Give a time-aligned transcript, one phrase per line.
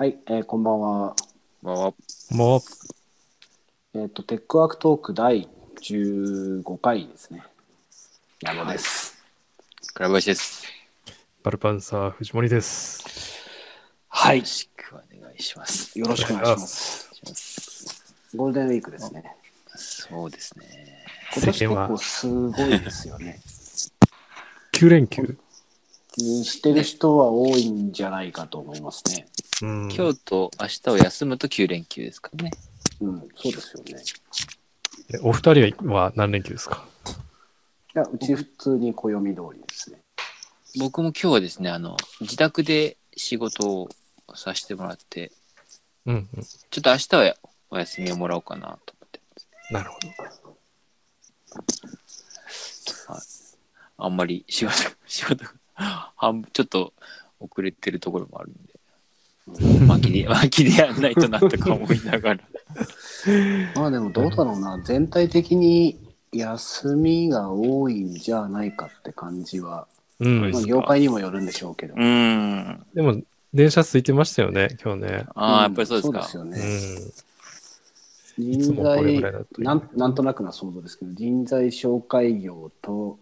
[0.00, 1.16] はい、えーこんばんは。
[1.60, 1.92] まあ、
[2.30, 2.62] も
[3.94, 5.48] えっ、と、テックワークトーク第
[5.82, 7.42] 15回ですね。
[8.40, 9.18] 矢野です。
[9.94, 10.62] 倉林です。
[11.08, 11.10] う、
[11.42, 13.02] バルパンサー藤森です。
[14.06, 14.46] はいよろ。
[14.46, 15.98] しくお願いします。
[15.98, 18.14] よろしくお願いします。
[18.36, 19.24] ゴールデンウィークですね。
[19.74, 20.64] そうですね。
[21.34, 23.40] 今年結世間は構すごいですよね。
[24.74, 25.36] 9連休。
[26.16, 29.26] にしてる人は多いんじゃないかと思いますね。
[29.62, 32.50] うん、今日と明日を休むと9連休ですかね。
[33.00, 34.02] うん、そうですよね。
[35.14, 36.84] えお二人は何連休ですか？
[37.06, 39.98] いや、うち普通に暦通りですね。
[40.78, 43.88] 僕も今日はですね、あの、自宅で仕事を
[44.34, 45.32] させてもらって、
[46.06, 46.42] うんうん。
[46.42, 47.34] ちょっと明日は
[47.70, 49.20] お休みをもらおうかなと思って。
[49.70, 49.96] なるほ
[53.12, 53.22] はい
[54.00, 54.74] あんまり仕事、
[55.06, 55.50] 仕事が
[56.16, 56.92] 半分ちょっと
[57.40, 58.67] 遅れてるところもあるんで、
[59.86, 62.40] 巻きで、巻きでやんないとなとか思いながら。
[63.74, 65.98] まあでもどうだろうな、全体的に
[66.32, 69.86] 休みが多いんじゃないかって感じは、
[70.20, 71.94] うんまあ、業界にもよるんでしょうけど。
[71.96, 72.86] うん。
[72.94, 73.20] でも、
[73.54, 75.26] 電車空いてましたよね、今日ね。
[75.34, 76.22] ああ、やっぱりそうですか。
[76.22, 77.00] そうですよね。
[77.00, 77.28] ん。
[78.38, 79.20] 人材
[79.58, 83.18] なんなんとなくな想像ですけど人材紹介業と。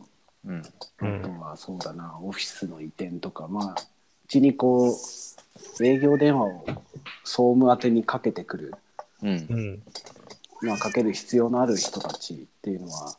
[0.46, 0.62] うん
[0.98, 4.94] あとはそうだな、オフィスの移転とかまあうちにこう
[5.80, 6.66] 営業電話を
[7.24, 8.74] 総務宛てにかけてくる、
[9.22, 9.56] うんう。
[9.56, 9.82] ん。
[10.62, 13.16] まあ、かける必要のある人たちっていうのは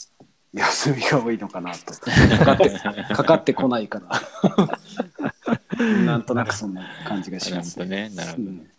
[0.52, 1.92] 休みが多いのかなと
[2.38, 2.70] かかって
[3.14, 8.08] かかってこないから なんとなくそんな感じがしますなるほどね。
[8.14, 8.42] なるほど。
[8.42, 8.70] うん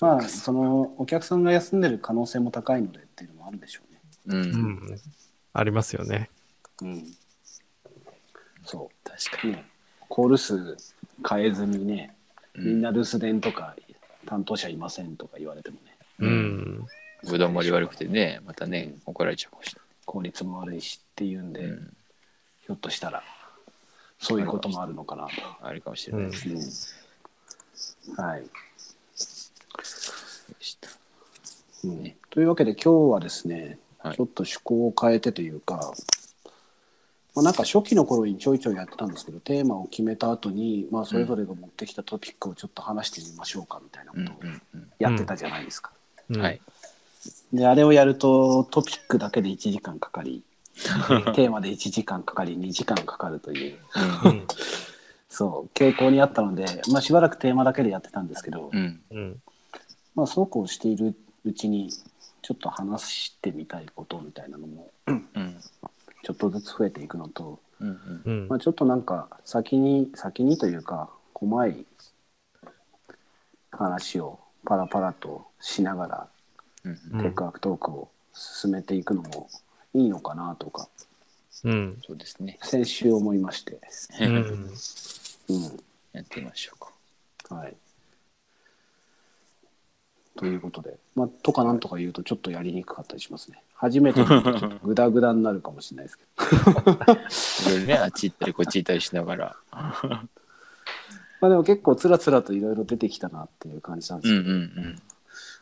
[0.00, 4.00] まあそのお客さんが休んでる可能性も高いのでっていうのもあるんでしょうね。
[4.26, 4.42] うん。
[4.42, 4.46] う
[4.94, 5.00] ん。
[5.52, 6.30] ありますよね。
[6.80, 7.04] うん、
[8.64, 9.66] そ確かう、ね、
[10.08, 10.76] コール数
[11.28, 12.14] 変えずにね、
[12.56, 12.64] に。
[12.64, 13.74] みんな留守電とか
[14.26, 16.86] 担当者いませんとか言われてもね、ううんん。
[17.28, 21.76] ぶどうもり悪くてね、またね、怒られちゃうかもし効率も悪いしっていうんで、れない。
[21.76, 21.86] うん。
[21.86, 23.22] ひょっとしたら
[24.18, 25.30] そういうこともあるのかなと。
[25.62, 26.54] あるかもしれないですね。
[26.54, 26.58] う
[28.22, 28.48] んはい、で
[30.60, 30.88] した
[31.84, 35.92] うんねというわけで今日はですね、はいちょっと趣向を変えてというか、
[37.34, 44.36] まあ、なんか初期の頃にちょいちょいやってたんですけどテーマを決めた後にまあそれぞれが持ってきたトピックをちょっと話してみましょうかみたいなこうんとを
[44.98, 45.92] やってたじゃないですか。
[46.28, 46.60] うんはい。。
[47.52, 50.42] であれをやるとトピックだけで1時間かかり
[51.34, 53.78] テーマで1時間かかり2時間かかるという
[54.24, 54.46] うん。
[55.28, 59.00] そう傾向にあったので、まあ、しばらくテーマだけでやってたんですけど、うん。
[59.10, 59.42] うん。
[60.16, 61.14] まあ、そうこうしている
[61.44, 61.90] うちに
[62.42, 65.28] ちょっと話してみたいことみたいなのもうん。
[66.22, 67.88] ちょっとずつ増えていくのと、うん。
[67.88, 71.86] うんまあ、ちょっとなんか先に先にというか細い
[73.70, 76.28] 話をパラパラとしながら
[76.84, 76.90] うん。
[76.92, 79.48] うんテックワークトークを進めていくのも
[79.94, 80.88] いいのかなとか
[81.64, 81.98] うん。
[82.06, 82.58] そうですね。
[82.62, 83.80] 先週思いまして、
[84.20, 84.34] うん。
[85.48, 85.80] うん
[86.12, 86.78] やってみましょう
[87.48, 87.54] か。
[87.54, 87.76] はい。
[90.36, 93.62] ということで、まあ、とかなんとか言うとちょっとやりにくかったりしますね。
[93.74, 96.24] 初めてのとちょっとグダグダになるかもしれないですけ
[96.84, 96.92] ど。
[97.72, 99.56] いろいろね、あっち行ったりこっち行ったりしながら。
[99.72, 100.28] ま
[101.42, 105.02] あでも結構つらつらといろいろ出てきたなっていう感じなんでうんうすけど、んうん。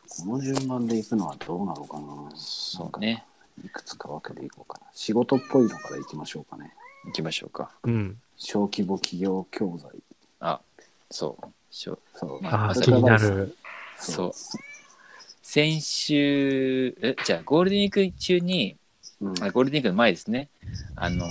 [0.09, 2.31] この順番でいくのはどうなのかな。
[2.35, 3.25] そうね。
[3.63, 4.87] いくつか分けていこうかな。
[4.93, 6.73] 仕事っぽいのからいきましょうかね。
[7.05, 7.71] 行きましょうか。
[7.83, 8.17] うん。
[8.37, 9.91] 小規模企業教材。
[10.39, 10.61] あ、
[11.09, 11.47] そう。
[11.71, 12.41] そう。
[12.41, 13.55] まああ、そ気になる。
[13.99, 14.31] そう。
[15.41, 18.77] 先週、え、じゃあゴールデンウィーク中に、
[19.21, 19.43] うん。
[19.43, 20.49] あゴールデンウィークの前ですね。
[20.95, 21.27] あの、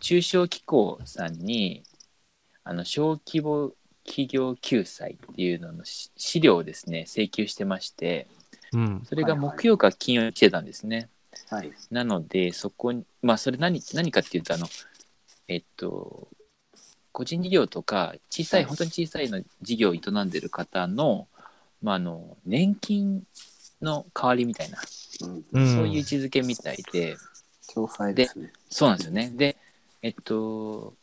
[0.00, 1.82] 中小機構さんに、
[2.64, 3.72] あの、小規模
[4.04, 8.26] 企業救済っていうののし資料をですね、請求してまして、
[8.72, 9.02] うん。
[9.04, 11.08] それがはいはい木曜か金曜に来てたんですね。
[11.50, 11.70] はい。
[11.90, 14.66] なので、そこに、まあ、それ何、何かっていうと、あの、
[15.46, 16.28] えっと、
[17.12, 21.28] 個人事業とか、小さい、はい本当に小さいの事業を営んでる方の、
[21.82, 23.22] まあ、あの、年金
[23.80, 24.78] の代わりみたいな、
[25.22, 25.44] うん。
[25.52, 27.16] うんそういう位置づけみたいで、
[27.72, 28.52] 共済ですね。
[28.68, 29.32] そうなんですよね。
[29.34, 29.56] で、
[30.02, 30.94] えっと、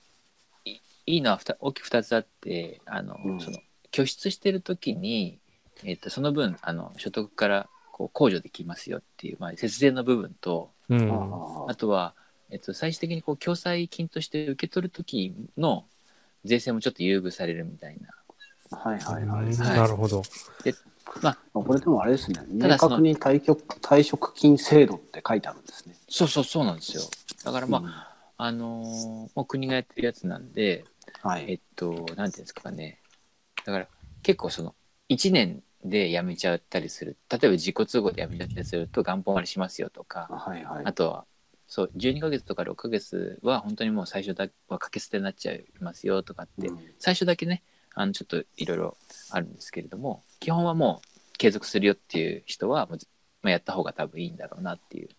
[0.65, 3.57] いいいのは大きく2つあって、あの、うんその、
[3.91, 5.39] 拠出してる時に、
[5.83, 11.09] えっと、その分、あの、所得から、こう、控除できますよっていう、まあ、節税の部分と、うん。
[11.09, 12.13] ああとは、
[12.49, 15.85] えっと、最終的にこう共済金として受け取る時の
[16.43, 18.09] 税制もちょっと優遇されるみたいな。
[18.71, 18.75] あ。
[18.89, 19.57] はいはいはい。
[19.57, 20.23] なるほど。
[21.21, 22.41] まあ、あこれでもあれですね。
[22.47, 25.95] 明ただその確に退職退職金制度って書いてあるんですね。
[26.09, 27.03] そうそうそうなんですよ。
[27.43, 27.93] だからまあ、うん
[28.37, 30.85] あのーもう国がやってるやつなんで、
[31.21, 31.45] はい。
[31.47, 32.99] えっと、なんていうんですかね。
[33.65, 33.87] だから、
[34.23, 34.75] 結構その
[35.09, 41.25] 1年で辞めちゃったりする例えば自己都合で辞めちゃったりすると元本割りしますよとかはいはいあとは
[41.67, 47.61] そう12ヶ月とか6ヶ月は本当にもう最初だは掛け捨てになっちゃいますよとかって、うん最初だけね
[47.95, 48.97] あのちょっといろいろ
[49.31, 52.99] あるんですけれども基本はもう継続するよっていう人はもう、
[53.41, 55.09] まあ、やった方が多分いいんだろうなっていう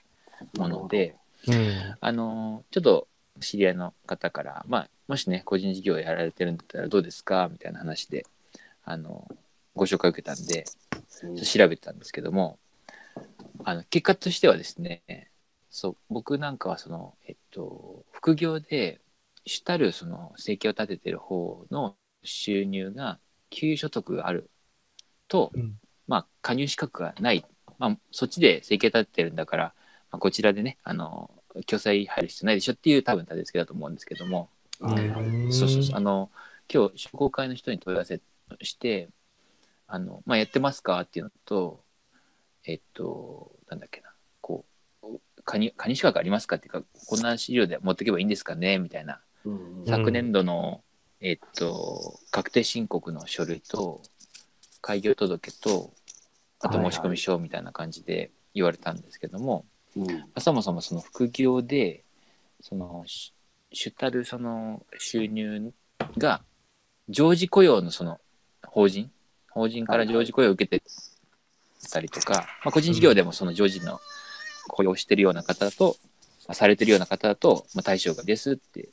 [0.58, 1.16] もので、
[1.48, 1.96] うん。
[2.00, 3.08] あのちょっと
[3.40, 7.48] 知り合いの方から、まあ、もしね個人事業やられてるんだったらどうですか？
[7.50, 8.24] みたいな話で
[8.84, 9.28] あの
[9.74, 10.64] ご紹介を受けたんで
[11.22, 12.58] うん調べてたんですけども
[13.64, 15.02] あの結果としてはですね
[15.70, 19.00] そう僕なんかはその、えっと、副業で
[19.44, 21.94] 主たるその生計を立ててる方の
[22.26, 23.18] 収入が
[23.50, 24.50] 給与所得がある
[25.28, 25.78] と、うん。
[26.06, 27.44] まあ加入資格がない、
[27.78, 29.64] まあ、そっちで生計立ててるんだから、
[30.10, 31.30] まあ、こちらでねあの
[31.66, 34.50] 共済入る必要ないでしょっていう多分立て付けだと思うんですけども、
[35.50, 35.96] そうそうそう。
[35.96, 36.30] あの
[36.72, 38.20] 今日商工会の人に問い合わせ
[38.62, 39.08] して
[39.86, 41.80] あの、まあ、やってますかっていうのと
[42.64, 44.10] えっとなんだっけな。
[44.40, 44.64] こ
[45.02, 49.20] う加入加入資格ありますかっていうかこんな資料で持っていけばいいんですかねみたいな。
[49.44, 49.82] うんうん。
[49.82, 49.86] ん。
[49.86, 50.82] 昨年度の、
[51.20, 54.02] えっと確定申告の書類と
[54.80, 55.92] 開業届と
[56.60, 59.64] あと申し込み書みたいな感じで言われたんですけども、
[59.96, 62.04] うんそもそもその副業で
[62.60, 63.32] そのし
[63.72, 65.72] 主たるその収入
[66.18, 66.42] が
[67.08, 68.20] 常時雇用のその
[68.66, 69.10] 法人
[69.50, 70.84] 法人から常時雇用を受けて
[71.90, 74.00] たりとか、まあ、個人事業でもその常時の
[74.68, 75.96] 雇用してるような方と、
[76.46, 78.88] まあ、されてるような方だと、まあ、対象外ですって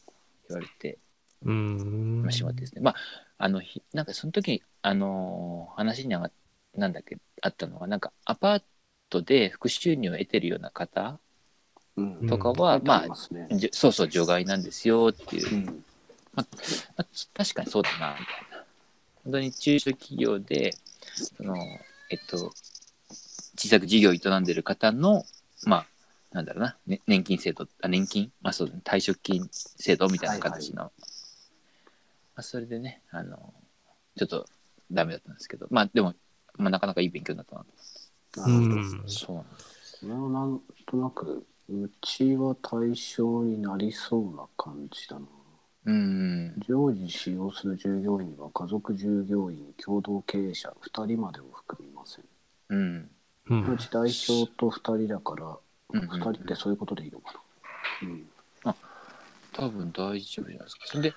[0.49, 1.02] 言われてうん。
[1.43, 2.95] まあしまってですね、まあ
[3.37, 6.31] あのひなんかその時にあのー話にあが
[6.75, 8.61] なんだっけあったのはなんかアパー
[9.09, 11.19] トで副収入を得てるような方
[11.95, 12.27] うん。
[12.27, 13.47] とかは、まあ書いてりますね。
[13.51, 15.83] じょそうそう除外なんですよっていう、うん。
[16.33, 16.43] ま
[16.97, 17.05] あ、
[17.35, 18.65] 確かにそうだなみたいな。
[19.23, 20.73] 本当に中小企業で
[21.03, 21.55] その
[22.09, 22.51] えっと
[23.55, 25.23] 小さく事業を営んでる方の
[25.65, 25.85] まあ
[26.31, 28.31] なんだろうな、ね、年金制度あ年金？
[28.41, 28.81] まあそうだね。
[28.83, 30.91] 退職金制度みたいな形の、
[32.35, 33.53] まあ、それでねあの
[34.17, 34.45] ちょっと
[34.91, 36.13] ダメだったんですけどまあでも、
[36.57, 37.67] まあ、なかなかいい勉強になったなと。
[38.41, 39.07] なるほどうん。
[39.07, 39.97] そうなんです。
[39.99, 45.25] それはなんとなくうちは対象になりそうな感じだな。
[45.85, 46.55] うん。
[46.67, 52.25] 常時使用する従業員は家族従業員共同経営者2人までを含みません。
[52.69, 53.11] うん。
[53.49, 53.53] う。
[53.53, 55.57] うんち代表と2人だから
[55.89, 57.39] うん2人ってそういうことでいいのかな。
[58.01, 58.25] うん。
[59.53, 60.87] 多分大丈夫じゃないですか。
[60.87, 61.15] それで、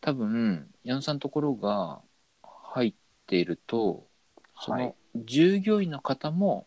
[0.00, 2.00] 多分、矢野さんのところが
[2.42, 2.94] 入っ
[3.26, 4.06] ていると、
[4.60, 4.84] そはい。
[4.84, 6.66] の従業員の方も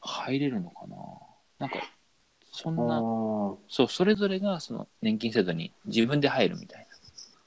[0.00, 0.96] 入れるのかな？
[1.58, 1.80] なんか、
[2.52, 3.00] そんな、
[3.68, 6.86] そう、それぞれがその年金制度に自分で入るみたい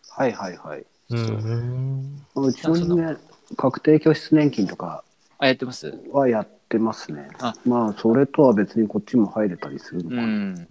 [0.10, 0.80] はいはいはい。
[0.80, 1.38] うそう。
[1.38, 2.26] ん。
[2.36, 3.18] うちのにね
[3.58, 5.04] 確定拠出年金とか
[5.38, 5.94] あ、やってます？
[6.12, 7.28] はやってますね。
[7.40, 7.56] あ。
[7.66, 10.68] まあそれとは別にこっちも入れたりするのかうな、ん。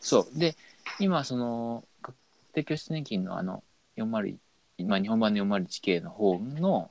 [0.00, 0.38] そう。
[0.38, 0.54] で、
[1.00, 1.84] 今、その、
[2.48, 3.62] 確定拠出年金のあの、
[3.96, 4.36] 401、
[4.86, 6.90] まあ、日本版の 401K の方の、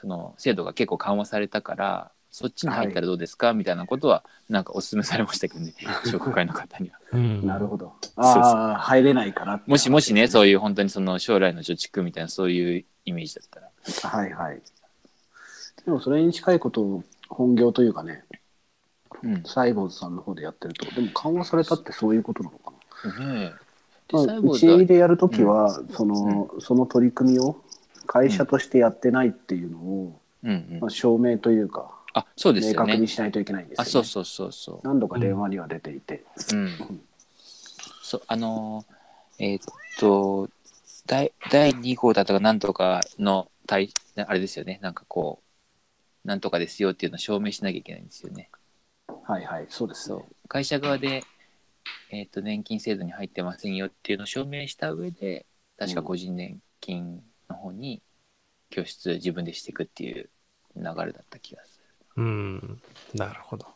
[0.00, 5.72] その、制度が結構緩和されたから、そっちに入ったらどうですか、みたいなことは、なんかお勧めされましたけどね、
[6.10, 6.98] 商工会の方には。
[7.12, 7.46] うん。
[7.46, 13.70] なるほどああ入れないからもしもしね、そういう本当にその将来の貯蓄みたいな、そういうイメージだったら。
[14.10, 14.62] はいはい
[15.84, 18.24] でもそれに近いことを本業というかね
[19.22, 19.42] うん。
[19.44, 22.72] サイボーズさんの方でやってるとでも緩和されたってそういうことなのか
[23.04, 23.26] な？
[23.26, 23.63] ねえ。
[24.12, 27.56] まあ、うちでやるときは、そのうその取り組みを
[28.06, 30.90] 会社としてやってないっていうのを、うんうんまあ、。
[30.90, 33.08] 証明というか、あ、そうですね確に。
[33.08, 33.90] しないといけないんですよ、あ、ね。
[33.90, 34.80] そうそうそうそう。
[34.82, 36.24] 何度か電話には出ていて。
[36.52, 36.70] うん。
[38.02, 39.64] そう、あのー、えーっ
[39.98, 40.48] と、
[41.06, 44.78] 第第2号だったかなんとかの対、あれですよね。
[44.80, 45.40] なんかこ
[46.24, 48.48] う、なんとかですよっていうのを証明しなきゃいけないんですよね。
[49.24, 50.26] はいはい、そうですそうね。。
[50.48, 51.24] 会社側で、
[52.14, 58.02] えーっと、年金制度に入ってませんよっていうのを証明した上で、確か個人年金の方に
[58.70, 60.30] 拠出自分でしていくっていう
[60.76, 61.80] 流れだった気がす
[62.16, 62.22] る。
[62.22, 62.80] うん。
[63.14, 63.66] なるほど。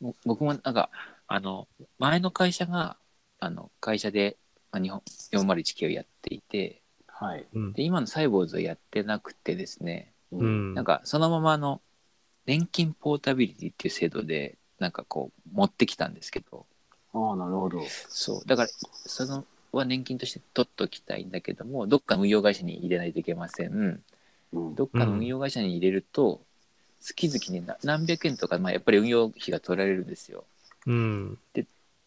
[0.00, 0.90] ぼ僕もなんか
[1.26, 1.66] あの
[1.98, 2.96] 前の会社が
[3.40, 4.36] あの会社で、
[4.70, 7.46] まあ、日本401系をやっていてはい。
[7.52, 7.72] うん。
[7.72, 10.74] で今のサイボーズをやってなくてですね、うん。
[10.74, 11.80] なんかそのままあの
[12.46, 16.66] 年金ポータビリティっていう制度でなんかこう持ってきたんですけど
[17.14, 17.80] ああ、なるほど。
[18.08, 18.68] そうだから
[19.06, 24.02] そのは年金として取っときたいんだけどもどっかの運用会社に入れないといけません
[24.52, 24.74] うん。
[24.74, 26.40] どっかの運用会社に入れると、
[27.00, 30.44] 月々ねな何百円とか、まあ、やっぱり運用費が取られるんですよ
[30.86, 31.38] うん。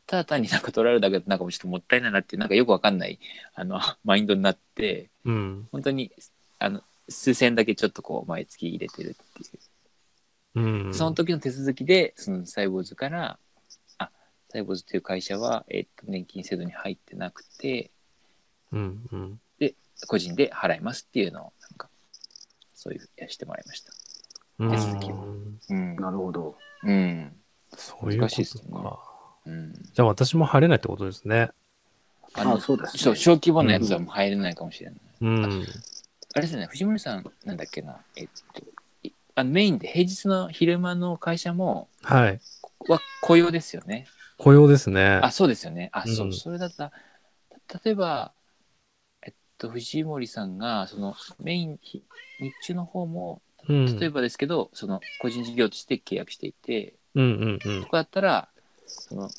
[0.08, 3.20] ただ単になんか取られるだけでなんかもうちょっともったいないなっていうなんかよくわかんない
[3.54, 5.68] あの マインドになってうん。
[5.72, 6.12] 本当に
[6.60, 9.46] あの数千だけちょっとこう毎月入れてるってい
[10.56, 10.62] う。
[10.88, 10.94] うん。
[10.94, 13.40] その時の手続きで、そのサイボーズから、あ、
[14.50, 17.92] サイボーズという会社は、えっと、年金制度に入ってなくて、
[18.72, 19.40] うんうん。
[20.08, 21.90] 個人で払いますっていうのを、なんか、
[22.74, 23.92] そういう、やしてもらいました。
[24.60, 25.16] うん手続きを
[25.70, 25.96] うん。
[25.98, 26.58] なるほど。
[26.84, 27.36] うん。
[27.76, 29.00] そういうこ難しいですとねか。
[29.46, 29.74] うん。
[29.74, 31.50] じゃあ私も入れないってことですね。
[32.34, 35.00] あのあそうですねそう、小規模なやつはもう入れないかもしれない。
[35.22, 35.44] うん。
[36.34, 38.64] あれですね、藤森さん、なんだっけな、えっと、
[39.04, 42.40] いあのメインで平日の昼間の会社も、はい。
[42.88, 44.08] は雇用ですよね。
[44.38, 45.20] 雇用ですね。
[45.24, 45.90] あ、そうですよね。
[45.94, 46.92] あ、そうう、んそれだったら、
[47.68, 48.34] た例えば、
[49.24, 52.04] えっと、藤森さんが、そのメイン、ひ
[52.40, 54.00] 日中の方も、うん。
[54.00, 57.90] 例えばですけど、その個人事業として契約していて、うんうんうんと。
[57.90, 58.50] かだったら、
[58.86, 59.30] その、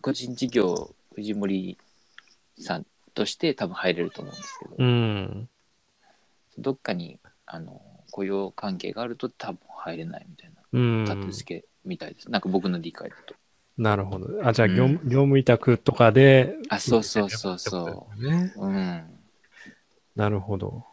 [0.00, 1.78] 個人事業、藤森
[2.58, 5.48] さんとして多分入れると思うんですけど、うん。
[6.58, 11.04] どっかに、あの、雇用関係があると多分入れないみたいな、うん。
[11.04, 12.30] 立て付けみたいです。
[12.30, 13.34] なんか僕の理解だと。
[13.76, 14.46] なるほど。
[14.46, 16.56] あ、じゃあ業務、うん業務委託とかで。
[16.68, 18.52] あそうそうそうそうね。
[18.56, 19.04] うん。
[20.14, 20.84] なるほど。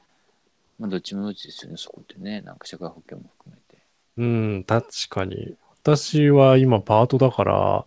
[0.79, 2.41] まあ、どっちもどっちですよね、そこってね。
[2.41, 3.83] なんか社会保険も含めて。
[4.17, 5.55] うん、確かに。
[5.83, 7.85] 私は今パートだから、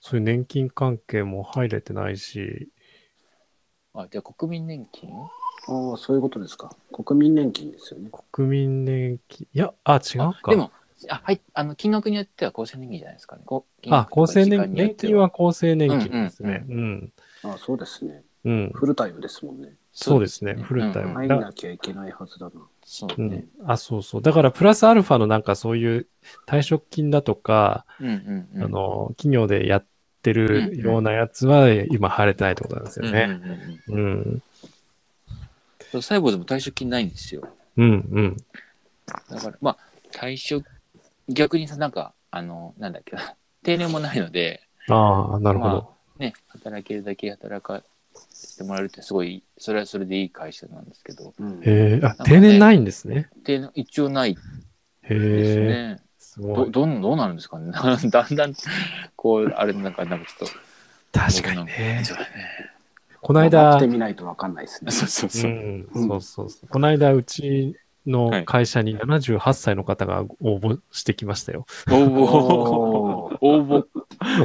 [0.00, 2.70] そういう年金関係も入れてないし、
[3.92, 5.10] あ、じゃあ国民年金？
[5.68, 6.74] ああ、そういうことですか。
[6.90, 8.10] 国民年金ですよね。
[8.32, 10.40] 国民年金、いや、あ、違うか。
[10.44, 10.70] あでも、
[11.08, 13.42] あ、はい、あの、金額によっては厚生年金じゃないですかね。
[13.90, 16.64] あ、厚生年金、年金は厚生年金ですね。
[16.68, 17.12] ううん。
[17.42, 18.22] ああ、そうですね。
[18.44, 18.70] うん。
[18.74, 19.74] フルタイムですもんね。
[19.92, 22.52] そうですねフルタイムうんうん入んなきゃいけないはずだな。
[22.60, 23.36] うそうね。
[23.36, 23.48] ん。
[23.66, 24.22] あ、そうそう。
[24.22, 26.06] だから、プラスアルファのなんかそういう
[26.46, 28.62] 退職金だとか、うんうんうん。
[28.64, 29.86] あの、企業でやっ
[30.22, 33.24] てうんうるんようなやつは今入れてないってことなんですようんうんね。
[33.88, 34.42] うんうんうん。
[35.90, 37.48] そうサイボーズも退職金ないんですよ。
[37.76, 38.36] うん、うん。
[39.30, 39.76] だから、まあ、
[40.12, 40.64] 退職、
[41.34, 45.96] 逆にさ、なんか、あの、なんだっけな、 定年もないので、ああ、なるほまど。
[46.18, 47.82] ね、働けるだけ働か
[48.30, 53.30] せてもらえるってすごい、それはそれでいい会社なんですけど、うんへえ、あ、かね定年ないんですね。
[53.44, 54.40] 定年一応ない
[55.34, 56.02] ですへえ、ね。
[56.02, 56.70] ど、すごい。
[56.70, 57.72] どん、どうなるんですかね。
[58.10, 58.54] だんだん、
[59.16, 60.60] こう、あれ、なんか、なんかちょっと。
[61.12, 62.02] 確かにね。
[62.04, 62.70] そうだね。
[63.20, 64.90] このまあ間来て、みないとわかんないですね。
[64.92, 65.56] そうそううそう。
[65.56, 66.68] ん、そうそうそう。
[66.68, 71.66] この間、うちの会社に78歳の方が応募してきましたよ。
[71.90, 73.38] 応募。
[73.40, 73.84] 応募。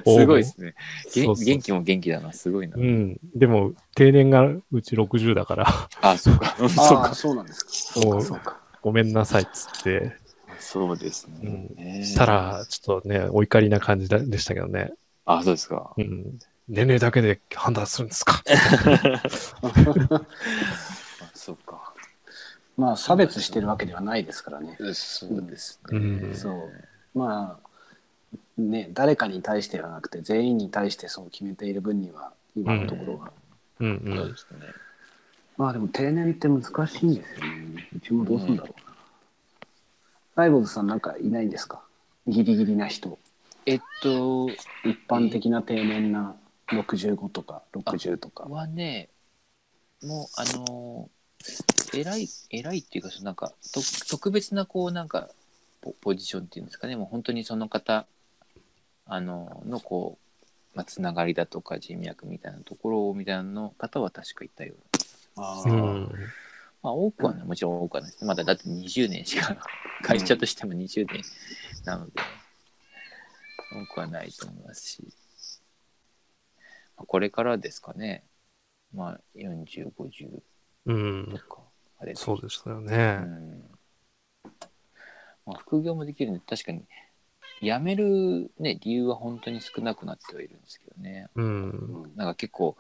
[0.06, 0.76] すごいですね。
[1.14, 2.34] げそうそう元気も元気だな。
[2.34, 2.80] すごいなう。
[2.80, 3.20] ん。
[3.34, 6.56] でも、定年がうち60だから、あ、そうか。
[6.70, 7.16] そうああ、か。
[7.16, 7.72] そうなんですか。
[7.72, 8.58] そうか、そうか。
[8.82, 10.16] ごめんなさいっつって、
[10.60, 11.76] そうですうねん。
[11.76, 14.92] ねしたら、ちょっとね、お怒りな感じだでしたけどね。
[15.26, 15.94] あ、そうですか。
[15.98, 16.40] うん。
[16.68, 18.44] 年齢だけで判断するんですか。
[22.78, 24.78] まあ、差別してるわけではないですからね。
[24.94, 25.98] そうですね。
[25.98, 26.36] うん。
[26.36, 26.72] そ
[27.16, 27.18] う。
[27.18, 27.70] まあ、
[28.58, 33.32] ね、誰かに対してではなくて、全員に対してそう決めている分には、今のところは。
[33.80, 34.18] うんうん。
[34.18, 34.58] そうですね。
[35.58, 37.88] まあでも定年って難しいんですよね。
[37.96, 38.96] うちもどうするんだろうな。
[40.36, 41.82] ライボーズさんなんかいないんですか？
[42.28, 43.18] ギリギリな人。
[43.66, 44.50] えっと、
[44.84, 46.36] 一般的な定年な
[46.72, 48.44] 65とか60とか。
[48.44, 49.10] はね、
[50.04, 51.15] もう、あのー、
[51.94, 55.30] 偉い、偉いっていうか、そのなんか、と特別な、こう、なんか
[55.82, 58.08] ポ、ポジションっていうんですかね、もう本当にその方、
[59.06, 60.18] あの、の、こ
[60.74, 64.74] う、まあ、つながりだとか人脈みたいなところみたいなの方は確かいたよ
[65.38, 65.48] うな。
[65.48, 66.10] あーうん。
[66.82, 68.26] まあ、多くはね、もちろん多くはないです。
[68.26, 69.58] まだだって20年しか、
[70.02, 71.22] 会社としても20年
[71.86, 72.14] なので、
[73.90, 75.04] 多くはないと思いますし、
[76.98, 78.24] まあこれからですかね、
[78.94, 80.30] まあ、40、50
[80.86, 81.42] うん
[82.00, 82.96] あれそうですようね。
[82.96, 83.64] ん。
[85.46, 86.86] まあ、副業もできるんで、確かに、
[87.62, 91.28] 辞める、ね、理由は本当に少なくなってはいるんですけどね。
[91.36, 92.12] うん。
[92.16, 92.76] なんか結構、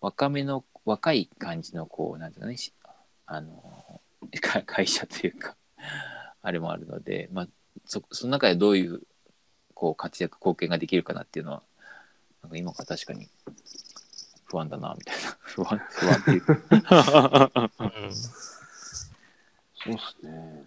[0.00, 2.72] 若めの、若い感じの、こう、なんていうのね、し
[3.26, 4.00] あの、
[4.40, 5.56] か 会社というか、
[6.42, 7.48] あれもあるので、まあ、
[7.84, 9.02] そその中でどういう、
[9.74, 11.62] こう、活躍、貢献ができるかなっていうのは、
[12.42, 13.28] なんか今から確かに
[14.46, 15.36] 不安だな、みたいな。
[15.42, 17.70] 不安、不安っていうか。
[17.80, 18.12] うん
[19.86, 20.64] そうっすね。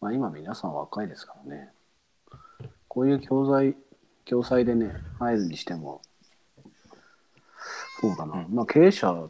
[0.00, 1.70] まあ今皆さん若いですからね。
[2.86, 3.74] こういう教材、
[4.24, 6.02] 教材でね、入るにしても、
[8.00, 8.40] そうだな。
[8.40, 9.28] うんまあ経営者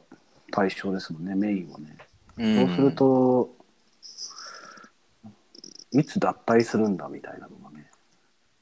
[0.51, 1.97] 対象ですもんね、メインはね。
[2.39, 3.57] うんそうすると、
[5.93, 7.91] いつ脱退するんだみたいなのがね、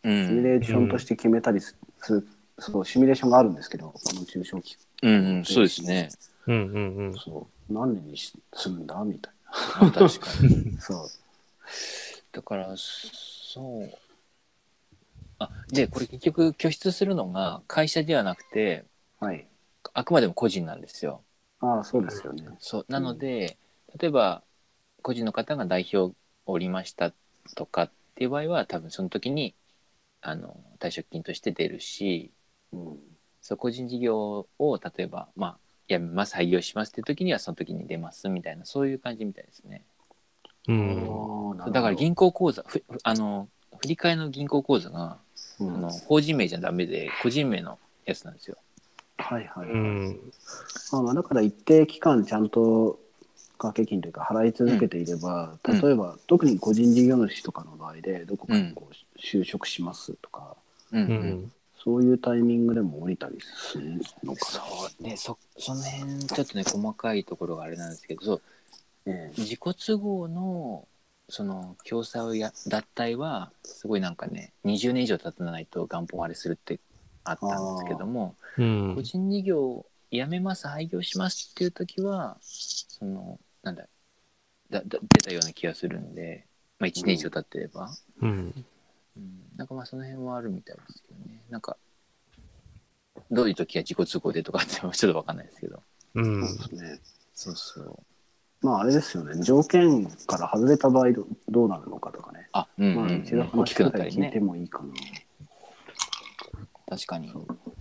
[0.05, 1.77] うん、シミュレーションとして決めたりす
[2.09, 6.09] る、そう、シミュレーションがあるんですけど、この中小企うんうん、そうですね。
[6.47, 7.15] うんうんうん。
[7.15, 9.35] そう何年にしするんだみたい
[9.81, 10.75] まあ確かに。
[10.75, 11.11] な そう
[12.33, 13.91] だから、そう。
[15.39, 18.85] あ、で、これ結局拠出するのが会社ではなくて、
[19.19, 19.47] はい
[19.95, 21.23] あくまでも個人なんですよ。
[21.61, 22.87] ああそうですよねそう。
[22.89, 23.57] なので、
[23.99, 24.43] 例えば、
[25.03, 27.13] 個人の方が代表をおりました
[27.55, 29.55] とかっていう場合は、多分その時に、
[30.21, 32.33] あの、退職金として出るし、
[32.73, 32.99] うん
[33.47, 39.85] そう、個人事業を、例えば、まあ、やめます、廃業しますっていう時には、その時に出ますみたいな、そういう感じみたいですね。
[40.67, 41.57] うん。
[41.73, 43.49] だから銀行口座、ふあの、
[43.79, 45.19] 振り替えの銀行口座が、
[45.61, 48.57] うんあの法人名じゃダメで、個人名のやつなんですよ。
[49.17, 50.33] はいはい、うん。
[50.93, 52.99] あまあだから一定期間ちゃんと
[53.59, 60.57] 掛け金というか払い続けていれば、うん例えば特に個人事業主とかの場合でどこかにこう就職しますとか、
[60.93, 61.31] うん、ううん。
[61.31, 61.53] ん。
[61.87, 64.59] そういうタイミングでも降りたりするのかな。
[64.59, 68.43] そうね、そ、その辺、ちょっとね、細かいところがあれなんですけど、そう、
[69.07, 70.89] ええ自己都合の、
[71.29, 76.81] その、共済をや、脱退は、すごいなんかね、20年以上経たないと元本割れするって
[77.23, 79.03] あったんですけども、うん個。
[79.03, 83.87] 人事業を辞めます、廃業しますっていう時は、その、なんだ、
[84.71, 86.49] だだ出たような気がするんで、
[86.81, 87.89] まあ1年以上経ってれば、
[88.23, 88.29] うん。
[88.29, 88.65] うん、
[89.57, 91.43] なんかまあその辺はあるみたいですけどね。
[91.51, 91.77] なんか、
[93.31, 95.83] どういう時が自己都合でとかってちょっとわかんないですけど。
[96.15, 96.49] うん。
[96.49, 97.01] そうですね。
[97.35, 97.99] そうそう。
[98.63, 99.43] まああれですよね。
[99.43, 102.49] 条件から外れた場合どどうなるのかとかね。
[102.53, 104.27] あ、うん、まあうん、一度大話くきくなったりね。
[104.27, 104.89] 聞いてもいいかな。
[106.89, 107.33] 確かに。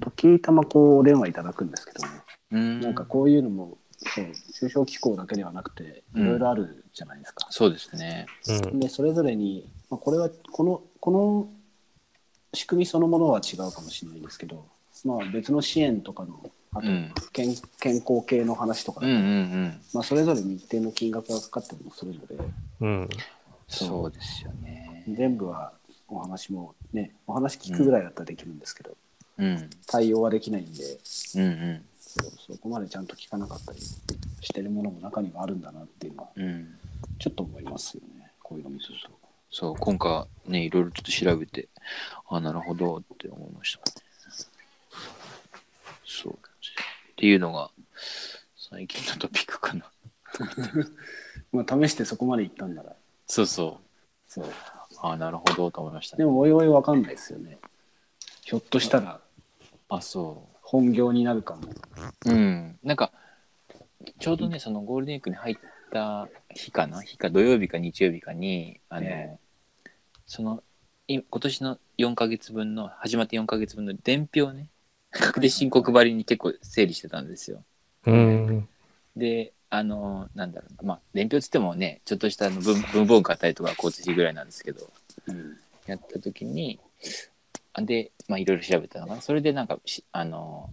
[0.02, 2.10] 時たまこうお電話いただくんですけどね。
[2.52, 2.80] うん。
[2.82, 7.48] なんかこういうのも、そう、中小機構だけではなくて、いろいろあるじゃないですか。
[7.50, 8.26] そうですね。
[8.72, 8.80] うん。
[8.80, 11.48] で、それぞれに、まあ、これは、この、この
[12.52, 14.66] 仕組みそのものは違うかもしれないんですけど、
[15.04, 16.40] まあ別の支援とかの、
[16.74, 17.14] あとうん。
[17.32, 19.82] 健健康系の話とかうん、うん、うん。
[19.94, 22.36] まあそれぞれに一定の金額がかかったりもするので、
[22.82, 23.10] うん。
[23.68, 25.04] そうですよね。
[25.08, 25.74] 全部は
[26.08, 28.98] お話もね、お話聞くぐらいだったらできるんですけど、
[29.38, 29.70] うん。
[29.86, 31.00] 対応はできないんで、
[31.36, 31.86] うん、うん。
[32.00, 36.80] そうそこまでちゃんと聞かなかったりしてるものも中にはあるんだなっていうのは、うん。
[37.20, 38.32] ちょっと思いますよね。
[38.42, 39.25] こういうの見てると。
[39.58, 41.70] そう、今回ね、いろいろちょっと調べて、
[42.28, 44.06] あ、なるほどって思いましたね。
[46.06, 46.34] そう。
[46.34, 46.38] っ
[47.16, 47.72] ていうのが、
[48.58, 49.90] 最近のトピックかな。
[51.54, 54.30] まあ試してそこまで行ったんなら、そうそう。
[54.30, 54.46] そう。
[55.02, 56.26] あ、なるほどと思いましたね。
[56.26, 57.58] でもおいおいわかんないですよね。
[58.44, 59.22] ひょっとしたら
[59.88, 61.70] あ、そ本業になるかも。
[62.26, 62.30] う。
[62.30, 62.78] うん。
[62.84, 63.14] なんか、
[64.20, 65.56] ちょうどね、そのゴールデンウィークに入っ
[65.94, 67.02] た日かな？
[67.02, 69.40] 日か土曜日か日曜日かに、あの、え
[70.26, 70.64] その、
[71.08, 74.70] い今年の4ヶ月分の、始まって4ヶ月分の伝票ね、
[75.12, 77.64] 確定申告張りに結構整理してたんですよ。
[78.06, 78.68] うん。
[79.16, 84.90] で、あの、なんだろうな、まあ、伝票つってもね、ちょっとしたあの文文房具買ったりとか交通費ぐらいなんですけど、
[85.28, 85.58] うん。
[85.86, 86.80] やった時に、
[87.74, 89.22] あで、まあ、いろいろ調べたのかな。
[89.22, 90.70] それでなんかし、あの、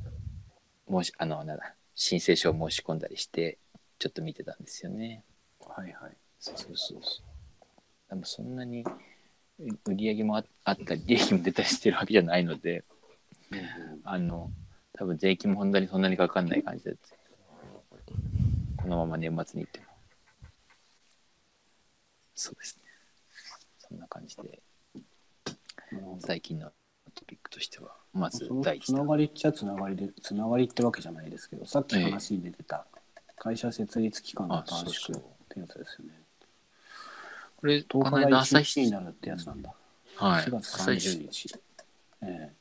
[0.91, 3.59] 申し、あの、なんだ、申請書を申し込んだりして、
[3.99, 5.23] ちょっと見てたんですよね。
[5.61, 6.17] はいはい。
[6.41, 7.01] そうそうそう。
[8.09, 8.87] でもそんなにう
[9.59, 12.85] 売り上げもああったり、利益も出たりしてるわけじゃないので、
[14.05, 14.51] あの、
[14.95, 16.97] 多分税金も本当にそんなにかかんない感じで、
[18.77, 19.87] このまま年末に行っても。
[22.35, 22.83] そうですね。
[23.79, 24.61] そんな感じで、
[26.21, 26.71] 最近の
[27.15, 28.97] トピックとしては、まず第一弾。
[28.97, 32.87] つながりっちゃつながりでつながりってわけじゃないですけどさっき話に出てた
[33.37, 36.22] 会社設立期間の短縮ってやつですよね
[37.63, 39.73] これ、10この日が1間朝日日になるってやつなんだ、
[40.17, 40.51] はい4。
[40.51, 41.55] 月朝30日日
[42.23, 42.53] え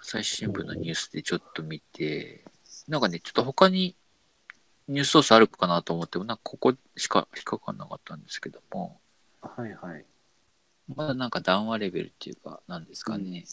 [0.00, 2.44] 朝日新聞のニュースでちょっと見て、
[2.86, 3.96] なんかね、ちょっと他に
[4.86, 9.00] ニュースソースあるかなと思っても、なんかここしか引っかかんなかったんですけども、
[9.44, 10.04] えはいはい
[10.94, 13.44] まだなんか談話レベルっていうか、なんですかね。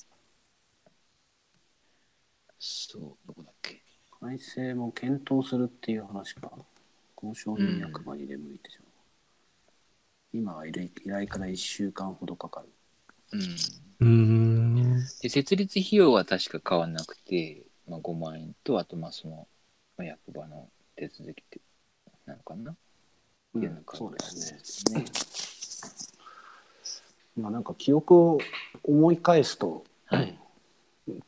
[2.59, 3.81] そう、どこだっけ。
[4.21, 6.51] 改正も検討するっていう話か
[7.21, 8.82] 交渉人役場に出向いてしまう、
[10.33, 12.69] 今は依頼依頼から1週間ほどかかる
[14.01, 14.07] うん。
[14.07, 14.99] うん。
[15.21, 19.47] で、設立費用は確か変わんなくて、まあ、5万円と、あとまあその、
[19.97, 21.61] まあ、役場の手続きって、
[22.25, 22.71] なのかな、
[23.53, 24.19] うんっていうのがそうで
[24.63, 25.05] すねね。
[27.37, 28.39] まあなんか記憶を
[28.83, 30.37] 思い返すと、はい。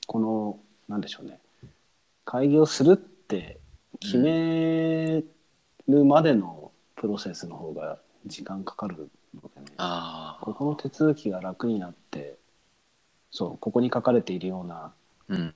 [0.08, 1.40] このなんでしょうね
[2.24, 3.60] 開業するって
[4.00, 5.24] 決め
[5.88, 10.46] るまでのプロセスの方が時間かかるのでねああ。
[10.46, 12.38] ここの手続きが楽になって
[13.32, 14.94] そうここに書かれているような
[15.30, 15.56] うん。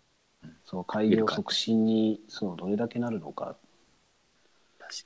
[0.65, 3.55] そう開業促進にそうどれだけなるのか、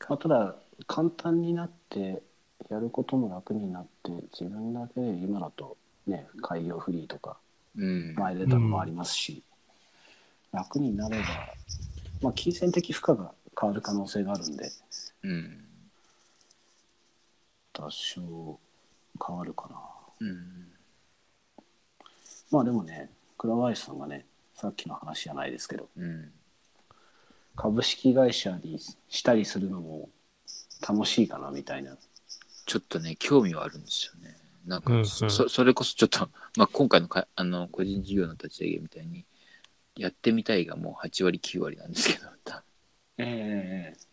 [0.07, 0.55] まあ、ただ
[0.87, 2.21] 簡単になって
[2.69, 7.37] やることも楽になって自分だけで今だとね開業フリーとか。
[8.15, 9.43] 前出たのもありますし、
[10.51, 11.23] 楽になれば、
[12.21, 14.71] まあ、金銭的負荷が変わる可能性があるんで
[15.23, 15.62] うん。
[17.73, 18.59] 多少
[19.25, 20.67] 変わるかなうん。
[22.51, 26.31] まあでもね倉林さんがねさっきの話じゃないですけどうん。
[27.55, 30.09] 株式会社にしたりするのも
[30.87, 31.95] 楽しいかなみたいな
[32.65, 34.37] ちょっとね、興味はあるんですよね。
[34.65, 39.25] なんか、うんうんそそれこそちょっと、 まあ、今回のかあの個人事業の立ち上げみたいに、
[39.95, 42.29] やってみたいがもう8割、9割なんですけど、
[43.17, 44.07] ええそ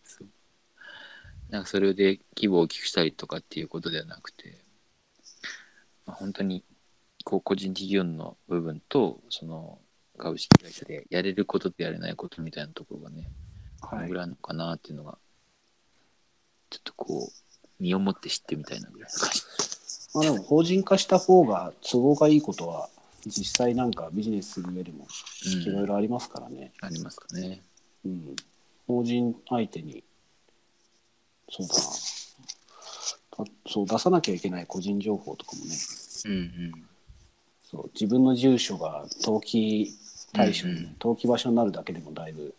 [1.51, 4.63] なんかそれで規模を大きくしたりとかっていうことではなくて、
[6.05, 6.63] まあ、本当に
[7.25, 9.79] こう個人事業の部分とその
[10.17, 13.27] 株式会社でやれることとやれないことみたいなところがね、
[13.81, 15.17] このはいぐらいなのかなっていうのが、
[16.69, 19.41] ちょっとこう身をもって知ってみたいなぐらいの感じ。
[20.15, 22.89] まあ、でも法人化した方が都合がいいことは
[23.25, 25.07] 実際なんかビジネスする上でも
[25.45, 27.61] うんいろいろありますからね、ありますかね。
[28.05, 28.35] うん
[28.87, 30.03] 法人相手に
[31.51, 35.75] そうだなたそう出さなきゃいけない個人情報とかもね
[36.25, 36.71] うんうん。
[37.69, 39.93] そう自分の住所が登記
[40.33, 42.53] 対象に、うんうん登記場所になるだけでもだいぶ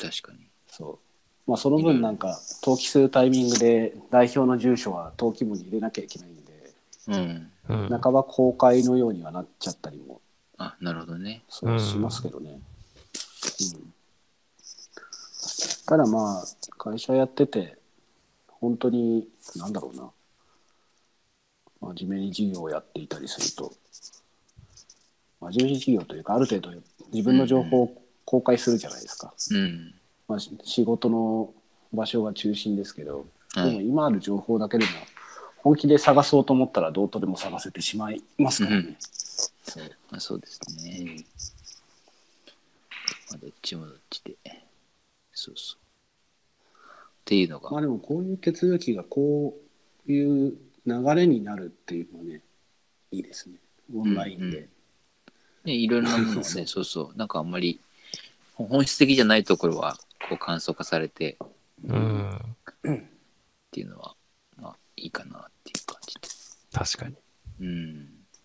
[0.00, 0.46] 確かに。
[0.68, 0.98] そ
[1.46, 6.72] うまあその分なんか登記するタイミングで代表の住所は登記簿に入れなきゃいけないんで
[7.08, 7.50] うん。
[7.68, 8.00] うん。
[8.00, 10.20] 半ば公開のようにはなっちゃったりも
[10.58, 11.42] あ、なるほどね。
[11.48, 12.60] そううんしますけどね、うん
[15.86, 16.44] ただまあ
[16.78, 17.78] 会社やってて
[18.66, 20.10] 本当になんだろうな
[21.94, 23.72] 真面目に事業をやっていたりすると
[25.40, 26.70] 真面目に事業というかある程度
[27.12, 29.94] 自分の情報を公開するじゃないですか、うん。
[30.26, 31.54] まあ、し仕事の
[31.92, 33.70] 場所が中心ですけど、はい。
[33.70, 34.90] でも今ある情報だけでも
[35.58, 38.96] 本気で探そうと思ったらどうとでも探せてしまいますからね、うん
[39.62, 41.24] そうまあ、そうですね。
[43.30, 44.34] まあ、どっちもどっちで。
[45.32, 45.85] そうそう。
[47.26, 49.56] っていうのが、まあでもこういう手続きがこ
[50.08, 50.54] ういう
[50.86, 52.40] 流れになるっていうのはね
[53.10, 53.56] いいですね
[53.92, 54.68] オンラインで、うんうん
[55.66, 57.18] ね、いろんなものをね、 そうそう。
[57.18, 57.80] なんかあんまり
[58.54, 61.48] 本質的じゃないところは、こう簡素化されてっ
[61.88, 62.56] うん。
[63.72, 64.16] ていうのは、
[64.56, 66.28] まあいいかなっていう感じで。
[66.72, 67.16] 確かに。
[67.60, 68.08] うん。
[68.24, 68.38] っ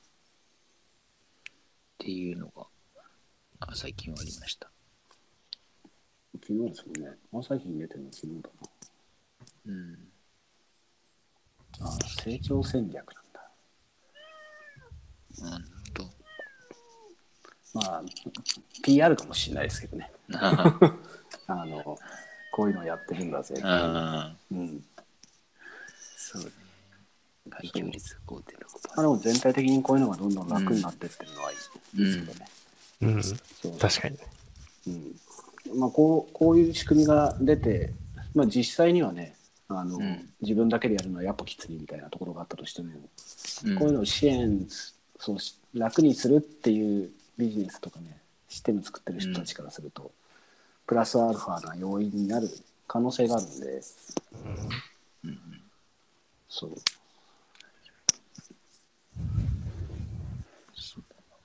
[1.99, 2.65] ていうのが、
[3.59, 4.71] あ最近はありました。
[6.39, 8.49] 昨日ですもんね朝日に出てるの昨日だ
[9.67, 9.91] うん。
[11.79, 11.91] なあ
[12.23, 13.51] 成長戦略なんだ
[15.51, 15.63] なん
[15.93, 16.09] と。
[17.73, 18.03] まあ
[18.83, 20.79] PR かもしれないですけどねあ
[21.47, 21.97] あの
[22.51, 24.85] こういうのやってるんだぜっていうあ、うん
[26.17, 26.51] そうね。
[27.49, 28.87] 開業率5.6%。
[28.89, 31.63] まあでも全体的にこういうのがどんどん楽になってってるのはいいで
[32.11, 32.47] すけどね、
[33.01, 33.23] うん。
[33.23, 33.35] そ
[33.69, 34.27] う確かにね。
[34.87, 35.19] うん
[35.75, 37.93] まあ、こうこういう仕組みが出て、
[38.33, 39.35] まあ、実際にはね
[39.67, 40.27] あの、うん。
[40.41, 42.89] 自分だけでやるのはやっぱきついみたいなところがあったとしても、
[43.65, 43.75] うん。
[43.75, 44.67] こういうのを支援
[45.19, 48.17] そうし楽にするっていうビジネスとかね
[48.49, 50.11] システム作ってる人たちからすると、
[50.85, 52.49] プラスアルファな要因になる
[52.87, 53.81] 可能性があるんで、
[56.49, 56.75] そう。
[60.75, 61.03] そう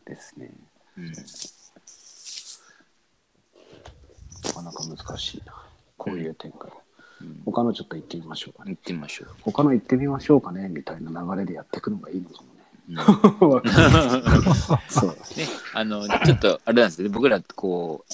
[0.09, 0.51] ですね。
[0.99, 1.13] うん
[4.57, 5.55] かなか難しいな。
[5.99, 6.71] こういう展開、
[7.23, 7.43] うん。
[7.45, 8.73] 他のちょっと行ってみましょうかね。
[8.73, 9.29] 行ってみましょう。
[9.43, 12.57] 他の行ってみましょうかねみたいな流れでやっていくのがいいのかもね。
[14.89, 15.11] そう。
[15.11, 15.17] ね、
[15.75, 18.13] あの、ちょっと、あれなんですね、僕ら、こう、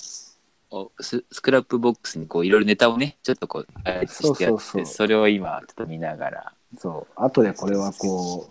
[0.75, 4.87] おススクラップボックスにこういろいろネタをねちょっとこう配置してやってそうそうそう。
[4.87, 6.53] それを今ちょっと見ながら。
[6.79, 7.13] そう。
[7.15, 8.51] 後でこれはこ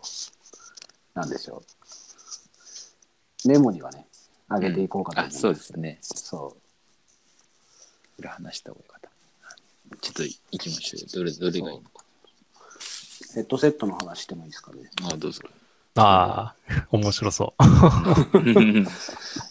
[1.16, 1.64] う、なんでしょ
[3.46, 3.48] う。
[3.48, 4.06] メモにはね、
[4.48, 5.98] 上げていこうかと思あそうですね。
[6.02, 6.56] そ
[8.22, 9.10] 裏話した方がよかった。
[9.98, 11.08] ちょっと行きましょうよ。
[11.14, 12.04] どれどれがいいのか。
[13.32, 13.34] う。
[13.36, 14.80] ヘッドセットの話してもいいですかね。
[15.12, 15.42] あどうぞ。
[15.96, 18.38] ああ、面白そう。
[18.40, 18.86] い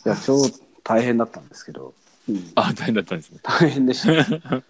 [0.05, 0.39] や、超
[0.83, 1.95] 大変だったんですけど、
[2.29, 3.41] うん、あ大変だったんですね。
[3.43, 4.63] 大変でした。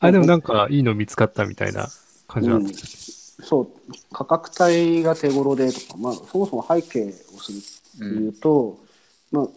[0.00, 1.88] あ、でもなんかいいの見つかったみたいな
[2.28, 2.66] 感じなんうん。
[2.66, 3.68] ですそう、
[4.12, 7.60] 価格帯が手頃でとか、まあ、そもそも背景をする
[7.98, 8.78] というと、
[9.32, 9.48] まあ、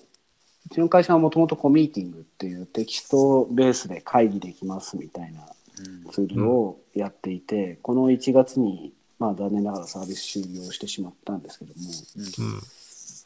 [0.69, 5.41] うちの会社はもともとコミーティングっていうテキストベースで会議できますみたいな
[5.79, 12.61] うんツールをやっていて、この1月に、まあ、残念ながらサービス終了してしまったんですけども、うん。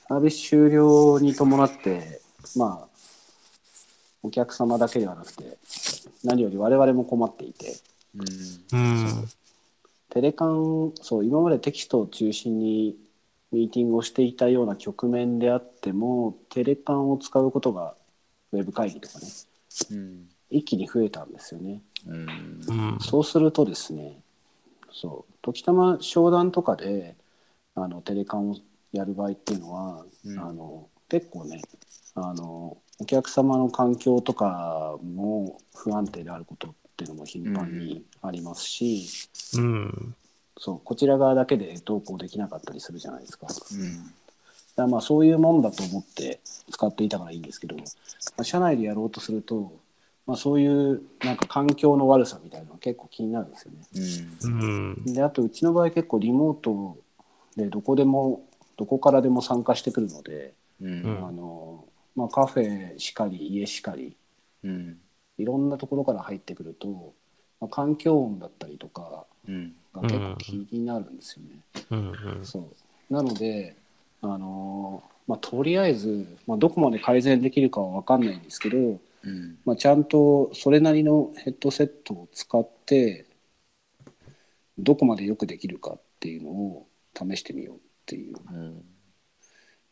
[0.08, 2.22] サービス終了に伴って、
[2.56, 2.92] まあ、
[4.24, 5.58] お客様だけではなくて
[6.24, 7.76] 何より我々も困っていて
[8.16, 9.30] うんうん。
[10.10, 12.96] テレカンそう今までテキストを中心に
[13.52, 17.96] ミーティングをしていたような局面であってもテレカンを使うことが
[18.52, 19.28] ウェブ会議とかね
[19.92, 21.82] うん一気に増えたんですよね。
[22.06, 22.28] うん
[22.68, 22.98] うん。
[23.00, 24.20] そうするとですね
[24.92, 27.16] そう時たま商談とかで
[27.76, 28.58] あのテレカンを
[28.92, 31.62] やる場合っていうのは、うんあの結構ね
[32.16, 39.08] あのお客様の環境とかも不安定であることっていうのも頻繁にありますし、
[39.56, 40.16] うん。
[40.58, 43.48] そうこちら側だけで投稿できなかったりするじゃないですか。
[43.48, 44.14] だかうん
[44.76, 47.84] らまあそういうもんだと思って使っていたからいいんですけど、ま
[48.38, 49.74] あ社内でやろうとすると、
[50.26, 53.80] まあ、そういうなんか環境の悪さみたいなのが結構気になるんですよね。
[54.44, 55.14] うん。
[55.14, 56.98] であとうちの場合結構リモート
[57.56, 58.44] でどこでも
[58.78, 61.86] どこからでも参加してくるので、うんうんあの
[62.16, 64.16] まあ、カフェしかり家しかり
[64.64, 64.98] うん
[65.38, 67.14] いろんなところから入ってくると、
[67.60, 71.60] まあ、環境音だったりとかうんが結構気になるんですよね。
[71.92, 72.46] うん。
[72.46, 73.76] そうなので
[74.22, 83.26] あのまあ、とりあえず、まあ、どこまで改善できるかは分かんないんですけど、うんまあ、ちゃんとそれなりのヘッドセットを使って
[84.78, 88.36] どこまでよくできるかっていうのを試してみようっていう。
[88.52, 88.84] うん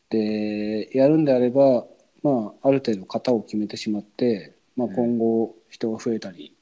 [0.10, 1.86] でやるんであれば、
[2.24, 6.56] まあ、ある程度型を決めてしまって、まあ、うん今後人が増えたり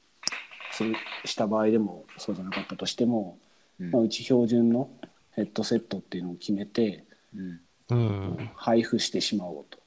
[1.24, 3.38] した場合でもそうじゃなかったとしても、
[3.80, 4.90] うんまあ、うち標準の
[5.32, 7.60] ヘッドセットっていうのを決めてうん
[7.90, 8.50] うん。
[8.54, 9.78] 配布してしまおうと。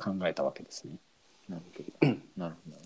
[0.00, 0.94] 考えたわけですね。
[1.48, 2.76] なるほどなるほど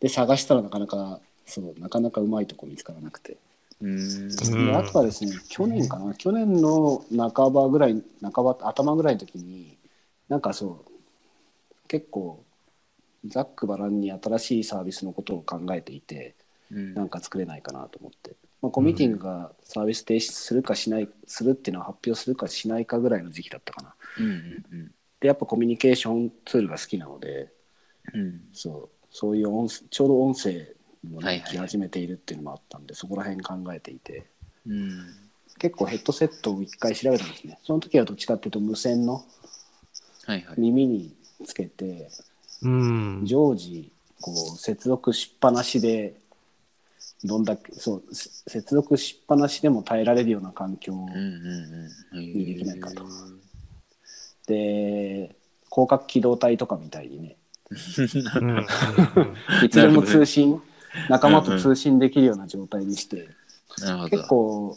[0.00, 3.36] で探したらなかなかそうなかなかうまいとこ見つからなくて。
[3.80, 9.76] であとはですね去年かな去年の半ばぐらい半ば頭ぐらいの時に
[10.28, 12.42] なんかそう結構
[13.26, 16.34] ざっくばらんに新しいサービスのことを考えていて
[16.70, 16.94] うん。
[16.94, 23.94] なんか作れないかなと思って、まあ、コミーティングがサービス提出するかしないするっていうのは発表するかしないかぐらいの時期だったかな。
[24.18, 27.50] うんうんでやっぱコミュニケーションツールが好きなので
[28.12, 28.40] うん。
[28.52, 30.74] そうそういう音声ちょうど音声
[31.08, 31.38] もはいはいはい。
[31.38, 34.26] ね来始めているっていうのもあったんで、そこら辺考えていて。
[34.66, 35.06] うん。
[35.58, 37.58] 結構ヘッドセットを一回調べたんですね。
[37.62, 39.24] その時はどっちかっていうと無線の
[40.26, 40.60] はいはい。
[40.60, 42.08] 耳につけてうん。
[43.24, 46.14] 常時こう接続しっぱなしで
[47.24, 50.92] どんだけそうせ接続しっぱなしでも耐えられるような環境
[52.12, 53.04] にできないかと。
[54.46, 55.34] で
[55.70, 57.36] 広角機動隊とかみたいにね
[58.40, 58.66] うん。
[59.64, 60.60] いつでも通信
[61.08, 63.28] 仲間と通信できるような状態にして
[64.10, 64.76] 結構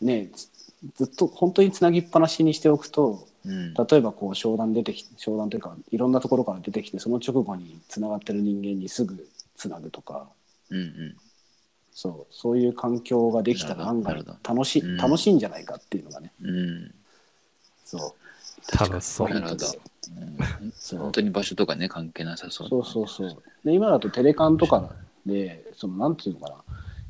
[0.00, 0.48] ねず
[0.96, 3.74] ずっと本当につなぎっぱなしにしておくとうん。
[3.74, 10.28] 例えばこう商談出てき商談というかいろんなところから出てきてその直後につながってる人間にすぐつなぐとか。
[10.70, 11.16] うんうん。
[11.92, 12.34] そう。
[12.34, 14.54] そういう環境ができたら案外なるほど。
[14.54, 14.96] 楽しい、うん。
[14.96, 16.32] 楽しいんじゃないかっていうのがね。
[16.42, 16.94] うん。
[17.84, 18.78] そう。
[18.78, 19.28] 楽しそう。
[19.28, 19.66] なるほど。
[20.60, 20.72] うん。
[20.74, 21.00] そう。
[21.00, 23.42] 本当に場所とかね関係なさそうそうそうそう。
[23.64, 24.90] で今だとテレカンとか
[25.26, 26.56] でそのなんていうのかな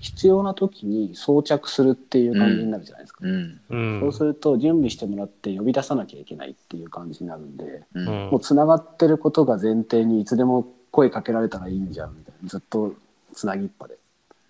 [0.02, 3.60] 必要な時に装着するっていう感じになるじゃないですか、うん。
[3.70, 4.00] うん。
[4.00, 8.08] そうすると準備してもらって呼び出さなきゃいけないっていう感じになるんで、うん。
[8.08, 12.48] うんもうつながってることが前提にいつでも声かけられたらいいんじゃんみたいな。
[12.48, 12.94] ずっと
[13.32, 13.94] つなぎっぱで。
[13.94, 13.96] っ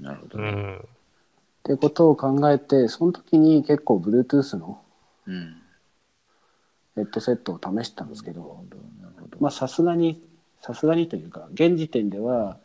[0.01, 0.49] なるほどね。
[0.49, 0.89] うん。
[1.65, 4.81] てことを考えてその時に結構 Bluetooth の
[5.27, 5.57] うん。
[6.95, 8.65] ヘッドセットを試したんですけど
[9.03, 9.37] なるほど。
[9.39, 10.23] まあさすがに
[10.63, 12.57] さすがにというか現時点では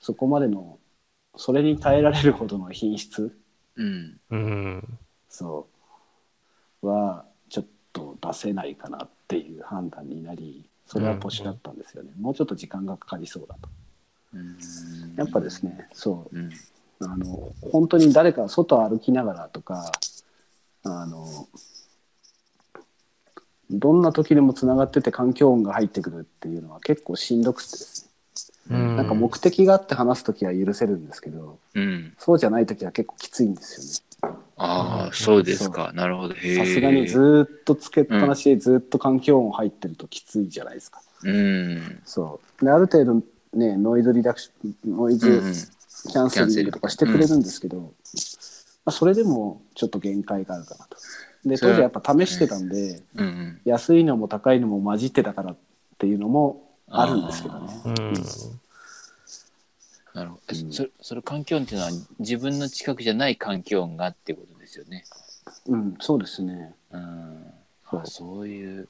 [0.00, 0.78] そこまでの
[1.36, 3.36] それに耐えられるほどの品質？
[3.76, 4.20] うん。
[4.30, 4.98] うん。
[5.28, 5.68] そ
[6.82, 6.86] う。
[6.86, 13.68] はちょっと出せないかなっていう判断になりそれはポシだったんですよね、もうちょっと時間がかかりそうだと。
[14.34, 14.56] うん。
[15.16, 16.36] やっぱですねそう。
[16.36, 16.50] うん。
[17.00, 19.92] あの本当に誰か外歩きながらとか
[20.84, 21.26] あの
[23.70, 28.05] どんな時でもつながってて環境音が入ってくるっていうのは結構しんどくてです。
[28.68, 32.14] なんか目的があって話す時は許せるんですけどうん。
[32.18, 34.02] そうじゃない時は結構きついんです
[34.58, 35.92] ああそうですか。
[35.94, 36.34] なるほど。
[36.34, 41.02] さすがにずーっとつけっぱなしでずっと環境音入ってるときついじゃないですか。
[41.24, 42.00] うん。
[42.04, 42.64] そう。
[42.64, 45.54] である程度ねノイズリダクションノイズうんうん。
[46.08, 47.90] キャンセリングとかしてくれるんですけど、ま
[48.86, 50.96] あ、それでもちょっと限界があるかなと。
[51.44, 53.60] で当時はやっぱ試してたんで、うんうん。
[53.64, 55.56] 安いのも高いのも混じってたからっ
[55.98, 57.82] ていうのもあるんですけどね。
[57.84, 58.12] うん。
[60.14, 60.58] なるほど。
[60.58, 60.72] うん。
[60.72, 65.04] そそれ環境音っていうのは自分の近くじゃない環境音がっていうことですよね。
[65.66, 66.74] うん、そうですね。
[66.92, 67.52] うん。
[67.90, 68.88] そうあそういう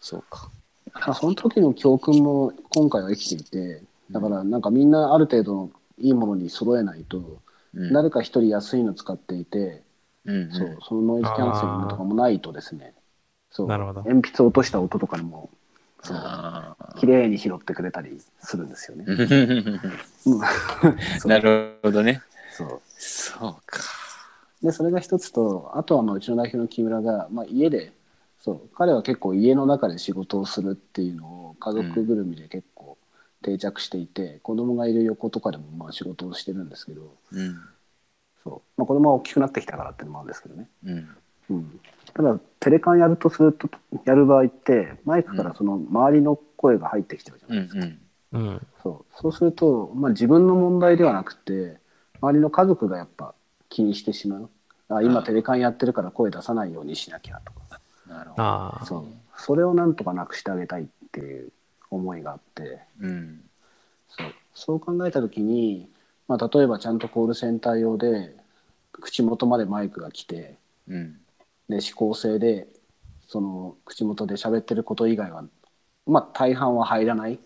[0.00, 0.50] そうか。
[0.94, 7.40] まあ、その時の教訓も今回は生きていてだからなんかみんなある程度のいいものに揃えないと、
[7.74, 7.92] うん。
[7.92, 9.82] 誰か一人安いの使っていて、
[10.24, 10.52] うんうん。
[10.52, 12.94] そうそのノイズキャンセリングとかもないとですね。
[13.50, 13.68] そう。
[13.68, 14.02] なるほど。
[14.02, 15.50] 鉛筆落とした音とかにも
[16.06, 19.04] そうあー綺麗に拾ってくれたりするんですよね。
[21.26, 22.22] なるほどね。
[22.50, 23.80] そうそうか。
[24.62, 27.92] でそれが一つとあとはまあうちの代表の木村が、まあ、家で
[28.40, 32.96] そう彼は結構家の中で仕事をするっていうのを家族ぐるみで結構
[33.42, 37.60] 定着していて、子供がいる横とかでもまあ仕事をしてるんですけどうん。
[38.42, 41.08] そう、まあ、子供が大きくなってきたからっていうのもあるんですけどね、うん。
[41.50, 41.80] うん、
[42.16, 43.68] ただテレカンやるとすると
[44.06, 47.98] やる場合ってマイクからその周りの声が入ってきてるじゃうないですか、ん。
[48.32, 48.66] うん。
[48.82, 51.76] そうそうすると、まあ、自分の問題ではなくて
[52.22, 53.34] 周りの家族がやっぱ
[53.68, 54.48] 気にしてしまう
[54.88, 58.42] あ今テレカンやってるから声出さないようにしなきゃとかなるほど。
[58.42, 58.86] ああ。
[58.86, 59.04] そう
[59.36, 61.52] それをなんとかなくしてあげたいっていう
[61.90, 63.42] 思いがあってうん。
[64.08, 65.90] そうそう考えた時に、
[66.28, 68.34] まあ、例えばちゃんとコールセンター用で
[68.92, 70.54] 口元までマイクが来て
[70.88, 71.20] うん。
[71.68, 72.68] で指向性で
[73.26, 75.44] その口元で喋ってること以外は
[76.06, 77.38] まあ大半は入らない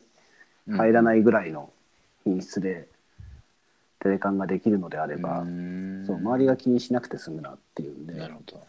[0.68, 1.70] 入らないぐらいの
[2.24, 2.86] 品質で
[4.00, 8.66] テレカンができるのであれば、うんそう周りが気にしなくて済むなっていうんでなるほど。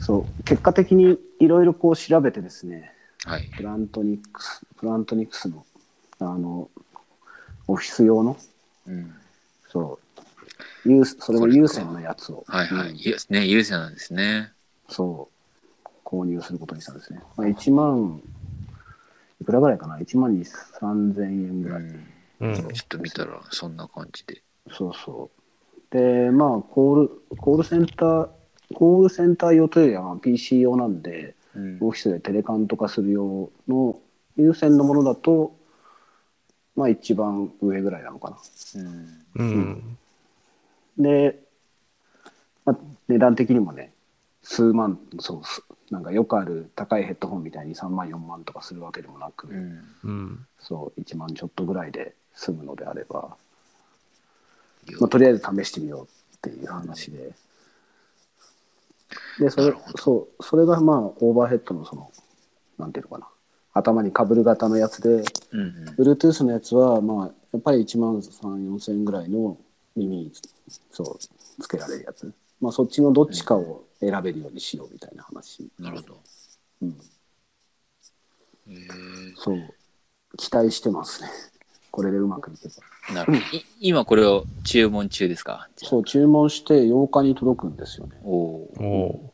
[0.00, 2.92] そう結果的にいろいろこう調べてですね
[3.24, 3.48] はい。
[3.56, 5.64] プラントニックスプラントニックスの
[6.18, 6.68] あの
[7.68, 8.36] オフィス用の
[8.86, 9.14] うん。
[9.68, 10.07] そう
[10.84, 12.90] 有それも有線のやつを、はいはい。
[12.90, 12.96] うん
[13.30, 14.52] ね、優勢なんですね。
[14.88, 15.28] そ
[15.84, 18.22] う購入することにしたんですね、まあ、1万
[19.40, 22.08] いくらぐらいかな？1万2 3000円ぐらい、うん。
[22.40, 22.54] うん。
[22.54, 24.42] ちょっと見たら、そんな感じで。
[24.70, 25.38] そうそう
[25.90, 28.28] でまあコールコールセンター
[28.74, 33.98] コールセンター用というよりはまあ PC 用なんでうんオフィスでテレカンとかする用の
[34.36, 35.56] 有線のものだと
[36.76, 38.36] まあ一番上ぐらいなのかな
[38.76, 39.22] うん。
[39.36, 39.98] うん。
[40.98, 41.40] で、
[42.64, 43.92] まあ、値段的にもね
[44.42, 49.82] 数万そうすなんかよくある高いヘッドホンみたいに3万4万とかするわけでもなく、うん。
[50.04, 50.46] うん。
[50.58, 53.36] そう1万ちょっとぐらいで済むのであれば、
[55.00, 56.04] まあ、とりあえず試してみよう
[56.36, 57.32] っていう話で。
[59.38, 62.10] でそれそうそれがまあオーバーヘッドのその
[62.76, 63.28] なんていうのかな
[63.72, 65.88] 頭にかぶる型のやつでうんうん。
[65.96, 69.56] Bluetooth のやつはまあやっぱり1万3 4千円ぐらいの
[69.98, 70.32] 耳
[70.90, 71.18] そう
[71.62, 76.20] つけられるやつ、まあ、そっちのどっちかを選べるようにしようみたいな話、なるほど。
[76.82, 76.98] うん、
[78.68, 78.74] え
[79.36, 79.74] そう
[80.36, 81.28] 期待してますね。
[81.90, 82.74] これでうまくいけば。
[83.10, 83.44] ー、なるほど。
[83.56, 85.68] い今これを注文中ですか？
[85.76, 88.20] そう注文して8日に届くんですよね。
[88.22, 89.32] おお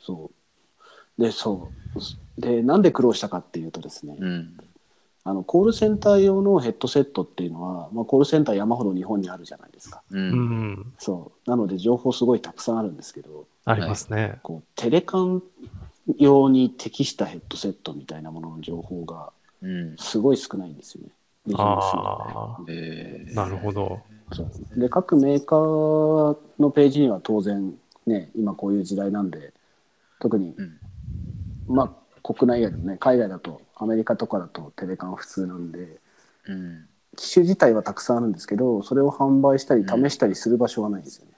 [0.00, 0.30] そ
[1.18, 1.22] う。
[1.22, 2.40] でそう。
[2.40, 4.56] でなんで苦労したかっていうとですね、うん。
[5.24, 10.16] あのコールセンター用のヘッドセットっていうのは、まあ、コールセンター山ほど日本にあるじゃないですかう。
[10.16, 10.92] うんん。
[10.98, 14.38] そうなので情報すごいたくさんあるんですけどありますね。
[14.42, 15.42] こうテレカン
[16.16, 19.96] 用に適したヘッドセットみたいなものの情報がうん。
[19.98, 21.10] すごい少ないんですよね。
[21.46, 22.64] ビジネスああ。
[22.68, 24.00] えー、なるほど。
[24.32, 27.74] そうで各メーカーのページには当然
[28.06, 29.52] ね今こういう時代なんで
[30.20, 30.78] 特に、うん。
[31.66, 35.98] まあ国内外でもね海外だとアメリカとかだとテレカン普通なんで
[36.46, 36.86] うん。
[37.16, 41.32] 機種自体はたくさんあるんですけどそれを販売したり試したりする場所がないんですよね。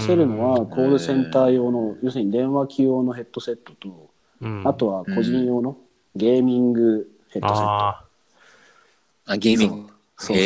[0.00, 4.62] 試せるのはコールセンター用の要するに電話機用のヘッドセットとうん。
[4.66, 5.76] あとは個人用の
[6.14, 7.62] ゲーミングヘッドセット。
[7.62, 8.04] あ
[9.26, 9.92] あ、ゲーミング。
[10.18, 10.36] そう。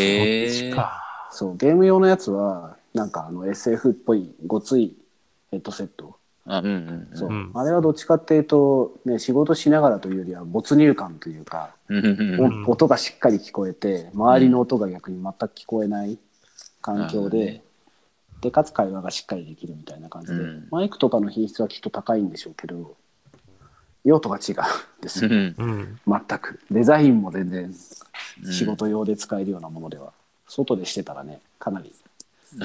[1.31, 4.97] そうゲーム用のやつはなんかあの SF っぽいごつい
[5.51, 6.16] ヘッドセット、
[6.47, 7.17] あ、うんうんうん。
[7.17, 7.29] そう。
[7.29, 7.51] うん。
[7.55, 12.63] あれはどっちかっていうと、ね、仕事しながらというよりは没入感というか、うんうんおうん。
[12.63, 16.19] ん音がしっかり聞こえて周りの音が逆に全く聞こえない
[16.81, 17.63] 環境で、なるほどね
[18.43, 20.69] でかつ会話がしっかりできるみたいな感じで、うん。
[20.71, 22.95] マイクとかの品質はきっと高いんでしょうけど
[24.05, 26.01] 用途が違うんですよ、うんうん。
[26.07, 26.61] 全く。
[26.71, 27.75] デザインも全然
[28.45, 28.53] うん。
[28.53, 30.13] 仕事用で使えるようなものでは、
[30.47, 31.93] 外でしてたらねかなり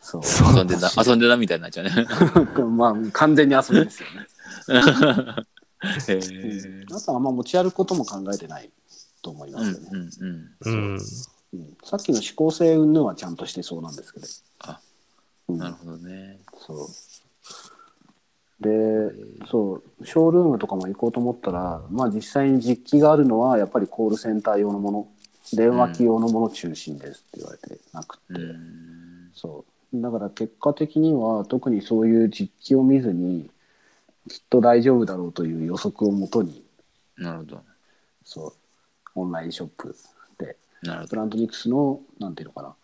[0.00, 0.22] そう。
[0.56, 2.06] 遊んでな、遊んでなみたいになっちゃうね。
[2.76, 4.26] まあ完全に遊びですよね、
[6.08, 6.96] へー。
[6.96, 8.70] あとはあんま持ち歩くことも考えてない
[9.22, 10.56] と思いまうんすよね、うんうん。
[10.60, 10.98] うん。
[11.52, 11.76] うん。
[11.84, 14.26] さっきの指向性云々はちゃんとしてそうなんですけど、
[14.60, 14.80] あ、
[15.48, 15.58] うん。
[15.58, 16.40] なるほどね。
[16.66, 16.86] そう。
[18.60, 18.70] で
[19.48, 25.08] そうショールームとかも行こうと思ったらまあ実際に実機があるのはやっぱりコールセンター用のもの
[25.52, 29.30] 電話機用のもの中心ですって言われてなくて、うん。
[29.32, 33.50] そうだから結果的には特にそういう実機を見ずに
[34.28, 36.64] きっと大丈夫だろうという予測をもとに
[37.16, 37.62] なるほど。
[38.24, 38.52] そう
[39.14, 39.96] オンラインショップ
[40.38, 42.74] でなるほプラントニクスのなんていうのかな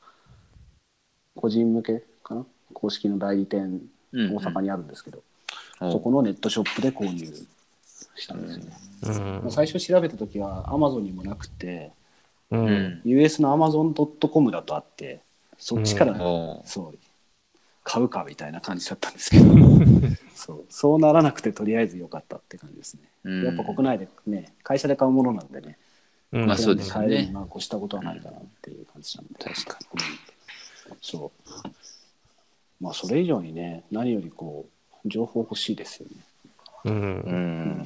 [1.36, 3.80] 個人向けかな公式の代理店
[4.14, 4.20] ど。
[4.20, 5.24] うん大阪にあるんですけど、うん
[5.90, 7.26] そこのネットショップで購入
[8.14, 9.50] したんですよね、うん。
[9.50, 11.90] 最初調べた時は Amazon にもなくて
[12.52, 12.56] う。
[12.56, 13.00] うんん。
[13.04, 15.20] US の Amazon.com だとあって
[15.58, 16.16] そっちから、
[16.64, 16.98] そう
[17.84, 19.44] 買うかみたいな感じだったんですけど。
[20.34, 20.64] そう。
[20.70, 23.44] そうならなくてとりあえず良かったって感じですね、うん。
[23.44, 25.78] やっぱ国内でね会社で買うものなんでね。
[26.32, 26.46] うん。
[26.46, 27.08] まあそうですよね。
[27.08, 29.34] 買えるにまあ越したことはないかなっていう感じなんで。
[29.34, 31.50] 確かに、そう。
[32.80, 34.66] まあそれ以上にね何よりこ
[35.04, 36.16] う情報欲しいですよね。
[36.84, 36.90] う。
[36.90, 36.98] うん。
[37.80, 37.84] ん。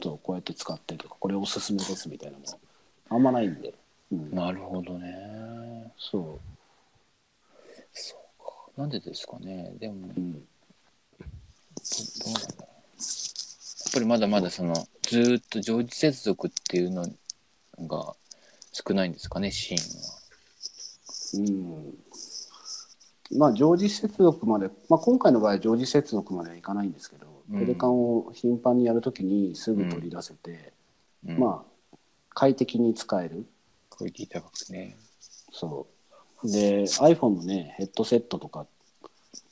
[0.00, 2.60] とこうやって使ってとかこれおすすめですみたいなのも
[3.10, 3.74] あんまないんで、
[4.12, 5.92] うん、なるほどね。
[5.98, 6.22] そそう。
[6.36, 6.55] か。
[8.76, 9.72] なんでですかね？
[9.78, 10.46] でも、う、うん、どど
[11.20, 12.62] うなんだろう。
[12.62, 12.66] や
[13.88, 17.06] っぱりまだまだその、ずーっと常時接続っていうの
[17.86, 18.14] が
[18.72, 20.16] 少ないんですかね、シーンは。
[21.34, 21.94] うん
[23.38, 30.72] まあ常時接続まで、まあ、今回の場合常時接続まではいかないんですけど、うんテレカンを頻繁にやるときにすぐ取り出せて、
[31.26, 31.96] うん、まあ
[32.34, 33.46] 快適に使える
[33.90, 34.96] クオリティ高くね。
[35.52, 35.95] そう
[36.44, 38.66] で iPhone のねヘッドセットとかっ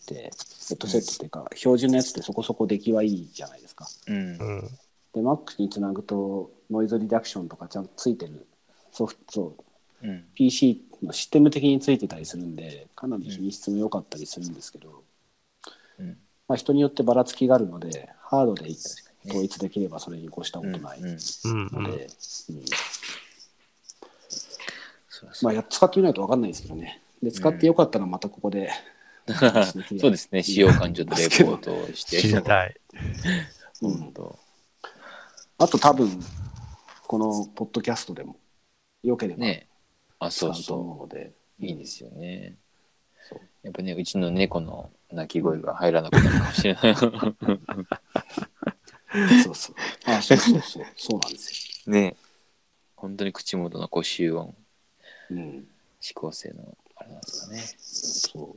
[0.07, 0.29] てヘ
[0.75, 4.21] ッドセットっていうか、標準のやつってそこそこ出来はいいじゃないですかうんう。
[4.21, 4.69] ん。
[5.15, 8.47] で Mac につなぐとノイズリダクションとかちゃんとついてる
[8.93, 9.57] ソフト
[10.03, 10.25] うん。
[10.35, 15.03] PC のシステム的についてたりするんでかなり品質も良かったりするんですけど、
[15.99, 16.19] うん。
[16.47, 18.69] まあ、人によってばらつきがあるのでハードで
[19.27, 21.85] 統一できればそれに越したことないうんうん、うん。
[21.85, 22.07] ので、
[22.51, 22.65] うん
[25.43, 28.71] まあ、やっ使ってみないと分かんないですけどねで使ってよかったらまたここで、
[29.99, 32.21] そうですね、使用感ちょっとレポートをして。
[32.21, 32.77] 知りたい。
[33.83, 34.13] うん。
[35.59, 36.21] あと多分
[37.07, 38.37] このポッドキャストでも
[39.03, 39.69] よければね
[40.19, 41.65] あ、そううそ思うので、う。
[41.65, 42.57] いいですよね
[43.29, 43.41] そう。
[43.63, 46.97] やっぱね、うちの猫の鳴き声が入らなくなるかもしれない。
[49.43, 52.17] そうそうあそうそうそうそうなんですね
[52.97, 54.55] 本当に口元のこう集音、よ、
[55.31, 55.39] うん、
[56.03, 57.63] 指向性のあれなんですかね。
[57.79, 58.57] そ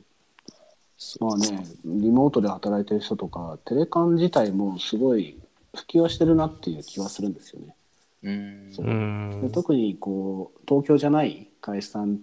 [1.00, 5.38] そうまあね、リモートで働いてる人とか、テレカン自体もすごい
[5.74, 7.76] 普及はしてるなっていう気はするんですよね。
[8.24, 8.72] うん。
[8.72, 9.50] そううんで。
[9.50, 12.18] 特にこう東京じゃない会社さん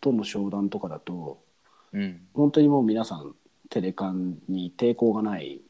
[0.00, 1.42] との商談とかだと、
[1.92, 2.20] うん。
[2.32, 3.34] 本当にもう皆さん
[3.70, 5.60] テレカンに抵抗がない、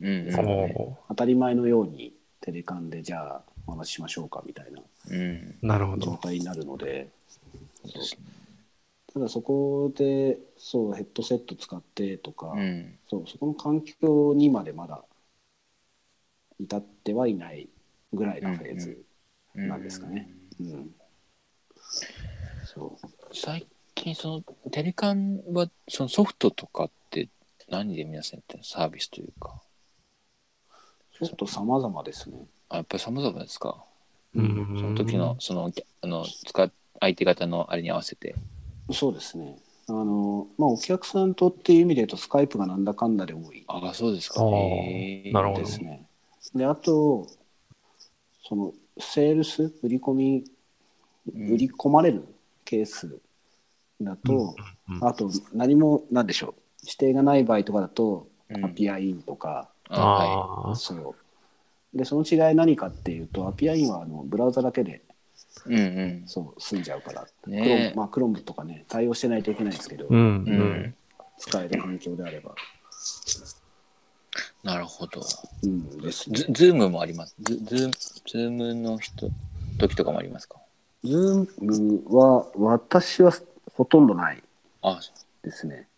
[0.00, 0.28] うん。
[0.28, 0.34] うん。
[0.74, 4.80] お当たり前のようにテレカンでじゃあお話ししましょうかみたいな
[5.10, 5.16] うん。
[5.16, 6.16] ーなるほ状ど。
[6.16, 7.08] 態になるので、
[9.12, 12.98] ただそこでそうヘッドセット使ってとか、うん。
[13.08, 15.04] そうそこの環境にまでまだ
[16.60, 17.68] 至ってはいない
[18.12, 19.04] ぐらいなフェーズ
[19.54, 19.68] うん。
[19.68, 20.30] なんですかね。
[20.60, 20.90] うん。
[22.64, 23.06] そう。
[23.34, 27.28] 最近そのテレカンはそのソフトとかって
[27.68, 28.64] 何で皆さんやってるの？
[28.64, 29.60] サービスというか。
[31.12, 32.38] ちょっと様々ですね。
[32.68, 33.84] あやっぱり様々ですか。
[34.34, 34.76] うん。
[34.78, 35.72] その時のその
[36.02, 36.70] あの使っ
[37.00, 38.34] 相手方のあれに合わせて。
[38.92, 39.58] そうですね。
[39.88, 43.64] あのまあお客さんとっていう意味で言うとスカイプがなんだかんだで多い。
[43.66, 44.40] ああそうですか。
[44.40, 45.60] なるほど。
[45.60, 46.06] ですね。
[46.54, 47.26] であと
[48.46, 50.44] そのセールス売り込み
[51.34, 51.52] うん。
[51.52, 52.24] 売り込まれる
[52.64, 53.18] ケース
[54.00, 58.64] だと、うんうんあと何もなんでしょう指定がない場合とかだと、うん。
[58.64, 60.76] アピアインとかあはああ。
[60.76, 61.14] そう。
[61.96, 65.09] でその違い何かっていうとアピアインはあのブラウザだけでい
[65.66, 66.28] うんうん。
[66.28, 67.62] そう済んじゃうから、ね。
[67.62, 70.18] クロームまあ、クロームとかね対応してないといけないですけど、うん。
[70.18, 70.60] ううん。
[70.82, 70.94] ん。
[71.38, 72.54] 使える環境であれば、
[74.62, 75.22] なるほど。
[75.62, 76.36] うんですね。
[76.36, 77.34] ズズームもあります。
[77.40, 77.92] ズズーム
[78.26, 79.30] ズームの人
[79.78, 80.58] 時とかもありますか？
[81.02, 83.32] ズームは私は
[83.74, 84.42] ほとんどない。
[84.82, 85.00] あ
[85.42, 85.88] ですね。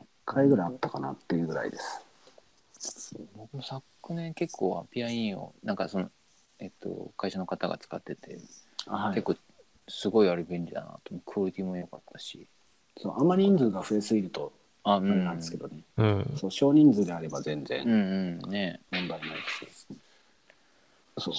[0.00, 3.16] 1回ぐらいあったかなっていうぐらいです。
[3.36, 6.08] 僕も昨年結構 appear.in をなんかその
[6.62, 8.38] えっと会社の方が使ってて、
[8.86, 9.14] はい。
[9.14, 9.36] 結構
[9.88, 11.14] すごいあれ便利だなと。
[11.26, 12.46] クオリティも良かったし。
[12.96, 14.52] そうあんまり人数が増えすぎると
[14.84, 15.36] あれんなん。
[15.36, 16.32] ですけどね、うん。
[16.36, 17.84] そう少人数であれば全然。
[17.84, 17.92] うん
[18.44, 18.50] うん。
[18.50, 18.80] ね。
[18.92, 19.88] 問題ないです、
[21.18, 21.34] そう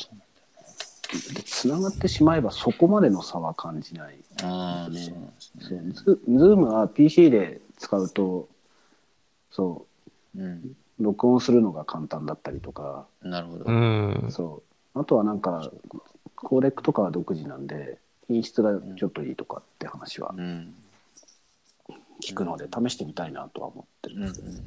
[1.33, 4.17] でつながってしまえばそこまでの差は感じない。
[4.17, 5.13] ねああそう。
[5.13, 5.81] なんですそう。
[5.81, 8.49] ねズズームは PC で使うと
[9.51, 9.85] そ
[10.35, 10.43] う。
[10.43, 10.45] ん。
[10.45, 13.07] う録音するのが簡単だったりとか。
[13.21, 14.27] なるほど、うん。
[14.29, 15.71] そうあとはなんか
[16.35, 20.73] コーレックとかは独自なんで品質がちょっといいとかって話はうん。
[22.23, 24.19] 聞くので試してみたいなとは思ってる。
[24.19, 24.29] んうん。
[24.29, 24.63] ですけど、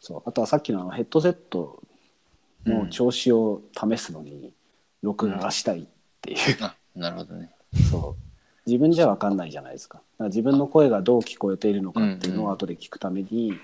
[0.00, 0.22] そう。
[0.24, 1.82] あとはさっきのあのヘッドセット
[2.64, 4.52] の調子を試すのに
[5.02, 5.84] 録画がしたいっ
[6.22, 7.50] ていう、あ、なるほどね。
[7.90, 8.70] そう。
[8.70, 9.98] 自分じゃ分かんないじゃないですか。
[9.98, 12.50] だから自分の声がどう聞こえているのかっていうのうんうん。
[12.52, 13.58] を後で聞くために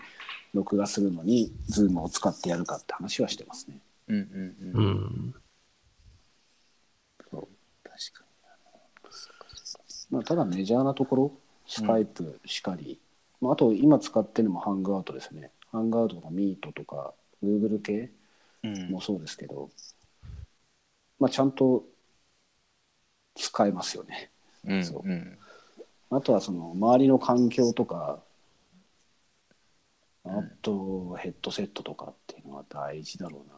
[0.53, 3.79] 録画するのに Zoom を使ってやるかって話はしてますね。
[4.09, 4.85] うんうんううん。
[5.29, 5.35] ん。
[7.31, 8.25] 確か
[10.11, 11.33] まあ、ただメジャーなところ
[11.67, 12.99] スカイプしかり、
[13.41, 15.51] まあ、あと今使ってるのもハングアウトですね。
[15.71, 17.93] ハングアウトとかミートとか Google 系
[18.63, 18.71] に。
[18.73, 18.91] うん。
[18.91, 19.71] もそうですけど、
[21.19, 21.85] まあ、ちゃんと
[23.37, 24.31] 使えますよね。
[24.67, 25.09] うんそう。
[25.09, 25.39] うん。
[26.11, 28.21] あとはその周りの環境とか
[30.25, 33.55] あとヘッドセットとかっていうのは大事だろうな。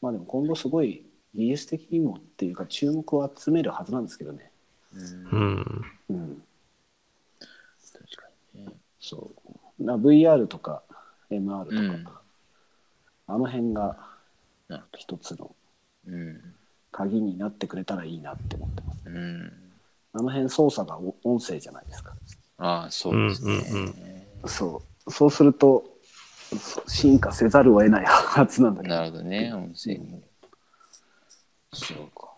[0.00, 4.49] まあでも今後すごい技術的にもっていうか注目を集めるはずなんですけどね
[4.94, 5.84] うんうん。
[6.08, 6.42] うん
[7.92, 8.72] 確かにね。
[9.00, 9.30] そ
[9.78, 10.82] うな VR とか
[11.30, 12.08] MR とか、うん
[13.26, 13.96] あの辺が
[14.96, 15.54] 一つの。
[16.90, 19.52] 鍵になってくれたらいいなって思ってますうん。
[20.12, 22.12] あの辺操作がお音声じゃないですか
[22.58, 23.52] ああ、そうですね。
[23.70, 23.94] うんうん
[24.46, 25.84] そうそうすると
[26.86, 30.22] 進化せざるを得ないはずなんだけどなるほどね、音声に。
[31.72, 32.29] そうか。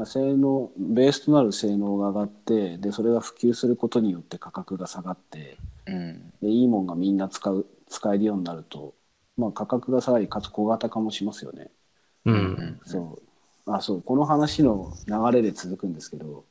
[0.00, 6.32] まあ性能、ベースとなる性能が上がって、で、それが普及することによって価格が下がって、うん。
[6.40, 8.94] で、いいもんがみんな使う、使えるようになると、
[9.36, 11.70] まあ価格が下がり、かつ小型化もしますよね。
[12.24, 12.80] うん。
[12.86, 13.20] そ
[13.66, 13.70] う。
[13.70, 16.46] あ、そう、この話の流れで続くんですけど、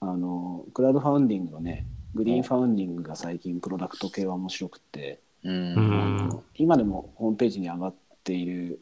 [0.00, 1.86] あの、クラウドファウンディングのね、
[2.16, 5.48] グリーンファウンディングが最近プロダクト系は面白くって、う。
[5.48, 6.42] うんん。
[6.56, 8.80] 今でもホームページに上がっている、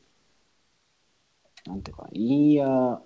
[1.66, 3.02] なんていうかな、インイヤー、あ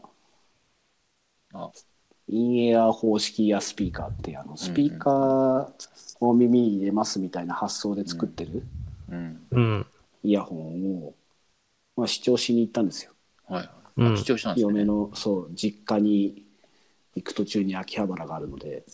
[2.29, 5.73] インエアー方式イヤースピーカーっていうあのスピーカー
[6.21, 8.65] を耳に入れますみたいな発想で作ってる
[9.11, 9.47] うん。
[9.51, 9.87] うん。
[10.23, 11.15] イヤホンを、
[11.97, 13.13] まあ、視聴しに行ったんですよ。
[13.49, 13.69] はい。
[13.97, 14.73] うんあ視聴したんですね。
[14.73, 16.47] 嫁のそう実家に
[17.15, 18.85] 行く途中に秋葉原があるので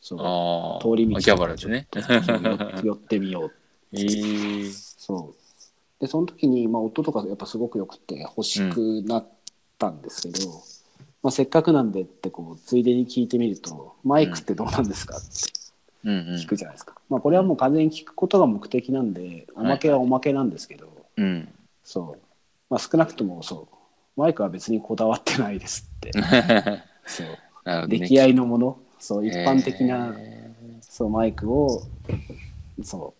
[0.00, 0.82] そう。
[0.82, 1.86] 通り道秋葉原ですね。
[1.94, 3.52] 寄寄ってみよう
[3.92, 4.70] ええ。
[4.70, 5.48] そう
[6.00, 9.28] でその時に、まあ、音とかやっぱすごくよくて欲しくなっ
[9.78, 10.62] たんですけど、
[11.22, 15.16] まあ、せっかくなんでってこうついでに聞いてみるとマイクってどうなんですか？
[15.16, 15.26] って。
[16.04, 21.48] 聞くじゃないですか、まあ、これはもう完全に聞くことが目的なんでおまけはおまけなんですけど、うん。
[21.82, 22.18] そう、
[22.70, 23.68] まあ、少なくともそ
[24.16, 24.20] う。
[24.20, 26.12] マイクは別にこだわってないですって。
[27.04, 27.88] そう。
[27.88, 28.78] 出来合いのもの。
[28.98, 31.82] そう一般的な、へそうマイクを
[32.82, 33.14] そ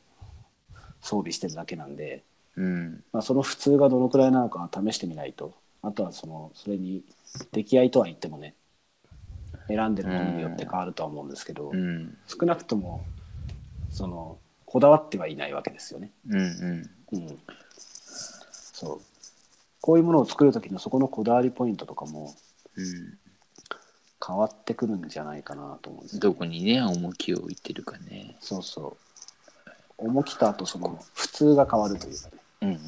[0.73, 3.05] う装備してるだけなんで、ーうん。
[3.13, 5.53] まあ、その普通がどのくらいなのかは試してみないと。
[5.83, 7.03] あとはそのそれに
[7.53, 8.55] 出来合いとは言ってもね
[9.69, 12.17] 選んでるものによって変わるとは思うんですけど、うん。
[12.27, 13.05] 少なくとも
[13.91, 16.11] そのこだわってはいないわけですよね。
[16.29, 16.91] うんうん。
[17.13, 17.39] うん、
[17.77, 19.01] そう
[19.81, 22.35] こういうものを作る時のそこのこだわりポイントとかも
[22.77, 23.19] うん。
[24.27, 28.37] 変わってくるんじゃないかなと思うんですよ、どこにね、重きを置いてるかね。
[28.41, 29.09] そうそう
[29.97, 32.79] 重きとあとその普通が変わるというかねうんうん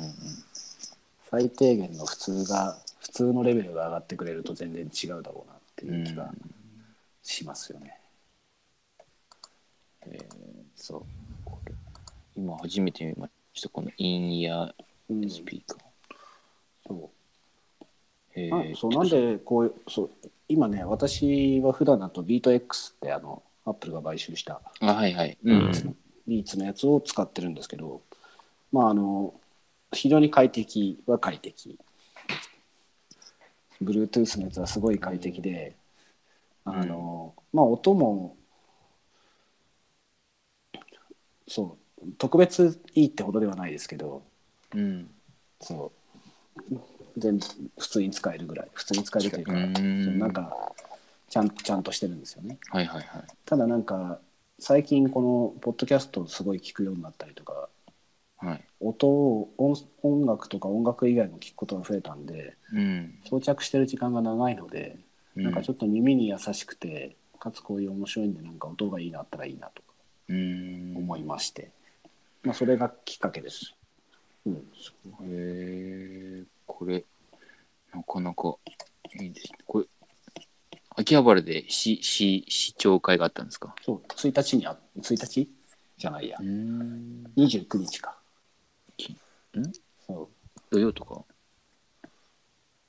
[1.30, 2.76] 最低限の普通が
[3.10, 5.98] 普通のレベルが上がってくれると全然違うだろうなってうん。
[5.98, 6.30] いう気が
[7.22, 7.98] しますよね。
[10.06, 10.34] えー
[10.76, 11.04] そ
[12.34, 14.74] 今初めて見ました、このインイヤう、
[15.10, 16.94] うん、ーそスピーカー。
[16.94, 17.08] う
[18.34, 20.10] えあそうなんでこうそう
[20.48, 25.36] 今ね私は普段だとビート X ってあのアップルが買収したあ、はいはい。
[25.44, 25.96] ううんん。
[26.26, 28.00] ビーツのやつを使ってるんですけど
[28.72, 29.34] まああの
[29.92, 31.78] 非常に快適は快適
[33.82, 35.76] Bluetooth のやつはすごい快適で
[36.64, 38.36] あの、まあ音も
[41.48, 44.22] そう特別いいってほどではないですけど
[44.74, 45.10] うん。
[45.60, 45.92] そ
[46.70, 46.80] う。
[47.16, 47.38] 全
[47.78, 48.68] 普通に使えるぐらい。
[48.72, 50.18] 普通に使えるというかうん。
[50.18, 50.72] なんか
[51.28, 52.58] ちゃんちゃんとしてるんですよね。
[52.70, 53.22] はいはいはい。
[53.44, 54.20] ただなんか
[54.58, 57.68] 最近このポッドキャストをすごい聞くようになったりとか
[58.40, 58.64] はい。
[58.80, 63.18] 音を音音楽とか音楽以外も聞くことが増えたんでうん。
[63.28, 64.98] 装着してる時間が長いので、
[65.36, 69.88] なんかちょっと耳に優しくてかつこういう面白いんでなんか音がいいなったらいいなとか
[70.28, 70.94] うん。
[70.96, 71.70] 思いまして、
[72.42, 73.74] まあ、それがきっかけです。
[74.46, 74.58] うん、へ
[75.22, 77.04] え、これ、
[77.92, 78.56] なかなか
[79.20, 79.58] いいですね。
[79.66, 79.86] これ、
[80.96, 83.74] 秋葉原で市市市長会があったんですか？
[83.84, 85.50] そう1日にあ1日？
[85.98, 86.42] じゃないやん。
[87.36, 88.16] 29日か
[89.00, 89.16] きん？
[90.06, 90.30] そ
[90.70, 91.24] 土曜とか？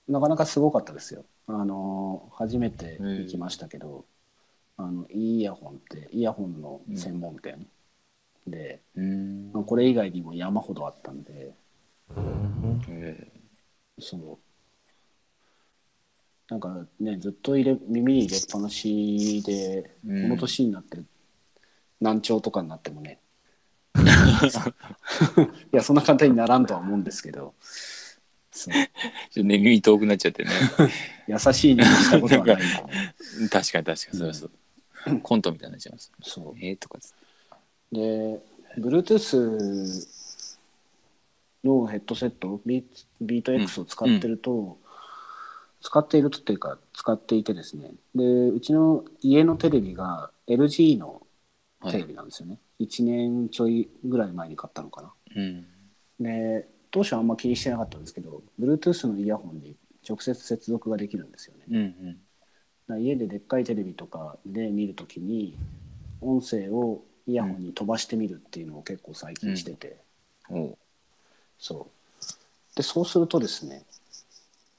[0.07, 1.25] うなかなかすごかったですよ。
[1.47, 4.05] あの初めて行きましたけど、
[4.77, 7.67] あのいいイヤホンってイヤホンの専門店
[8.47, 9.51] で、うん。
[9.53, 11.53] まあこれ以外にも山ほどあったんで
[12.89, 13.31] へ
[13.99, 14.37] そう。
[16.49, 20.23] なんかねずっと入れ耳に入れっぱなしで、うん。
[20.23, 21.01] この年になって
[22.01, 23.19] 難聴とかになってもね
[25.73, 27.53] いやそんな簡単にならんとは思うんですけど。
[28.51, 28.75] ちょっ
[29.33, 30.51] とね耳遠くなっちゃってね。
[31.27, 32.77] 優しいにしたことはない確か
[33.47, 34.51] に確かにそれはそう、
[35.21, 36.11] コントみたいになっちゃいます。
[36.21, 36.55] そう。
[36.59, 37.13] えー、とかつ
[37.91, 38.39] で
[38.77, 39.37] Bluetooth
[41.63, 42.83] のヘッドセットビ
[43.21, 44.77] ビート X を使ってると、
[45.81, 47.91] 使っているというか使っていてですね。
[48.13, 51.21] でうちの家のテレビが LG の
[51.89, 55.13] テレビなんですよね、1年ちょいぐらい前に買ったのかな。
[55.35, 55.65] うん。
[56.19, 59.75] で当初はあんま気にしてなかったんですけど Bluetooth のイヤホンに
[60.07, 61.65] 直接接続ができるんですよね。
[61.69, 62.17] うん
[62.89, 63.03] うん。
[63.03, 65.57] 家ででっかいテレビとかで見るときに
[66.19, 69.97] 音声をイヤホンに飛ばしてみるっていうのを結構最近してて、
[70.49, 70.77] おう。
[71.57, 72.75] そう。
[72.75, 73.83] でそうするとですね、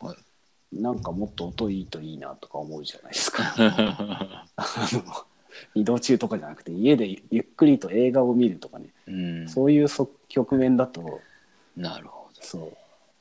[0.00, 0.82] はい。
[0.82, 3.55] なんかもっと音いいといいなとか思うじゃないですか。
[3.59, 4.46] あ
[4.92, 5.32] の
[5.74, 9.48] 移動中とかじゃなくて家でゆっくりと映画を見るとかね、うん。
[9.48, 11.20] そういうそ局面だと
[11.76, 12.42] なるほど。
[12.42, 12.72] そ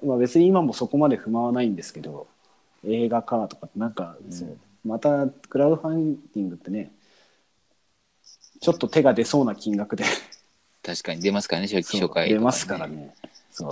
[0.01, 2.27] う、まあ、別に今もそこまで不満はないんですけど
[2.85, 4.59] 映画かとかなんかそう、うん。
[4.83, 6.91] またクラウドファンディングってね
[8.59, 10.05] ちょっと手が出そうな金額で。
[10.83, 13.13] 確かに出ますからね初期そう初回と出ますからね。
[13.51, 13.69] そう、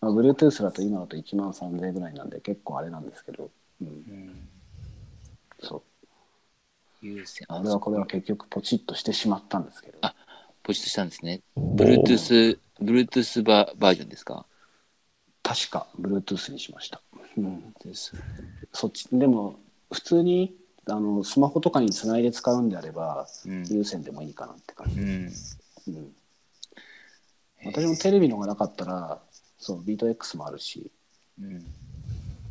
[0.00, 3.50] まあ、Bluetooth だと今だと1万3000円ぐらいなんで結構あれなんですけど、
[3.80, 4.48] うん、うん。
[5.62, 5.82] そう
[7.02, 7.46] 優先。
[7.48, 9.98] 俺はこれは結局ポチッとしてしまったんですけど。
[10.02, 10.14] あ
[10.62, 11.40] ポチッとしたんですね。
[11.56, 14.46] Bluetooth Bluetooth ババージョンですか？
[15.42, 17.00] 確か Bluetooth にしました、
[17.38, 18.12] うん、です
[18.72, 19.58] そっちでも
[19.90, 20.54] 普通に
[20.86, 23.66] あのスマホとかにつないで使うんであればうん。
[23.68, 25.32] 有線でもいいかなって感じ、うん。
[25.88, 26.12] うん、
[27.64, 29.18] 私もテレビのがなかったら
[29.58, 30.90] そうビート X もあるし
[31.40, 31.66] うん。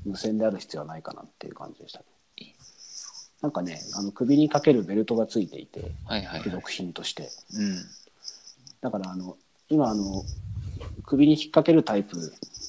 [0.06, 2.06] 無線である必要はないかなっていう感じでしたね
[3.42, 6.40] なんかねあの首にかけるベルトがついていてはいはいはい。
[6.40, 7.30] 付属品として。
[7.56, 7.86] うん。
[8.82, 9.38] だからあの
[9.70, 10.24] 今あの
[11.04, 12.18] 首に引っ掛けるタイプ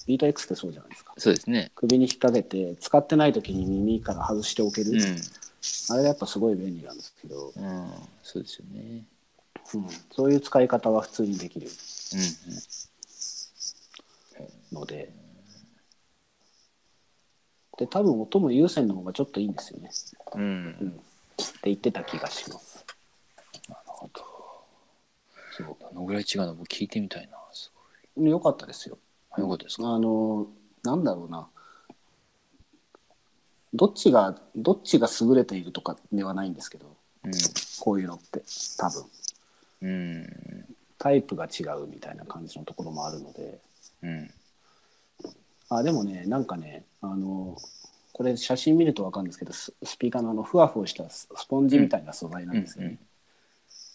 [0.06, 1.14] ビート X ってそうじゃないですか。
[1.18, 1.70] そうですね。
[1.74, 4.98] 首に引っ掛けて使ってない時に耳から外しておける、うん。
[5.90, 7.90] あれがやっぱすごい便利なんですけど、うん。
[8.22, 9.04] そうですよね。
[9.74, 11.68] うん、そういう使い方は普通にできる。
[14.72, 14.78] うん。
[14.78, 15.12] ので
[17.80, 19.90] で多分音も有線の方がちょっといいんですよね、
[20.34, 20.42] うん。
[20.42, 20.88] ううん。
[20.88, 20.94] ん、っ
[21.36, 22.84] て言ってた気がします。
[23.70, 24.22] なるほど。
[25.56, 27.72] そうどのぐらい違うの僕聞いてみたいなす
[28.16, 28.98] よかったですよ。
[29.30, 29.88] ごいよかったですか？
[29.88, 30.46] あの
[30.82, 31.48] なんだろうな。
[33.72, 36.94] どっちがどっちが優れているとかではないんですけど
[37.80, 38.42] こういうのって
[38.76, 39.04] 多分。
[39.80, 40.76] うんうん。
[40.98, 43.58] タイプが違うみたいな感じのところもあるので。
[44.02, 44.30] うん
[45.70, 47.56] あでもねなんかねあの
[48.12, 52.98] これ写真見ると分かるんですけどススピーカーのあのふわふわしたススポンジみたいな素材なんですよね、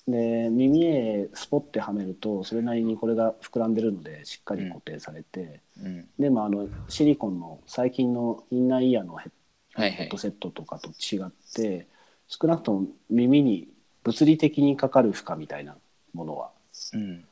[0.08, 6.06] で耳へスポッてはめるとそれなりにこれが膨らんでるのでしっかり固定されて、うん。
[6.20, 9.32] でもあのシリコンの最近のインナーイヤーのヘ
[9.76, 11.88] ッドセットとかと違って
[12.28, 13.68] 少なくとも耳に
[14.04, 15.76] 物理的にかかる負荷みたいな
[16.14, 16.52] ものは
[16.94, 17.26] うん。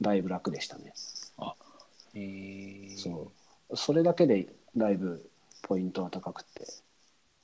[0.00, 0.92] だいぶ楽でしたね。
[2.14, 2.98] えー。
[2.98, 3.37] そう
[3.74, 5.28] それだけでだいぶ
[5.62, 6.66] ポイントは高くて。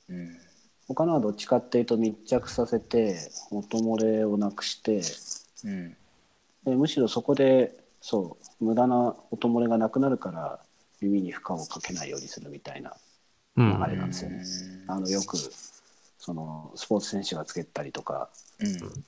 [0.09, 0.39] うん。
[0.87, 3.17] 他のはどっちかっていうと密着させて
[3.51, 5.01] 音漏れをなくして
[5.65, 5.97] うん。
[6.65, 10.61] でむしろそこでそう無駄な音漏れがなくなるから
[11.01, 12.95] 耳に負荷をかけないようにするみたいな
[13.57, 13.81] うん。
[13.81, 14.45] 流れなんですよね。
[14.89, 15.39] あのよく
[16.19, 18.29] そのスポーツ選手がつけたりとか
[18.61, 19.05] うん。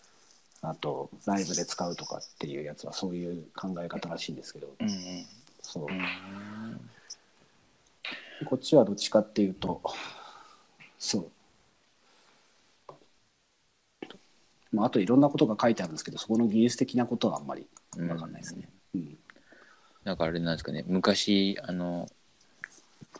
[0.62, 4.88] あとライブで使うとかっていうやつはそういう考え方らしいんですけど、うん。
[5.60, 5.86] そう。
[5.90, 6.06] うん
[8.44, 9.82] こっちはどっちかっていうと
[10.98, 11.30] そ
[14.00, 14.06] う、
[14.72, 17.66] まあ、あといろんなことが書いてあるんですけどそこの技術的なことはあんまり
[17.96, 18.68] 分かんないですね。
[18.94, 19.18] うん。
[20.04, 20.84] なんかあれなんですかね。
[20.86, 22.06] 昔あの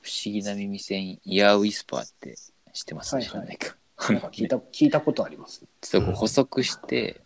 [0.03, 2.37] 不思議な耳栓イヤーウィスパーって
[2.73, 3.31] 知ってます、はいはい。
[3.31, 3.77] 知らないか。
[4.11, 5.69] なんか聞いた聞いたことあります、ね。
[5.81, 7.23] ちょっとこう細くして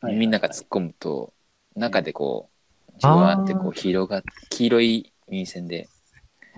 [0.00, 0.12] はい。
[0.12, 1.32] 耳の中突っ込むと
[1.74, 2.50] 中でこ
[2.88, 5.88] うじわーってこう広がっ黄色い耳栓で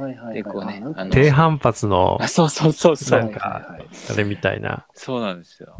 [0.02, 0.34] はいはいはい。
[0.34, 3.20] でこうねあの低反発のあそうそうそうそう。
[3.20, 3.76] なんか
[4.10, 4.86] あれみたいな。
[4.94, 5.76] そうなんですよ。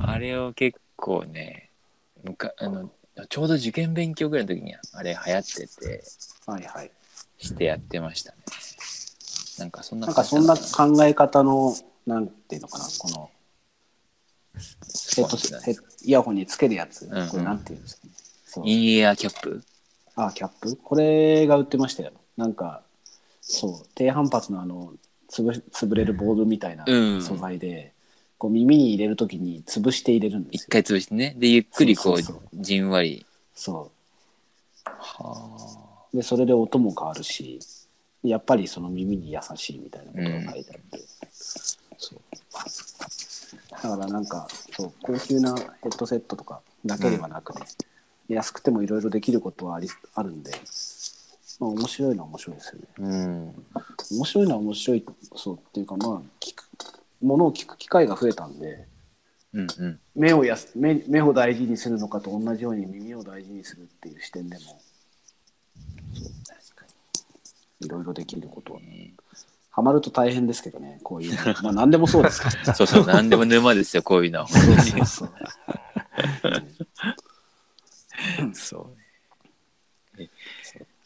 [0.00, 1.70] あれを結構ね
[2.22, 2.90] むかあの
[3.28, 6.04] ちょうど受験勉強ぐらいの時にあれ流行ってて
[6.46, 6.90] はいはい。
[7.38, 8.38] してやってましたね。
[9.58, 11.74] なんかそんななんかそんな考え方の
[12.06, 13.30] なんていうのかなこの
[15.16, 17.28] ヘッドセヘッイヤホンにつけるやつ、んうん。
[17.28, 18.12] これなんていうんですかね。
[18.44, 18.64] そう。
[18.66, 19.62] インエアキャップ？
[20.16, 20.76] あ、キャップ？
[20.76, 22.12] これが売ってましたよ。
[22.36, 22.82] なんか、
[23.46, 23.86] そう。
[23.94, 24.92] 低反発のあの
[25.30, 27.22] 潰潰れるボールみたいなうん。
[27.22, 27.92] 素材で、
[28.38, 30.66] こう耳に入れるときに潰して入れるんですよ。
[30.66, 31.34] 一回潰してね。
[31.38, 33.24] で、ゆっくりこう、そうそうそじんわり。
[33.54, 33.90] そ
[34.84, 37.58] はうでそれで音も変わるし
[38.22, 41.04] やっぱりその耳に優しいみたいなことが書いてあって、
[41.98, 42.20] そう。
[43.70, 47.66] だからなんかそう高級なヘッドセットとかだけではなくね、
[48.28, 50.52] 安くてもいろいろできることはありあるんで、
[51.60, 52.88] まあ、面白いのは面白いですよね。
[52.98, 53.02] あ。
[53.02, 54.16] うん。
[54.16, 55.04] 面白いのは面白い
[55.36, 56.08] そうっていうかまあ
[56.40, 56.64] 聞く
[57.22, 58.86] ものを聞く機会が増えたんで
[59.52, 60.00] うんうん。
[60.14, 64.62] 目をやす目目を大事にするのかと同じように耳を大事にするっていう視点でも
[66.46, 66.86] 確か
[67.80, 69.12] いろいろできることはに。
[69.70, 74.46] ハマると大変ですけどねこういうの まあ何でもそうですけどそうそう、なんでも沼ですよ、こういうのは。
[74.46, 75.30] そうそうそう
[78.54, 79.04] そうね。
[80.18, 80.28] え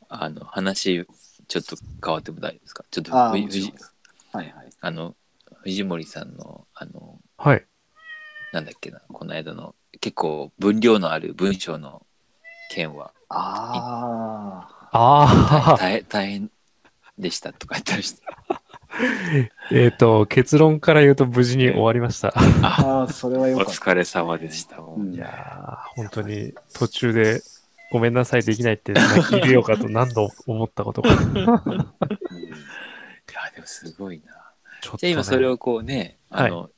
[0.09, 1.06] あの、話、
[1.48, 2.84] ちょっと変わっても大丈夫ですか？
[2.90, 3.94] ちょっと、ああふもちろん藤です
[4.32, 5.14] はいはいあの、
[5.62, 7.64] 藤森さんの、あの、はい。
[8.52, 12.06] なんだっけな、この間の、結構分量のある文章の
[12.70, 16.50] 件は、ああああ、大変、大変
[17.18, 18.22] でしたとか言ったりして。
[19.70, 22.32] えっと、結論から言うと無事に終わりました。
[22.62, 24.78] ああそれはよおかった疲れ様でした。
[24.78, 27.42] もううんいやー本当に途中で
[27.91, 31.09] ごめんなさいできないって泣き入れようかと何度思ったことか。
[31.11, 31.51] う んいや、
[33.55, 34.32] でもすごいな。
[34.80, 36.70] ちょっとねじゃあ今それをこうね、あの、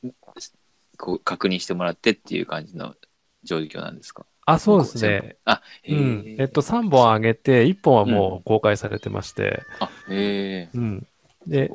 [0.96, 2.94] こう確認してもらってっていう感じの
[3.42, 4.26] 状況なんですか？
[4.46, 5.36] あ、そうですね。。
[5.44, 6.36] あ、うん。
[6.38, 10.68] えっと、3本上げて、1本はもう公開されてまして、あ、へえ。
[10.74, 11.06] うん。
[11.46, 11.70] で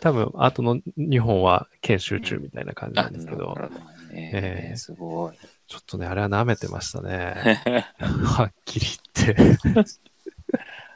[0.00, 5.32] 多分、あとの2本は研修中みたいな感じなんですけど、なるほどねええすごい。
[5.72, 7.62] ちょっとね、あれは舐めてましたね。
[7.98, 8.86] はっきり
[9.24, 9.42] 言って。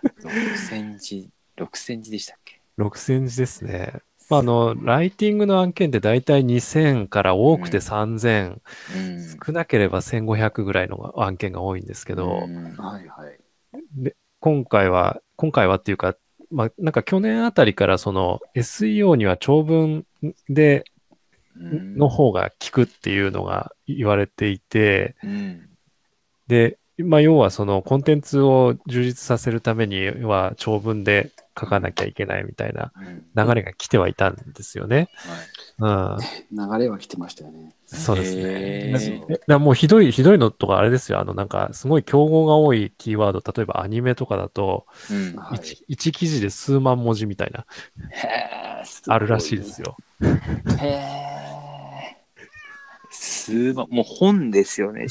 [0.04, 4.02] 6センチ、6センチでしたっけ？6センチですね。
[4.28, 8.58] まあ、あの、ライティングの案件って大体2000から多くて3000、
[8.94, 9.38] うん。
[9.46, 13.38] 少なければ1500ぐらいの案件が多いんですけど、うんはいはい
[14.40, 16.16] 今回は、今回はっていうか、
[16.50, 20.04] まあ、なんか去年あたりからその SEO には長文
[20.50, 20.95] でうん
[21.58, 25.68] の方が効くっていうのが言われていて、うん。
[26.46, 35.10] で、まあ、要はそのコンテンツを充実させるためには長文で書かなきゃいけないみたいなうん流れが来てはいたんですよね。
[35.78, 36.18] はい
[36.58, 36.68] うん。
[36.78, 38.42] 流れは来てましたよねそうですね。
[38.42, 41.20] へだもうひどい、ひどいのとかあれですよ。
[41.20, 45.36] あの、なんか、すごい競合が多いキーワード、例えばアニメとかだと、うん。
[45.36, 47.66] はい一一記事で数万文字みたいな、
[49.06, 49.80] あるらしいです。
[49.82, 49.96] よ。
[50.20, 51.35] ごへえ。
[53.26, 55.06] すま、もう本ですよね。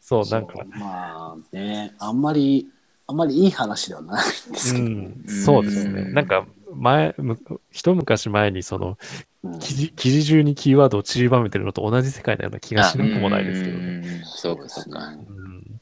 [0.00, 2.68] そう、なんか、まあねあんまり
[3.08, 6.02] あんまりいい話ではないんですけど、うん、そうですね。
[6.02, 7.38] うんなんか、前、む
[7.70, 8.98] 一昔前にその、
[9.44, 14.00] うん記事、記事中にキーワードを散りばめてるのと同じ世界のような気がしなくもないですけどね。
[14.00, 14.22] ね。
[14.24, 14.98] そうか、そうか。
[15.06, 15.80] うん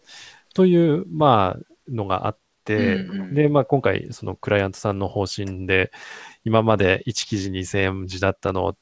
[0.54, 5.90] という、まあ、のがあって、うんうんで、まあ、今回、そのクライアントさんの方針で、
[6.44, 8.76] 今まで1記事2000字だったのを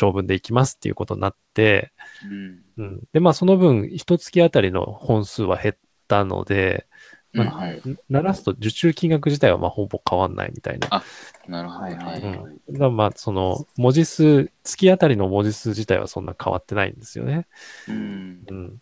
[0.00, 1.92] 長文でいきますっていうことになって、
[2.24, 2.84] うん。
[2.84, 5.76] うん、で、まあ、その分、一月あたりの本数は減っ
[6.08, 6.86] たので、
[7.32, 10.88] まあはいならすと受注金額自体はまあほぼ変わんないみたいな。
[10.90, 11.04] あ
[11.46, 12.28] なるほどはいはいね。
[12.28, 12.38] はい、
[12.70, 17.46] だからまあ、その、文字数、月あたりの文字数自体はそんな変わってないんですよね。
[17.88, 18.42] うん。
[18.48, 18.80] うん。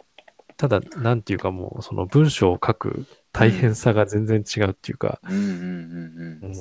[0.57, 6.55] ただ、なんていうかもう、その文章を書く大変さが全然違うっていうか、うんうんうんううん。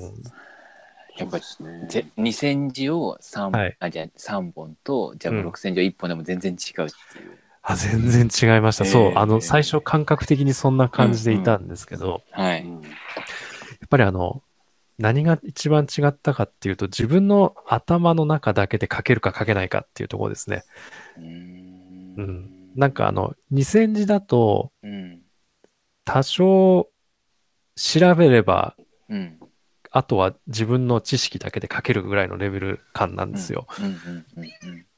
[1.18, 1.22] ん。
[1.22, 1.88] やっぱりね。
[1.88, 3.78] ぜ2000字を3、はい。
[3.80, 5.47] あじゃあ3本とじゃあうん。
[5.47, 8.86] 6000字を1本でも全然違うっていう、あ、全然違いました。
[8.86, 9.13] へーそう。
[9.15, 12.82] あの、最初感覚的にそんな感じでいたんですけど、はい、うん。
[12.82, 12.89] や
[13.86, 14.41] っぱりあの、
[14.97, 20.63] 何が一番違ったかっていうと、自分の頭の中だけで書けるか書けないかっていうところですね。
[21.18, 22.15] うーん。
[22.18, 22.72] うん。
[22.76, 25.22] なんかあの、2000字だと、うん。
[26.05, 26.89] 多少
[27.76, 28.76] 調べれば、
[29.09, 29.37] うん
[29.92, 33.68] あとは自分の知識だけで書けるぐらいのレベル感なんですよ。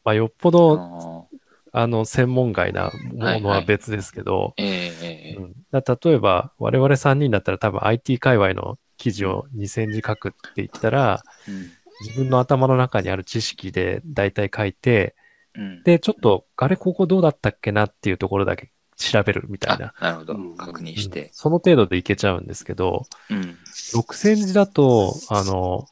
[0.04, 1.28] まあ、よっぽうんど、
[1.72, 11.72] ああの、専門外なものは別ですけど、例えば、我々3人だったら多分 IT 界隈の記事を2000字書くって言ったら、うん。
[12.02, 15.16] 自分の頭の中にある知識で大体書いて、
[15.56, 15.84] うん。
[15.84, 19.94] で、ちょっと、あれ、ここどうだったっけなっていうところだけ調べるみたいな。
[20.00, 20.34] あなるほど。
[20.36, 20.58] うん。
[20.58, 20.96] 確認うん。
[20.98, 23.58] して、その程度でいけちゃうんですけど、うん。
[23.94, 25.88] 6000字だと、あの、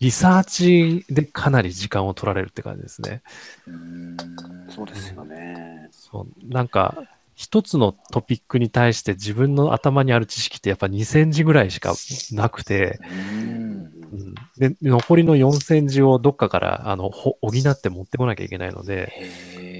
[0.00, 3.22] リサーチでかなり時間を取られるって感じですね。
[3.66, 4.70] うーん。
[4.70, 5.88] そうですよね。
[5.90, 6.96] そう、なんか、
[7.34, 11.94] 一つのトピックに対して自分の頭にある知識ってやっぱ2000字ぐらいしか
[12.32, 13.90] なくて、うん。
[14.12, 14.34] うん。
[14.58, 19.26] で、残りの4000字をどっかから、あの、ほ補って持ってこなきゃいけないので、へ
[19.68, 19.71] え。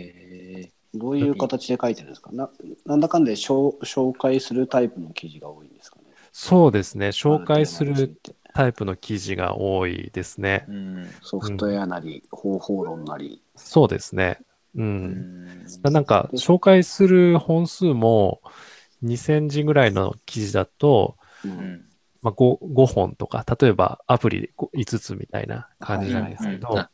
[0.94, 2.30] どういう形で書いてるんですか？
[2.32, 2.50] な
[2.86, 6.04] なんだかんで紹紹介するタイプの記事が多いんですかね？
[6.32, 8.16] そうですね、紹介すある
[8.54, 10.64] タイプの記事が多いですね。
[10.68, 11.10] うん。
[11.22, 13.42] ソフトウェアなり、方法論なり。
[13.54, 14.38] そうですね。
[14.74, 14.82] う。
[14.82, 15.04] うん。
[15.06, 18.40] んなんか、紹介する本数も
[19.02, 21.54] 2000字ぐらいの記事だと、ううん。
[21.54, 21.84] ん
[22.22, 26.86] まあ、5, 5本とか、例えばアプリ5つみたいな感じなんですけど、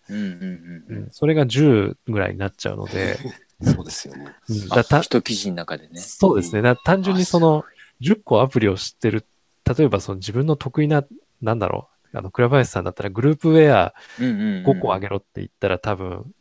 [1.11, 3.19] それが10ぐらいになっちゃうので、
[3.63, 4.35] そうですよね。
[4.49, 6.01] うんだたあ一記事の中でね。
[6.01, 6.63] そうですね。
[6.63, 7.65] だ単純にその
[8.01, 9.27] 10個アプリを知ってる、
[9.65, 11.05] 例えばその自分の得意な、
[11.43, 16.33] なんだろう、あの、倉林さんだったらグループウェアうんうんうん5個あげろって言ったら多分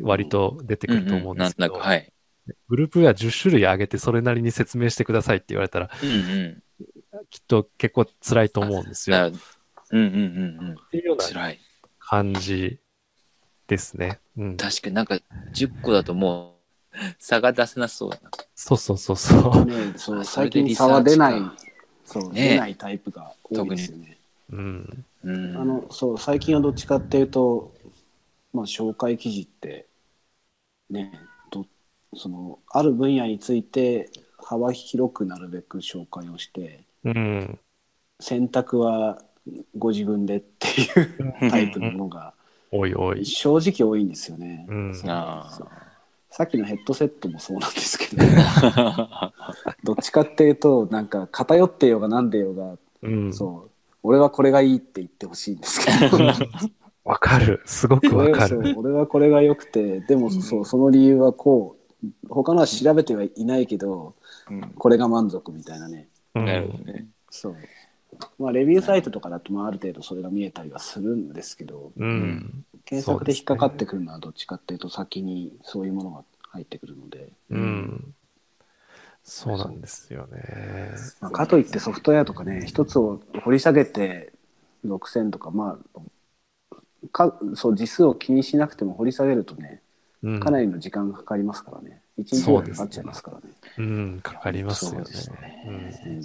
[0.00, 2.12] 割と出てくると思うんですけど、なんとなく、はい。
[2.68, 6.62] グループウェア10種類あげてそれなりに説明してくださいって言われたらうんうん。
[7.30, 9.16] きっと結構辛いと思うんですよ。
[9.16, 9.36] っなる
[9.92, 10.76] うんうんうんうん。
[10.90, 11.60] ていうような辛い。
[12.00, 12.80] 感じ
[13.66, 14.20] ですね。
[14.36, 14.56] うん。
[14.56, 15.18] 確かになんか
[15.52, 16.53] 10個だともう
[17.18, 18.30] 差が出せなそうだな。
[18.54, 19.64] そうそうそうそう。
[19.64, 21.54] ね、そうあそ最近差は出ないか、
[22.04, 24.18] そう、ね出ないタイプが多いですよね。
[24.52, 25.04] うん。
[25.24, 25.56] うん。
[25.56, 27.72] あの、そう、最近はどっちかっていうと、
[28.52, 29.86] まあ、紹介記事って、
[30.90, 31.12] ね、
[31.50, 31.66] ど
[32.14, 37.58] その、ある分野について幅広くなるべく紹介をして、うん。
[38.20, 39.18] 選択は
[39.76, 42.34] ご自分でっていうタイプのものが
[42.70, 43.24] おいおい。
[43.24, 44.66] 正直多いんですよね。
[44.68, 44.92] うん。
[45.06, 45.68] あそう
[46.36, 49.32] さっきのヘッドセットもそうなんですけど、あ。
[49.84, 53.32] どっちかっていうと、なんか偏ってようがなんでようが、うん。
[53.32, 53.70] そう、
[54.02, 56.18] 俺はこれがいいって言ってほしいんですけど、
[57.06, 57.62] わかる。
[57.66, 58.74] すごくわかる。
[58.76, 64.16] 俺はこれが良くて、でもそうその理由はこう、他のは調べてはいないけど、
[64.50, 66.08] うんこれが満足みたいなね。
[66.34, 67.06] うんなるほどね。
[67.30, 67.56] そう。
[68.38, 72.64] まあ、レビューサイトとかだと、まあ、ある程度それが見えたりはするんですけど、うん。
[72.84, 78.14] 検索で引っかかってくるのはどっちかっていうと、先にそういうものが入ってくるので、うん。
[79.22, 80.94] そうなんですよね。
[81.20, 84.32] まあ、かといってソフトウェアとかね、一つを掘り下げて
[84.86, 86.00] 6000とか、まあ、
[87.10, 89.80] かそう実数を気にしなくても掘り下げるとね、
[90.22, 90.40] うん。
[90.40, 92.02] かなりの時間がかかりますからね。
[92.18, 93.44] 1うですねぐらいかかっちゃいますからね。
[93.78, 94.20] うん。
[94.22, 95.06] かかりますよね。
[95.06, 95.30] そうです
[95.66, 95.74] うん
[96.16, 96.24] うん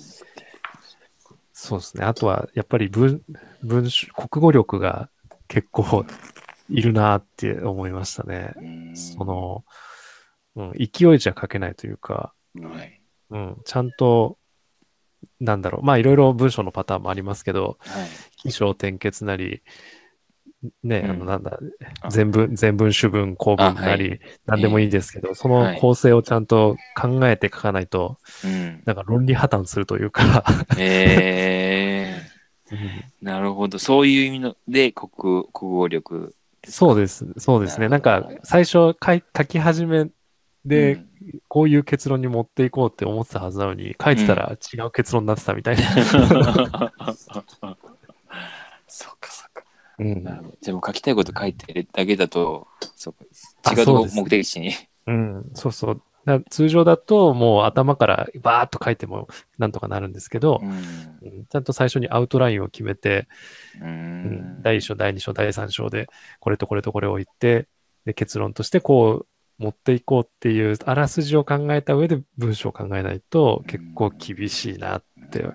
[1.61, 2.05] そうですね。
[2.05, 3.21] あとは、やっぱり文、
[3.63, 5.09] 文章、国語力が
[5.49, 6.05] 結構
[6.69, 8.53] いるなって思いましたね。
[8.55, 9.65] うんその、
[10.55, 13.01] うん、勢いじゃ書けないというか、はい。
[13.31, 14.37] うん、ちゃんと、
[15.41, 15.85] なんだろう。
[15.85, 18.07] まあ、いろいろ文章のパターンもありますけど、はい。
[18.37, 19.61] 起承転結なり、
[20.83, 21.11] ね、うん。
[21.11, 21.59] あの、なんだ
[22.01, 28.81] あ、全文、全文、主文、公文なり、なんでもいいですけど、そのはい構成をちゃんと考えて書かないと、うん。
[28.85, 30.43] なんか論理破綻するというか、
[30.77, 32.21] え
[32.71, 32.77] うん。
[32.77, 32.89] ー、
[33.21, 33.79] なるほど。
[33.79, 36.35] そういう意味ので、国、国語力。
[36.67, 37.87] そうです、そうですね。
[37.87, 40.09] なんか、最初書き始め
[40.65, 41.09] で、うん。
[41.47, 45.83] こういう結論に持っていこうって思ってたはずなのに、書いてたら違う結論になってたみたいな。
[49.99, 50.57] そうんなるほど。
[50.61, 53.15] じゃあもう書きたいこと書いてるだけだと、そう
[53.71, 54.73] 違うとこそうです目的地に。
[55.07, 56.01] うん、そうそう。
[56.25, 59.27] だ通常だともう頭からバーッと書いても
[59.57, 60.69] なんとかなるんですけどう、ん。
[60.69, 63.27] うんちゃんと最初にアウトラインを決めて、
[63.81, 63.89] ううん
[64.59, 64.61] ん。
[64.61, 66.07] 第1章、第2章、第3章で
[66.39, 67.67] これとこれとこれを言って、
[68.05, 69.25] で結論としてこ
[69.59, 75.45] う持っていこうっていうあらすじを考えた上で文章を考えないと結構厳しいなって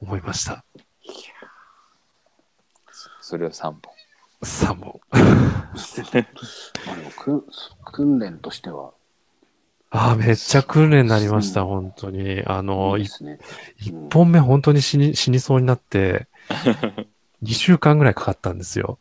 [0.00, 0.64] 思いました。
[3.32, 3.80] それを3本。
[4.42, 5.00] さも。
[5.10, 5.18] ま
[6.92, 7.46] あでもく
[7.82, 8.92] 訓練としては、
[9.88, 12.42] ああ、めっちゃ訓練になりました、本当に。
[12.44, 13.38] あの、いいいですね。
[13.78, 16.26] 一本目本当に死に死にそうになって、
[17.42, 18.98] 2週間ぐらいかかったんですよ。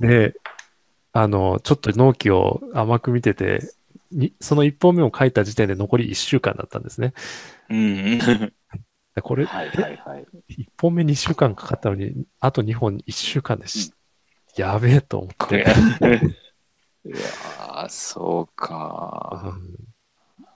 [0.00, 0.34] で、
[1.12, 3.60] あの、ちょっと納期を甘く見てて、
[4.10, 7.12] にその1本目を書いた時点で残り1週間だったんですね。
[7.70, 8.52] ーうん。
[9.22, 10.26] これ、はいはいはい。
[10.48, 13.92] 1本目2週間かかったのに、あと2本1週間でし、
[14.56, 15.56] やべえと思って。
[17.04, 17.16] いや
[17.86, 19.42] ー、そうか。
[19.44, 19.90] うん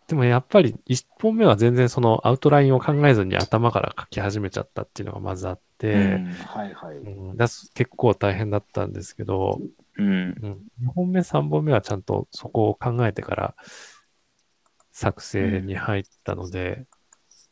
[0.07, 6.96] でもやっぱり1本目は全然そのアウトラインを考えずに頭から書き始めちゃったっていうのがまずあって、うんはいはい。
[6.98, 9.59] うん結構大変だったんですけど、
[9.96, 10.07] うん。
[10.07, 13.55] うん、2本目、3本目はちゃんとそこを考えてから
[14.92, 16.84] 作成に入ったので、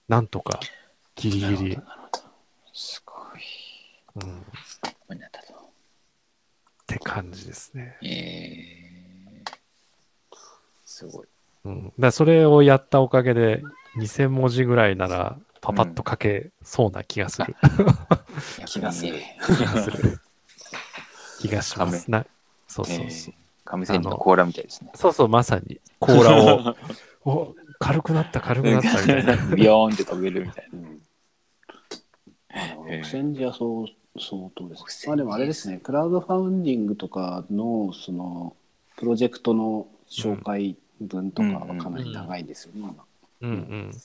[0.08, 0.60] なんとか
[1.22, 1.78] ギリギリ、
[2.72, 4.24] すごい。
[4.24, 4.44] うん、っ。
[6.86, 7.96] て感じですね。
[8.02, 9.50] えー、
[10.84, 11.26] すごい。
[11.64, 11.92] うん。
[11.96, 13.62] だそれをやったおかげで、
[13.98, 17.54] 2000文字ぐらいなら、パパッと書けそうな気がする。
[18.66, 19.14] 気がする
[19.46, 20.20] 気がする。
[21.40, 22.10] 気がします。
[22.10, 22.26] な
[22.66, 23.34] そうそうそう。
[23.64, 24.90] 亀仙人の甲羅みたいですね。
[24.96, 26.76] そうそう、まさに、甲羅を、
[27.24, 29.36] お、軽くなった、軽くなったみたいな。
[29.54, 30.91] ビヨーンって飛べるみたいうんあのへえ
[32.52, 33.86] 6000字はそう
[34.20, 34.82] 相当です。
[34.82, 35.78] 6000まあでもあれですね。
[35.78, 38.56] クラウドファウンディングとかのその
[38.96, 42.94] プロジェクトの紹介文とかはかなり長いんですよね、今
[43.40, 43.50] うん。
[43.50, 43.90] うん。
[43.90, 43.96] だ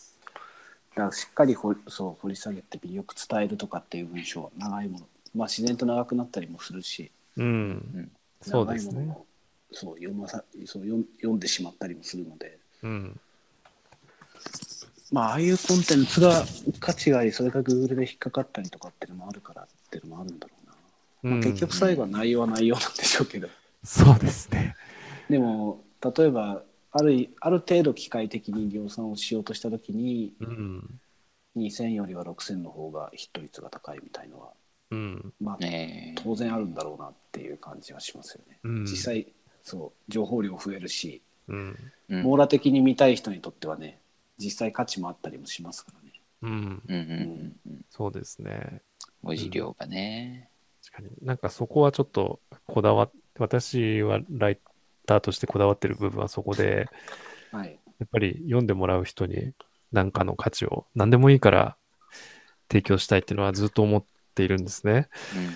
[0.95, 5.08] からしっかりほそう掘り下げてよく伝えるとかっていう文章は長いもの。
[5.36, 7.12] まあ自然と長くなったりもするし。
[7.36, 8.12] うん。
[8.41, 8.93] そうですね。
[8.93, 9.26] 長いものを
[9.72, 12.58] そう読まさそう読んでしまったりもするので。
[12.84, 13.20] うん。
[15.12, 16.43] まあああいうコンテンツが
[16.80, 20.53] 価値がありそれが Google で引っかかったりとかっていうのもあるからっていうのもあるんだろ
[21.24, 23.47] うな、まあ、結局最後は内容は内容なんでしょうけど、
[23.84, 24.76] そうですね。
[25.30, 25.84] でも
[26.16, 30.99] 例えばあるある程度機械的に量産をしようとした時にうん。
[31.55, 34.51] 2000よりは6000の方がヒット率が高いみたいのは
[34.91, 35.34] うん。
[35.39, 35.68] まあな。
[35.68, 39.28] ねえ当然あるんだろうなっていう感じはしますよね、うん実際
[39.64, 41.76] そう情報量増えるしうん。
[42.10, 43.99] うん網羅的に見たい人にとってはね
[44.38, 46.08] 実際価値もあったりもしますからね
[46.44, 46.50] うん。
[46.50, 47.82] うんうんうんうん。
[47.90, 48.82] そうですね。
[49.22, 50.50] 文字量がね。
[50.84, 54.60] 確かになんかそこはちょっとこだわっ私はライ
[55.06, 56.88] ターとしてこだわってる部分はそこで、
[57.52, 59.54] はいやっぱり読んでもらう人に
[59.92, 61.78] 何かの価値を何でもいいから
[62.70, 64.04] 提供したいっていうのはずっと思っ
[64.36, 65.08] ているんですね。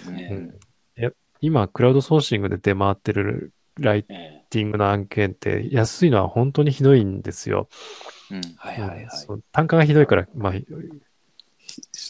[0.05, 0.59] うんうんえうん
[0.97, 7.67] いや今、クラウドソーシングで出回ってるライえティングの案件って安いのは本当にひどいんですよ。
[8.31, 8.41] うん。
[8.57, 9.03] はいはいはい。
[9.03, 9.43] うんそう。
[9.51, 10.65] 単価がひどいから、まあ、ひ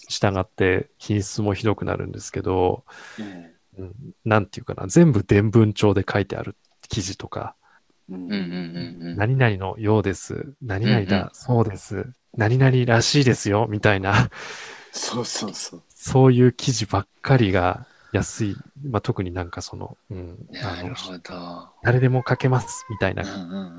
[0.10, 2.84] 従って品質もひどくなるんですけど、
[3.20, 3.94] えうん、
[4.26, 6.56] なんていうかな、全部伝文帳で書いてある
[6.90, 7.56] 記事とか、
[8.10, 8.24] えうん。
[8.26, 9.16] うんうんうんうん。
[9.18, 11.30] 何々のようです、何々だ、うんうん。
[11.34, 14.30] そうです、何々らしいですよ、みたいな、
[14.92, 15.84] そうそうそう。
[15.90, 21.70] そういう記事ばっかりが安い、まあ、特になんかその、うん、なるほど。
[21.84, 23.24] 誰でも書けます、みたいな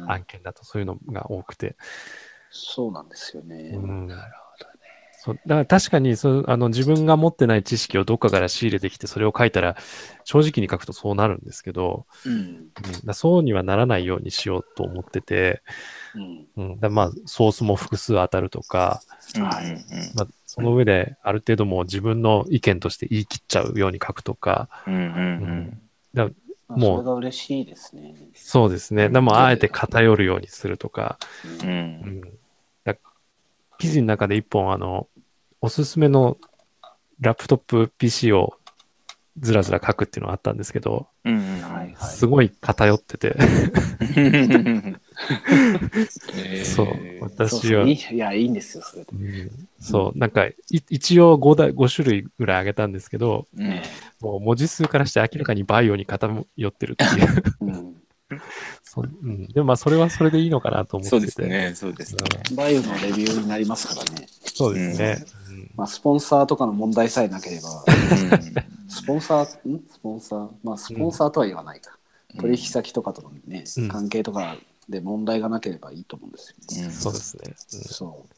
[0.09, 1.77] 案件だとそういうのが多くて、
[2.53, 4.07] そうなんですよね、うん。
[4.07, 4.73] なるほどね。
[5.19, 9.77] そうだから確かにそうあの自分が持ってない知識をどっかから仕入れてきてそれを書いたら
[10.25, 12.33] 正直に書くとそうなるんですけど、うん。
[12.33, 12.69] うん、
[13.05, 15.63] だそうにはならないようにしようと思ってて、
[16.57, 16.73] うん。
[16.73, 19.01] うん、だまあソースも複数当たるとか、
[19.35, 20.15] はい。
[20.15, 25.83] まあ、その上である程度もう自分の意見として言い切っちゃうように書くとか、うんうんうん。
[26.15, 26.29] まあ
[26.69, 29.09] もうそれが嬉しいですね、そうですね。
[29.09, 31.53] でもあえて偏るようにするとか、うん。
[31.61, 31.71] うう
[32.11, 32.23] ん
[33.83, 35.09] 記事の中で一本あの、
[35.61, 36.39] おすすめの
[37.21, 38.55] ラップトップ PC を
[39.41, 41.97] ずらずら書くっていうのがあったんですけど、うんうんはいはい。
[41.97, 43.43] すごい偏ってて、え
[46.63, 46.87] ーそう、
[47.23, 49.69] 私は、そういやいいんですよそれで、うん。
[49.81, 53.83] そう、なんか、い一応5だ、5種類ぐらいあげたんですけど、うん。
[54.21, 57.43] もう文字数からして明らかにバイオに偏ってるっていう。
[57.63, 57.97] うん、
[58.95, 61.11] そううん、でもまあ、それはそれでいいのかなと思ってて。
[61.11, 62.23] そうですね、そうですね。
[62.55, 65.25] バイオのレビューになりますからね、そうですね。
[65.75, 67.71] まあ、スポンサーとかの問題さえなければ。
[67.71, 68.91] うん。
[68.91, 69.83] スポンサーん？
[69.91, 70.51] スポンサー？
[70.63, 71.97] まあスポンサーとは言わないか、
[72.39, 73.89] 取引先とかとのね、うん。
[73.89, 74.57] 関係とか
[74.91, 76.93] で問題がなければいいと思うんですよね、うん。
[76.93, 77.55] そうですね。
[77.57, 78.35] そう。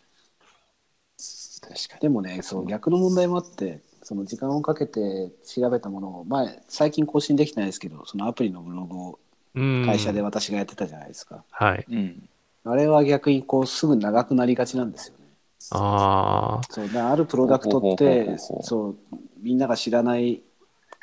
[1.67, 9.17] 確かでもねそう逆の問題もあってその時間をかけて調べたものを前最近更新できてないですけどそのアプリのブログをうん。
[9.55, 11.85] 会社で私がやってたじゃないですか、はい。
[11.89, 11.97] に。
[11.97, 12.29] うん。
[12.65, 15.25] あれは逆にこうすぐ長くなりがちなんですよね。
[15.71, 18.97] ああ、そうあるプロダクトってそう
[19.41, 20.43] みんなが知らない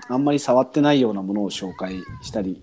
[0.08, 2.62] あんまり触ってないようなものを紹介したり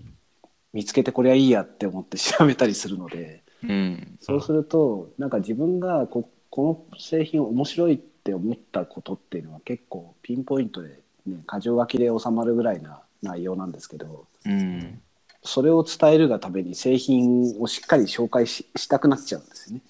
[0.71, 4.17] 見つけてこれはいいやって思って調べたりするのでうん。
[4.21, 15.01] そうするとなんか自分がここの製品面白いって思ったことっていうのは結構ピンポイントで、ね、箇条書きで収まるぐらいな内容なんですけどうん
[15.43, 19.81] それを伝えるがために製品をしっかり紹介ししたくなっちゃうんですよね。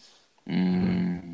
[0.48, 0.54] う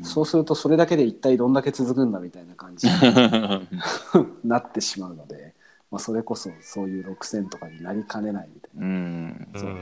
[0.02, 2.92] そうするとそれだけで一体どんだけ続くんだみたいな感じに
[4.44, 5.54] なってしまうので、
[5.90, 8.86] まあ、それこそそういう6000とかになりかねないみたいな。
[8.86, 9.48] うん。
[9.56, 9.76] そう。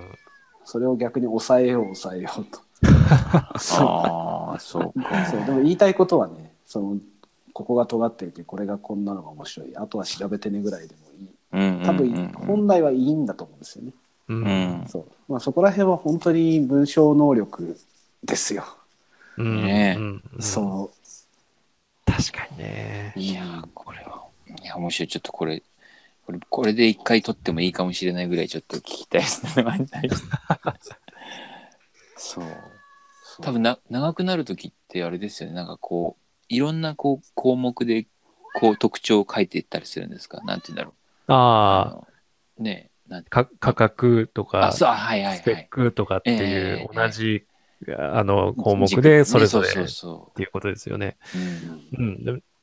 [0.64, 2.60] それを逆に抑えよう抑えようと。
[2.86, 5.26] ああそうか。
[5.30, 6.98] そうでも言いたいことはねその
[7.52, 9.76] ここが尖っていてこれがこんなのが面白い。
[9.76, 11.84] あとは調べてねぐらいでもいい。
[11.86, 13.92] 多分本来はいいんだと思うんですよね、
[14.28, 14.34] う。
[14.34, 14.84] うん。
[14.84, 15.06] んそう。
[15.28, 17.78] まあ、そこら辺は本当に文章能力
[18.22, 18.64] ですよ、
[19.36, 19.64] うん。
[19.64, 20.22] ねうん。
[20.40, 20.98] そう。
[22.10, 23.12] 確かにね。
[23.16, 24.24] いやーこれは
[24.62, 25.08] いや面白い。
[25.08, 25.62] ちょっとこれ
[26.26, 29.64] これこれで一回撮ってもいいかもしれないぐらいちょっと聞きたいですね。
[32.16, 32.44] そう。
[33.42, 35.54] 多分な長くなる時ってあれですよね。
[35.54, 38.06] なんかこういろんなこう項目で
[38.54, 40.40] こう特徴を書いていったりするんですか？
[40.44, 40.94] なんて言うんだろう。
[41.32, 42.06] ああ、か
[43.28, 45.16] 価格とか、スペッは
[45.60, 46.38] いクとかっていえ
[46.80, 47.46] えう同じ、
[47.98, 51.16] あの項目でそれぞれっていうことですよね。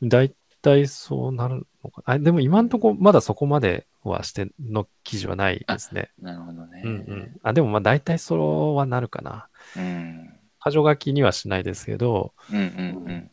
[0.01, 2.13] 大体そうなるのかな。
[2.15, 6.09] あでも今んとこまだそこまではしての記事はないですね。
[6.19, 6.81] なるほどね。
[6.83, 7.39] うんうん。
[7.43, 8.35] あ、でもまあ大体そ
[8.73, 9.47] うはなるかな。
[9.77, 10.39] うん。
[10.63, 12.63] 箇条書きにはしないですけど、うんうん
[13.07, 13.31] うん。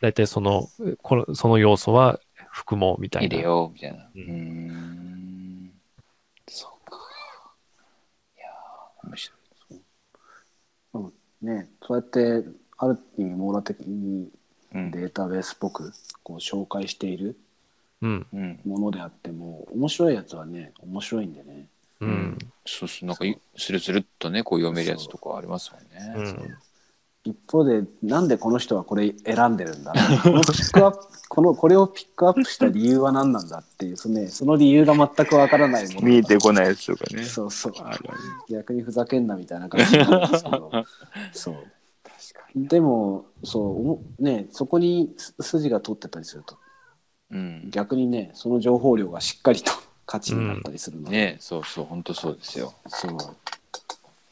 [0.00, 0.68] 大体その、
[1.02, 2.18] このその要素は
[2.50, 3.26] 含もうみたいな。
[3.28, 4.10] 入れようみたいな。
[4.14, 5.72] うん
[6.48, 6.96] そうか
[8.36, 8.40] い
[9.04, 9.42] やー面白い
[11.42, 12.44] ね、そうやって
[12.78, 14.30] ある意味網羅的に
[14.74, 14.90] うん。
[14.90, 15.92] データベースっぽく
[16.22, 17.36] こう紹介している
[18.00, 21.66] ものであっても面白いやつはね面白いんでね。
[22.00, 22.12] ううん。
[22.12, 22.38] ん。
[22.64, 26.14] そうそうなんかいスルスルっとねこう読めるやつとかありますもんね。
[26.16, 26.56] うん。
[27.24, 29.92] 一方でなんでこの人はこれ選んでるんだ？
[30.22, 30.98] このピックアップ
[31.28, 37.24] このこれをピックアップした理由は何なんだっていうその,、ね、その理由が全くわからないものが見えてこないやつとかね。
[37.24, 37.72] そうそう。
[38.50, 40.70] 逆にふざけんなみたいな感じなんですけど。
[41.32, 41.54] そう。
[41.54, 41.64] 確
[42.34, 46.56] かでもそうおもねそこにす筋が通ってたりすると。
[47.30, 47.70] にうん。
[47.70, 49.72] 逆にねその情報量がしっかりと
[50.06, 52.74] 価値になったりするので、ねそうそう本当そうですよ。
[52.88, 53.16] そう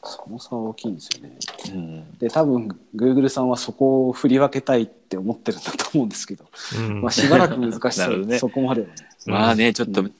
[0.03, 1.37] その差は大きいんですよね。
[1.69, 2.17] うん。
[2.17, 6.45] で多分 Google さんはそこを振り分けたいって思ってるんだと思うんですけど、
[6.77, 7.01] うん。
[7.01, 8.39] まあ、しばらく難しそう、 ね。
[8.39, 8.93] そこまではね。
[9.27, 10.13] うんまあねちょっとうん。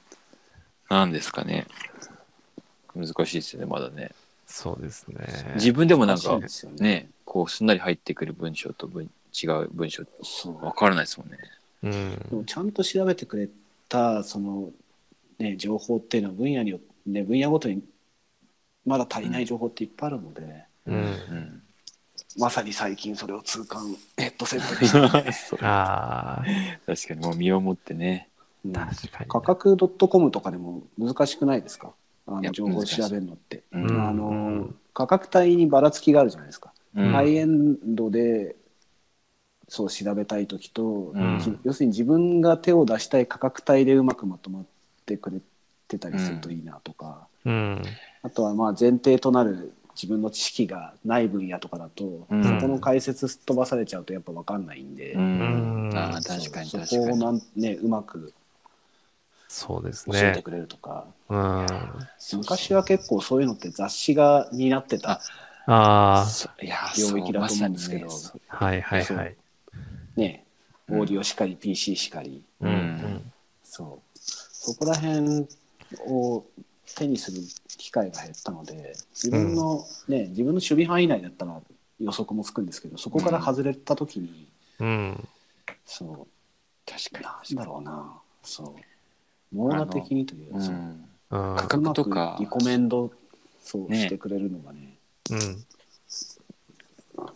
[0.90, 1.66] なんですかね。
[2.96, 4.12] 難しいですよねまだね。
[4.46, 5.54] そうですね。
[5.56, 6.78] 自分でもなんかいですよね。
[6.80, 10.66] ねこうすんなり入ってくる文章と文違う文章そう。
[10.66, 11.38] わからないですもんね。
[11.84, 12.20] うん。
[12.30, 13.50] でもちゃんと調べてくれ
[13.90, 14.70] たその、
[15.40, 17.82] ね、情報っていうのは分野によって、ね、分野ごとに
[18.86, 20.96] まだ足りない情報っていっぱいあるので、うん。
[20.96, 21.64] うん。
[22.38, 26.44] まさに最近それを痛感ヘッドセットでしたねあ
[26.86, 28.30] 確かにもう身をもってね。
[28.66, 28.78] うん。
[28.78, 29.30] あ、確かに。
[29.30, 31.94] 価格 .com とかでも難しくないですか？
[32.28, 33.64] あいやの情報を調べるのって。
[33.72, 34.08] うんうん。
[34.08, 34.76] あのうん。
[34.94, 36.74] 価格帯にばらつきがあるじゃないですか。
[36.96, 37.12] うん。
[37.12, 38.56] ハイエンドで
[39.68, 41.40] そう調べたい時と、うん。
[41.40, 44.66] じ要するに自分が手を出したい価格帯でうまくまとまっ
[45.06, 45.40] てくれ
[45.88, 47.82] てたりするといいなとか、うん。
[48.24, 52.44] あとはまあ前提となる自分の知識がない分野とかだと、うん。
[52.44, 55.22] そこの解説すっ飛ばされちゃうとやっぱ分かんないんで、うん。
[55.22, 55.98] うん。
[55.98, 58.34] ああ確かにそう確かにそこをなん、ね、うまく
[59.48, 60.20] そうですね。
[60.20, 61.80] 教えてくれるとか、うん。
[62.38, 65.22] 昔は結構そういうのって雑誌が担ってた
[65.68, 66.26] あ
[66.98, 68.06] 領域だと思うんですけど。
[68.06, 69.36] まさにねあ、はいはいはい。
[70.16, 70.46] ね
[70.90, 71.02] オうん。
[71.02, 72.70] ーディオしかり PC しかり、うん。
[72.70, 73.34] うん。
[73.64, 74.20] そう。
[74.20, 75.48] そこら辺
[76.06, 76.46] を
[76.96, 77.42] 手にする
[77.78, 81.60] 機会が減ったので自分の、ね自分の守備範囲内だったら
[82.00, 84.48] 予測もつくんですけどそこから外れた時に、
[84.80, 85.28] うん。
[85.86, 86.28] そう。
[86.86, 88.20] 確かなんだろうな。
[88.44, 88.76] そ
[89.54, 89.56] う。
[89.56, 90.74] 網羅的にというに、う、そう。
[90.74, 90.78] ん。
[90.78, 91.56] うん。
[91.56, 92.38] 価格とか。
[92.40, 93.12] リコメンド
[93.64, 94.02] そうね。
[94.02, 94.98] してくれるのがね。
[95.32, 95.66] うん。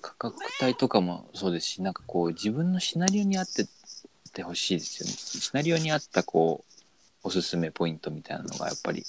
[0.02, 3.68] 価格帯とかもそうですしなんかこう自分のシナリオに合って
[4.36, 5.14] てほしいですよね。
[5.14, 6.84] シナリオに合ったこう
[7.24, 9.04] おすすめポイントみたいなのがやっぱり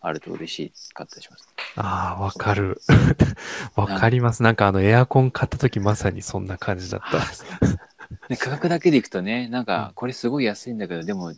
[0.00, 2.80] あると嬉しかったりしますああ、わかる。
[3.76, 4.42] わかります。
[4.42, 7.18] なんかあのエアコン買った時まさにそんな感じだった。
[8.28, 11.32] ね、価格だけでいくとねなんかこれすごい安いんだけどでも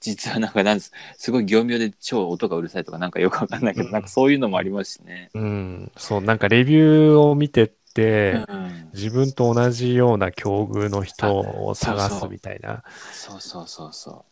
[0.00, 5.30] 実はなんかなんですすごい業務用で超音がうるさいとかなんかよくわかんないけど、なんかそういうのもありますしね。
[5.34, 5.92] うん。
[5.96, 12.82] そう、なんかレビューを見てって、うん、自分と同じような境遇の人を探すみたいな。
[13.12, 14.24] そうそうそうそ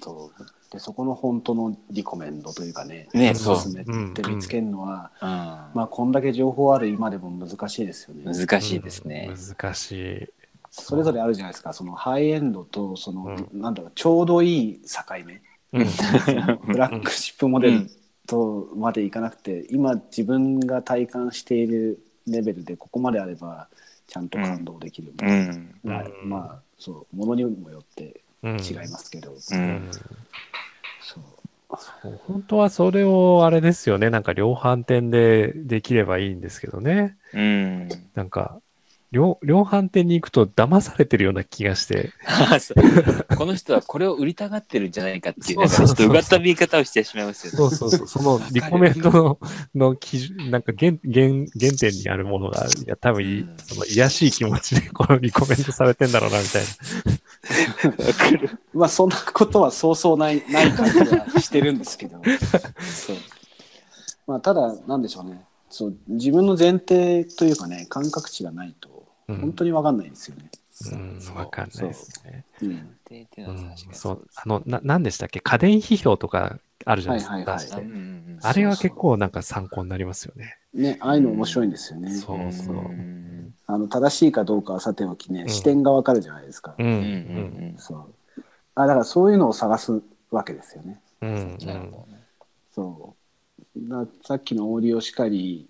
[0.00, 5.26] そうでそこの本当のリコメンドというかねねおすすめって見つけるのは、う。
[5.26, 8.32] うんまあこんだけ情報ある今でも難しいですよね。
[8.32, 9.28] 難しいですね。
[9.30, 10.28] うん難しい。
[10.70, 15.42] それぞれあるじゃないですかそのハイエンドとその、うなんだろうちょうどいい境目
[15.72, 15.86] うん。
[16.66, 17.90] ブラックシップモデル
[18.26, 23.68] とまでいかなくて、今自分が体感しているレベルでここまであれば
[24.06, 25.74] ちゃんと感動できる、うん。
[26.24, 29.34] まあそうものにもよってうん違いますけど、う。
[29.52, 29.90] うんん
[31.00, 31.22] そう
[31.78, 34.10] そう本当はそれをあれですよね。
[34.10, 37.16] なんか量販店でできればいいんですけどね。
[37.32, 37.88] うん。
[38.14, 38.60] なんか、
[39.12, 42.12] 量量販店に行くと騙されてるような気がして。
[43.36, 47.56] この人はこれを売りたがってるんじゃないかっていう、なんかちょっとうがった見方をしてしまいますよね。
[47.56, 48.06] そうそうそう。
[48.06, 49.38] そのリコメンドの
[49.74, 56.62] の基準、なんか原原原点にあるものが、いや、多分い、うんその癒やしい気持ちでこのリコメンドされてんだろうな、みたい
[58.72, 62.20] まあそんなことはそうそうない ない感じはしてるんですけど。
[62.80, 63.16] そう、
[64.26, 65.44] まあ、ただなんでしょうね。
[65.70, 69.36] そう自分の前提というかね感覚値がないとうん。
[69.40, 70.50] 本当に分かんないんですよね。
[70.92, 72.44] うん、わかんないですね。
[72.62, 72.66] う。
[72.66, 72.96] ん。
[73.92, 75.40] そうですあのな、なんでしたっけ？
[75.40, 77.34] 家電批評とかあるじゃないですか。
[77.34, 80.56] はいはいはい出あれは結構なんか参考になりますよね。
[80.72, 82.10] ね、ああいうの面白いんですよね。
[82.10, 82.76] そうそう。
[82.76, 86.74] うんあの正しいかどうかはさておきね、ん視点が分かるじゃないですか。
[86.78, 86.86] うん。
[86.86, 87.04] ううんうん
[87.74, 87.78] ん。
[87.78, 88.42] そう
[88.74, 91.00] あだからそういうのを探すわけですよね。
[91.20, 91.30] うん。
[91.30, 92.20] うんなるほどね
[92.72, 95.68] そうださっきのオーディオしかり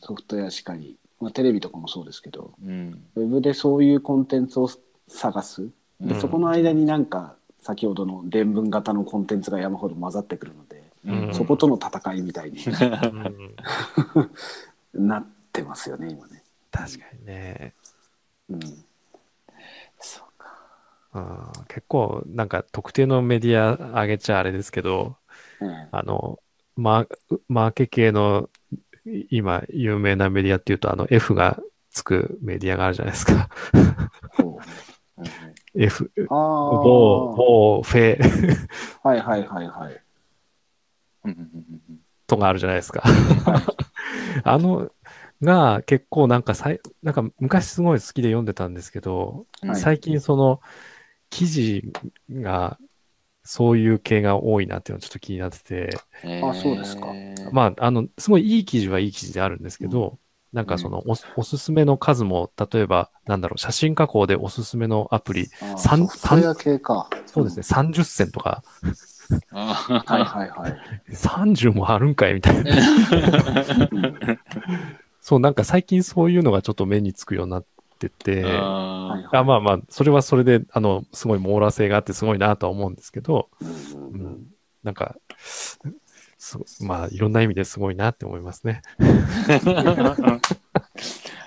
[0.00, 4.68] ソフトウェアしかり、まあ、テレビとかもそうですけどうんウェブでそういうコンテンツを
[5.06, 5.70] 探す
[6.00, 7.37] で、うんそこの間になんか
[7.68, 11.34] 先ほどの伝聞型のコンテンツが山ほど混ざってくるので、うん。
[11.34, 12.70] そことの戦いみたいにう
[14.96, 14.96] ん。
[15.06, 16.42] なってますよね今ね。
[16.70, 17.74] 確かにね。
[18.48, 18.60] うん。
[19.98, 20.48] そうか。
[21.12, 25.18] うん結構なんか特定のメディア上げちゃあれですけど、
[25.60, 25.88] ええ。
[25.92, 26.38] あの、
[26.74, 27.08] マー
[27.48, 28.48] マーケ系の
[29.04, 33.50] い今有名なメディアっていうと、あの F がつくメディアがあるじゃないですか。
[35.18, 35.26] うん
[35.78, 38.18] F、あ某、あ某、フェ。
[39.02, 40.02] はいはいはいはい。
[41.24, 43.02] うんうんうんうんとがあるじゃないですか。
[44.44, 44.90] あの、
[45.42, 50.60] が結構なんかさい、なんか昔すごい好きで読んでたんですけど、うん最近その
[51.30, 51.84] 記事
[52.30, 52.78] が
[53.44, 57.06] そういう系が多いなっていうのはちょっと気になってて、へあそうですか。
[57.06, 60.18] ーまあ、あの、すごいいい記事はいい記事であるんですけど、
[60.52, 65.50] なんかそのおす、おすすめの数も、例えば、なんだろう、写真加工でおすすめのアプリ、
[66.54, 67.08] 系か。
[67.26, 68.62] そうですね、30選とか、
[69.50, 69.74] あ
[70.06, 71.14] はいはいはい。
[71.14, 72.70] 30もあるんかいみたいな。
[73.92, 74.18] う ん
[75.20, 77.66] そう、なんか最近そういうのがちょっと目につくようになっ
[77.98, 84.20] てて、ああまあまあ、それはそれで、あの、すごい網羅性があってすごいなとは思うんですけど、うんううん。
[84.20, 84.32] うん。
[84.32, 84.46] ん、
[84.82, 85.78] なんか、す
[86.80, 88.82] まあ、いろんな意味ですごいなって思いますね。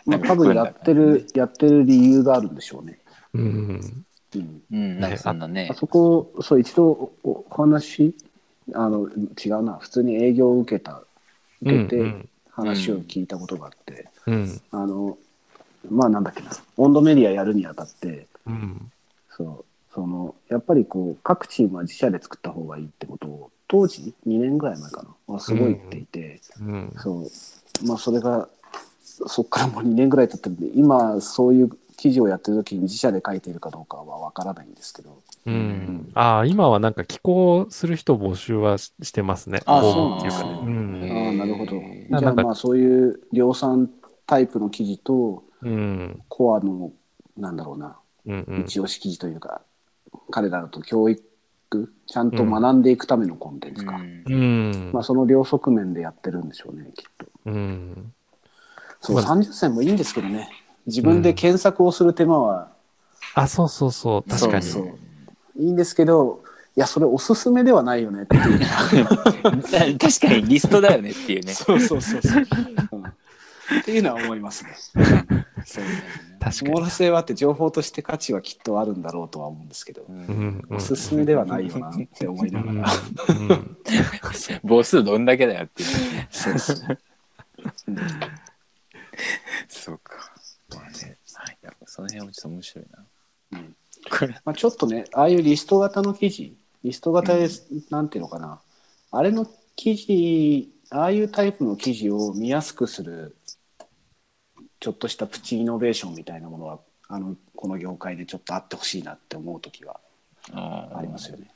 [0.06, 3.00] まあ多分やってる、やってる理由があるんでしょうね。
[3.34, 4.06] うん。
[4.36, 8.16] うんうんそんなねあそこ、そう、一度おお話、
[8.74, 11.04] あの、違うな、普通に営業を受けた、
[11.62, 14.62] 受けてうん話を聞いたことがあって、うん。
[14.72, 15.18] あの、
[15.90, 18.92] まあなんだっけな、温度メディアやるにあたって、うん。
[19.30, 26.94] そう、その、やっぱりこう、各チームは自社で作った方がいいってことを、当時、2年ぐらい前かな、はすごい言っていて、うん。
[26.98, 28.50] そう、まあそれが、
[29.28, 36.12] そっからもう2年ぐらい経ってるんで、今そういう記事をやってる時に自社で書いているかどうかはわからないんですけど、うん。
[36.16, 39.62] ああ、今はなんか寄稿する人募集はししてますね。
[39.66, 40.56] あこそうなんね。
[40.56, 40.60] ね
[41.02, 41.12] うん。
[41.18, 41.78] ああ、なるほど。
[41.78, 43.90] へじゃあまあそういう量産
[44.28, 46.22] タイプの記事と、うん。
[46.28, 46.92] コアの、
[47.38, 48.46] なんだろうな、うん。
[48.50, 48.66] うん。
[48.66, 49.62] 一押し記事というか、
[50.30, 51.24] 彼らだと教育、
[52.08, 53.96] ちゃんと学んでいくためのコンテンツか。
[53.96, 57.26] うんうんまあその両側面でやってるんでしょうね、きっと。
[57.46, 58.14] うん。
[59.00, 60.50] そう、まあ30銭もいいんですけどね。
[60.86, 62.72] 自分で検索をする手間は、
[63.36, 64.30] あ、そうそうそう。
[64.30, 64.64] 確かに。
[64.64, 66.44] そうそういいんですけど、
[66.76, 68.60] いや、それおすすめではないよねっていう。
[69.98, 71.52] 確かにリストだよねっていうね。
[71.54, 72.44] そうそうそうそう。
[72.92, 73.04] うん
[73.80, 74.72] っていうのは思いますね。
[75.66, 75.84] そう
[76.40, 82.94] 確かに網羅性はあって情報として価値はきっとあるんだろうとは思うんですけど、うんおすすめではないよなって思いなうんがら。
[83.30, 83.78] うん
[84.68, 85.90] 母数どんだけだよっていう。
[86.32, 86.98] そうそう。
[87.88, 87.98] うん
[89.68, 90.34] そうか。
[90.70, 93.06] まあね、はい、やっぱその辺はちょっと面白いな。
[93.54, 93.76] うん
[94.10, 94.36] これ。
[94.46, 97.48] まあ、ちょっとね、ああいうリスト型の記事、リスト型で、
[97.90, 98.60] なんていうのかな、
[99.12, 103.36] あれの記事、ああいうタイプの記事を見やすくする、
[104.82, 110.00] ちょっとしたプチイノベーションみたいなものは、あの、この業界でちょっとあってほしいなって思う時は
[110.52, 111.48] あありますよね。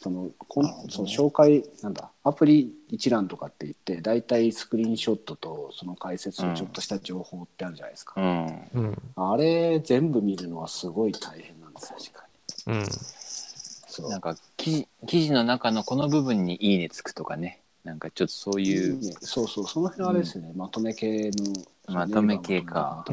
[0.00, 8.70] そのこんその紹介なんだアプリ一覧とかって言って大体スクリーンショットとその解説とちょっとした情報ってあるじゃないですか、うん。
[8.72, 8.98] うん。
[9.14, 12.26] あれ全部見るのはすごい大変なんです確か
[12.66, 12.86] にうん。
[12.86, 17.60] そうなんか記事記事の中のこの部分にいいねつくとかね。
[17.84, 18.98] なんかちょっとそういう。
[19.00, 21.52] ねそうそうその辺はあれですよね、まとめ系の
[21.88, 23.04] まとめ系か。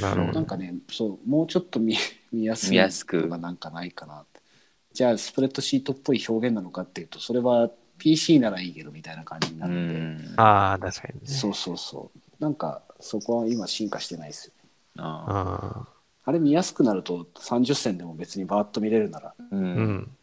[0.00, 0.46] なるほどなん。
[0.46, 1.96] かねそうもうちょっと見
[2.32, 4.40] 見やすい見やすくのがなんかないかなって
[4.92, 10.40] じゃあスプレッドシートっぽい表現なのかっていうとそれは PC ならいいけどみたいな感じになうるんで、ん。
[10.40, 11.26] ああ、確かにね。
[11.26, 15.88] そうそうそうなんかそこは今進化してないですよねあああ。
[16.24, 19.56] あれ見やすくなると30銭でも別にバーッと見れるならう。
[19.56, 20.16] うんん。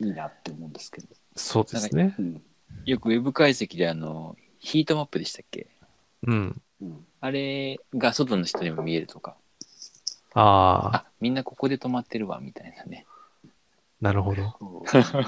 [0.00, 2.14] いいなって思うんですけど、そうですね。
[2.18, 2.42] うん
[2.86, 5.68] よくウェブ解析であの、ヒートマップでしたっけ？
[6.26, 6.62] うん。
[6.82, 9.36] うん、あれが外の人にも見えるとか。
[10.34, 13.06] ああ、あ、みんなここで止まってるわ、みたいなね。
[14.00, 14.56] なるほど。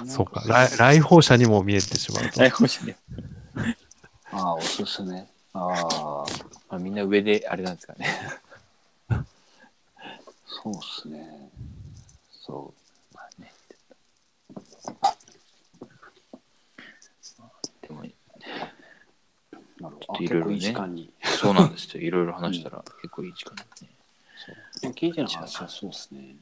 [0.06, 0.42] そう か。
[0.46, 2.40] 来来訪者にも見えてしまうと。
[2.40, 2.96] 来訪者で。
[4.32, 6.24] ああおすすめああ、
[6.70, 8.06] まあ、みんな上であれなんですかね。
[10.46, 11.50] そうっすね。
[12.30, 12.72] そ
[13.12, 13.52] まあね。
[17.82, 18.12] でも、う。
[19.82, 20.06] なるほど。
[20.06, 21.12] あちょっといろいろね結構いい時間に。
[21.22, 22.02] そうなんですよ。
[22.02, 23.90] いろいろ話したら結構いい時間ですね。
[24.82, 26.36] まあ、聞いての話はそうですね。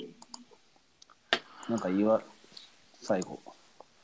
[1.69, 2.23] なんか言わ、
[3.01, 3.41] 最後、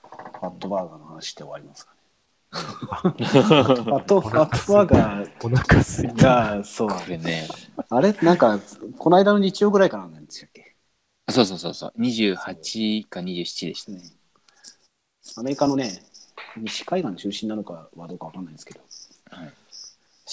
[0.02, 1.96] ファットバーガーの話して終わりますかね。
[2.56, 6.56] ファット、ファットバーガーお腹すいた。
[6.56, 6.88] が、そう。
[6.88, 7.48] これね、
[7.88, 8.12] あれ？
[8.22, 8.58] なんか、
[8.98, 10.76] この間の日曜ぐらいからなんでしたっけ？
[11.28, 13.98] そうそうそうそう、28か27でしたね。
[13.98, 14.04] ね。
[15.36, 16.02] アメリカのね、
[16.56, 18.80] 西海岸中心なのかはどうかわかんないんですけど、
[19.30, 19.52] はい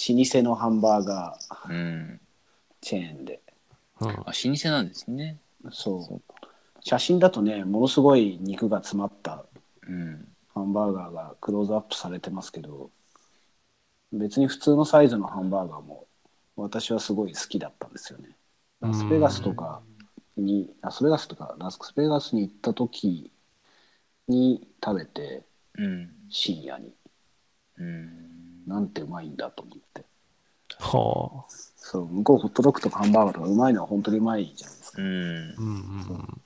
[0.08, 2.20] 老舗のハンバーガーうん。
[2.80, 3.40] チェーンで、
[4.00, 5.38] うんあ、老舗なんですね。
[5.72, 6.34] そう。
[6.80, 9.44] 写真だとね、ものすごい肉が詰まった
[9.86, 10.28] うん。
[10.52, 12.90] ハンバーガーがクローズアップされてますけど、
[14.12, 16.06] 別に普通のサイズのハンバーガーも
[16.56, 18.36] 私はすごい好きだったんですよね。
[18.80, 19.82] ラスベガスとか
[20.36, 23.32] に、ラスベガスとか、ラスベガスに行った時
[24.28, 25.42] に食べて、
[25.78, 26.10] うん。
[26.28, 26.92] 深夜に、
[27.78, 28.33] うん。
[28.66, 30.04] なんてうまいんだと思って。
[30.78, 31.44] はあ。
[31.76, 35.02] そう、向こうホットドッグとかハンバーガーとかうまいのは本当にうまいじゃないですか。
[35.02, 35.08] うん。
[35.08, 36.42] うんうん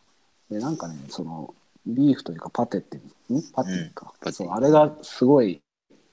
[0.51, 1.55] で、なんかね、その、
[1.87, 3.01] ビーフというかパテってい
[3.31, 4.49] うん、んパテか、パテそう。
[4.51, 5.61] あれがすごい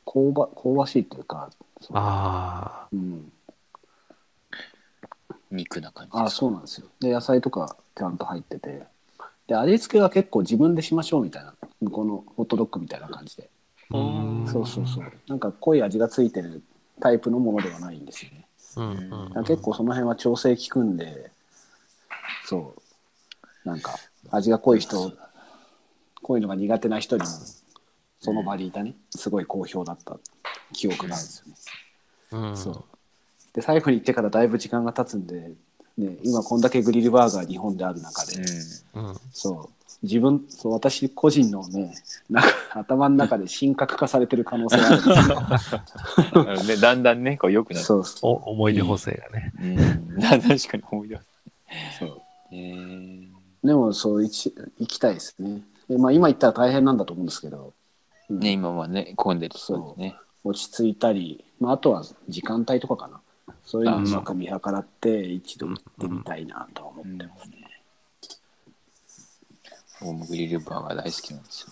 [0.05, 1.49] 香ば香ばしいというか、
[1.81, 3.31] そうあうん、
[5.51, 6.11] 肉な感じ。
[6.13, 6.87] あそうなんですよ。
[6.99, 8.85] で、野菜とかちゃんと入ってて、
[9.47, 13.49] で、味付けは結構自分でしましょうみたいな、向こうのホットドッグみたいな感じで。
[13.91, 13.97] あ。
[13.97, 15.03] うんそうそうそう。
[15.27, 16.63] なんか濃い味がついてる
[16.99, 18.47] タイプのものではないんですよね。
[18.77, 18.87] うん
[19.35, 21.29] うん結構その辺は調整効くんで、
[22.45, 23.99] そう、なんか
[24.31, 25.11] 味が濃い人、
[26.21, 27.29] 濃いのが苦手な人にも、
[28.21, 30.17] その場にいたね、すごい好評だった
[30.73, 31.53] 記憶があるんですよね。
[32.31, 32.83] うんそう
[33.53, 35.51] で、最後に行ってからだいぶ時間が経つんで、
[35.97, 38.41] ね、今こんだけグリルバーガー日本である中で、
[38.93, 39.05] うん。
[39.05, 39.74] うんそう、
[40.05, 41.93] 自分、そう私個人のね、
[42.29, 42.49] なんか
[42.79, 47.85] 頭の中で神格化されてる可能性があるんですね、だんだんね、こう良くなる。
[47.85, 49.51] そうそお思い出補正がね。
[49.59, 50.17] うん。
[50.17, 51.21] な 確かに思い出す。
[51.21, 51.25] う。
[51.99, 52.21] そう
[52.51, 53.27] えー、
[53.63, 55.61] でもそう一行きたいですね。
[55.89, 57.73] でまあ、今行ったら大変なんだと思うんですけど、
[58.29, 60.15] うんね、今はね、混んでるそうですね。
[60.43, 63.21] 落ち着いたり、まあ、あとは時間帯とかかな。
[63.63, 67.57] そういうのをうまく見計らって一度行ってみたいなとは思ってますね。
[67.57, 67.64] 僕
[70.01, 71.67] もグリルバーガー大好きなんですよ。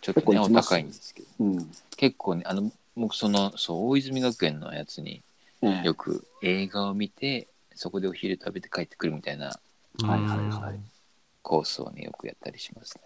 [0.00, 1.28] ちょっとね、お高いんですけど。
[1.40, 1.70] うん。
[1.96, 5.22] 結構ね、あの、僕その、そう、大泉学園のやつに
[5.62, 9.52] ねよく映画を見て、そこでお昼食べて帰ってくるみたいなは
[10.02, 10.20] いはい
[10.62, 10.80] はい
[11.42, 13.02] コースをね、よくやったりしますね。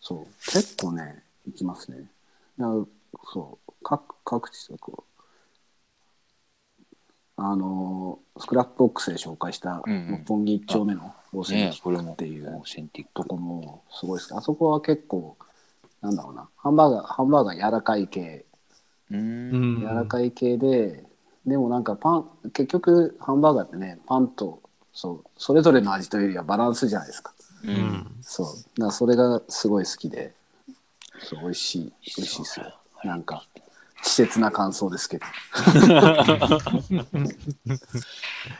[0.00, 0.26] そう。
[0.44, 2.04] 結構ね、行きますね。
[2.58, 2.84] な
[3.32, 3.72] そう。
[3.82, 5.18] 各、各地でこう、
[7.36, 13.12] あのー、 Scrapbox で紹介した六本木一丁目のオーセンティックねこれもっていうオーセンティック。
[13.14, 15.36] とこもすごいですあそこは結構、
[16.00, 18.44] なんだろうな、ハンバーガー、ハンバーガー柔らかい系、
[19.10, 21.04] 柔らかい系で、
[21.46, 24.60] でもなんかパン、結局ハンバーガーってね、パンと、
[24.92, 27.32] そう、それぞれの味というよりはバランスじゃないですか。
[27.64, 27.68] う。
[27.68, 28.46] うんんそう。
[28.46, 30.34] だからそれがすごい好きで、
[31.20, 32.74] そう、美味しい、美味しいですよ。
[33.04, 33.44] なんか、
[33.98, 35.26] 稚拙な感想ですけど。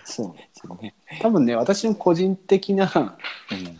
[0.04, 0.34] そう。
[0.80, 2.90] ね多分ね、私の個人的な
[3.50, 3.78] うん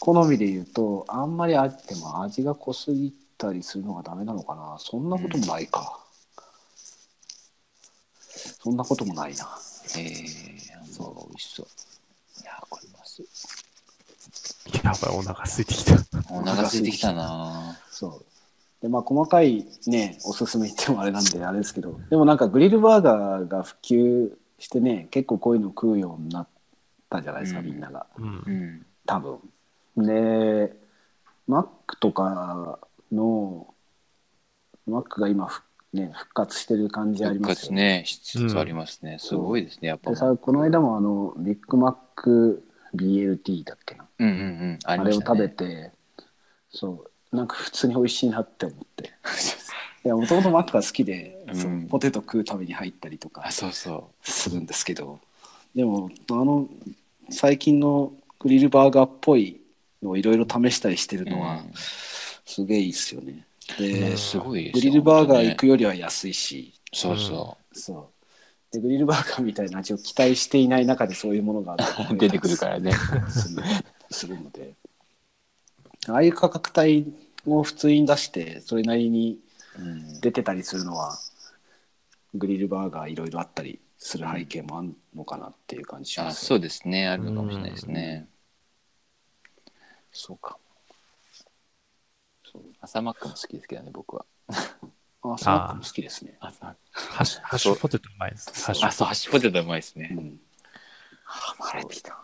[0.00, 4.76] 好みで言うと、あんまりあっても味が濃すぎたりするのがダメなのかな。
[4.78, 6.00] そんなこともないか。
[8.62, 9.46] そんなこともないな。
[9.98, 11.66] えー、そう、美味しそう。
[12.42, 13.22] いやー、これうます。
[14.82, 15.94] やばい、お腹空いてきた。
[16.30, 18.24] お腹空いてきたなそう。
[18.80, 24.30] で、まあ、細かいね、おすすめ言ってもあれなんで、あれですけど、でもなんかグリルバーガーが普及
[24.60, 26.48] してね、結構こういうの食うようになっ
[27.08, 28.06] たじゃないですか、うんみんなが。
[28.16, 28.86] うんうん。
[29.06, 29.40] 多分。
[29.96, 30.76] で、
[31.48, 32.78] マックとか
[33.10, 33.74] の、
[34.86, 35.62] マックが今ふ、
[35.94, 38.02] ね、復活してる感じあり復ますよね。
[38.02, 39.16] 活ね、しつつありますね。
[39.18, 40.10] すごいですね、やっぱ。
[40.10, 42.62] でさ、この間もあの、ビッグマック
[42.94, 44.06] BLT だっけな。
[44.18, 44.42] うんうんう
[44.72, 44.78] ん。
[44.84, 45.88] あありましたれを食べね。
[45.88, 45.92] て、
[46.70, 49.10] そう、なんか普通に美味しいなって思って。
[50.04, 55.18] いや、もともとマックが好きで、うんそうポテト食うために入ったりとかあ、そうそするんですけど、
[55.74, 56.68] でも、あの、
[57.30, 59.60] 最近のグリルバーガーっぽい
[60.02, 61.30] のをいろいろ試したりしてるう。
[61.30, 61.72] のは、うん
[62.46, 63.46] すげえいいっすよね。
[63.78, 68.10] で、ねすごいですグよリルバーガー行本くよりは安いし、当ねそうそそ
[68.72, 68.74] う。
[68.74, 71.78] で、グリルバーガーみたいな味を期待していない中でそういうものがう。
[72.18, 72.92] 出てくるからね。
[74.10, 74.74] するので、
[76.08, 77.12] ああいう価格帯
[77.46, 79.49] を普通に出して、それなりにうん
[80.20, 81.18] 出てたりするのは、
[82.34, 87.08] グリルバーガーいろいろあったりする背景もあるのかなっていう感じしあます、そうですね。
[87.08, 88.28] あるのかもしれないですね。
[90.12, 90.58] そうか。
[92.50, 94.24] そう朝マックも好きですけどね、僕は。
[95.22, 96.36] あスナックも好きですね。
[96.40, 98.64] 朝マックハッシュポテトうまいです。
[98.64, 100.10] ハッシュあ、そう、ハッシュポテトうまいですね。
[100.12, 100.40] うん、
[101.24, 102.18] ハマれてきた。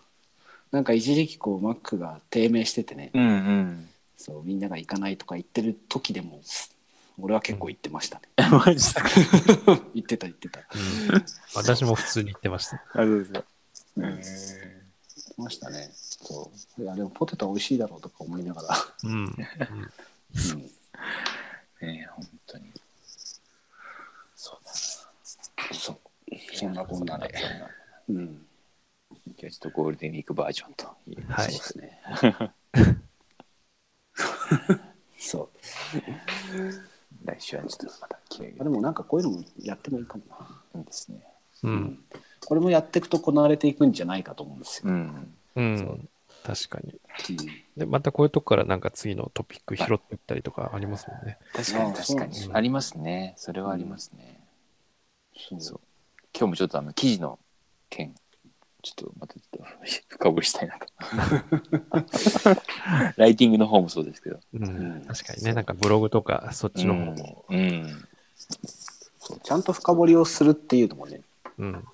[0.72, 3.88] なんか一時期こうマックが低迷しててね、うんうん。
[4.16, 6.40] そうみんなが行かないとか言ってる時でも
[7.18, 8.28] 俺は結構行ってましたね。
[8.50, 9.00] マジで。
[9.94, 10.60] 行ってた行ってた。
[10.60, 10.66] 行
[11.14, 11.24] うん
[11.54, 12.76] 私も普通に言ってました。
[12.76, 13.44] あ、そうですか。
[13.96, 14.22] うんって
[15.38, 15.90] ましたね。
[15.92, 18.76] そういやでもポテト美味しいだろうとか思いながら。
[19.04, 19.12] うん。
[19.12, 19.26] うん
[20.52, 20.70] うん
[21.80, 22.72] ねえ、本当に。
[24.34, 25.98] そうだそう
[26.54, 27.36] そんなこんなで。
[27.36, 27.70] そんな。
[28.08, 28.46] うん、
[29.26, 31.26] 今日はちょっとゴールデンウィークバージョンという。
[31.28, 32.00] はいそうですね。
[35.18, 35.50] そう。
[37.26, 40.80] 来週はちょっとまた気合あでもなんかこういうのもやってもいいかもな。
[40.80, 41.22] いいですね。
[41.64, 41.98] うん。
[42.44, 44.92] これもやっていくとこなれていくんじゃないかと思うんですよ。
[44.92, 45.34] うん。
[45.56, 46.08] うん。
[46.44, 46.92] 確かに。
[46.92, 51.38] うんで、またこういうとこからなんか次のトピック拾っていったりとかありますもんね。
[51.52, 53.34] 確かにあ確かにありますね。
[53.36, 54.40] それはありますね。
[55.58, 55.80] そう。
[56.34, 57.38] 今日もちょっとあの記事の
[57.90, 58.14] 件、
[58.86, 59.64] ちょっとまたちょっと
[60.08, 60.86] 深掘りしたいなと。
[63.16, 64.38] ライティングの方もそうですけど。
[64.54, 64.64] うん。
[64.64, 67.44] うん確かにね、なんかブログとかそっちの方も。
[67.48, 67.58] うん。
[67.58, 68.08] うん。
[69.18, 71.20] そうちゃんと深掘りをするっていうのもね、
[71.58, 71.84] うん。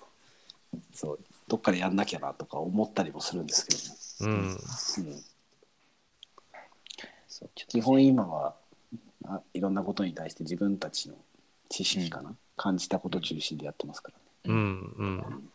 [0.92, 4.42] そうどっかでやんなきゃなとか思ったりもするんですけどうん。
[4.42, 4.58] も、うん、
[7.26, 8.54] そう基本今は
[9.24, 11.14] あいろんなことに対して自分たちの
[11.70, 14.22] 知識かな、感じたこと中心でやってますからね。
[14.44, 14.94] うん。
[14.98, 15.50] うん。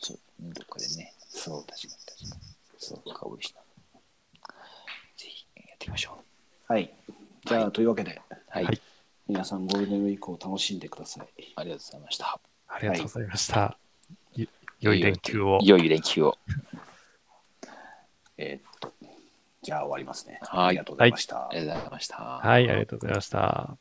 [0.00, 1.14] そう、どっかでね。
[1.28, 2.42] そう確かに確かに。
[2.78, 3.60] そう、深掘りした。
[5.16, 6.18] ぜひやっていきましょ
[6.66, 6.92] はい。
[7.44, 8.34] じゃあ、というわけで、う。
[8.48, 8.64] はい。
[8.64, 8.80] はい
[9.26, 11.52] 皆さんゴールデンウィークを楽しんでください。
[11.56, 12.40] ありがとうございました。
[12.68, 13.78] ありがとうございました。
[14.36, 14.46] よ
[14.80, 15.58] 良い連休を。
[15.62, 16.36] 良い連休を。
[18.36, 18.92] えーっと、
[19.62, 20.40] じゃあ終わりますね。
[20.42, 21.48] はいありがとうございました。
[21.48, 22.16] ありがとうございました。
[22.16, 23.78] はい、ありがとうございました。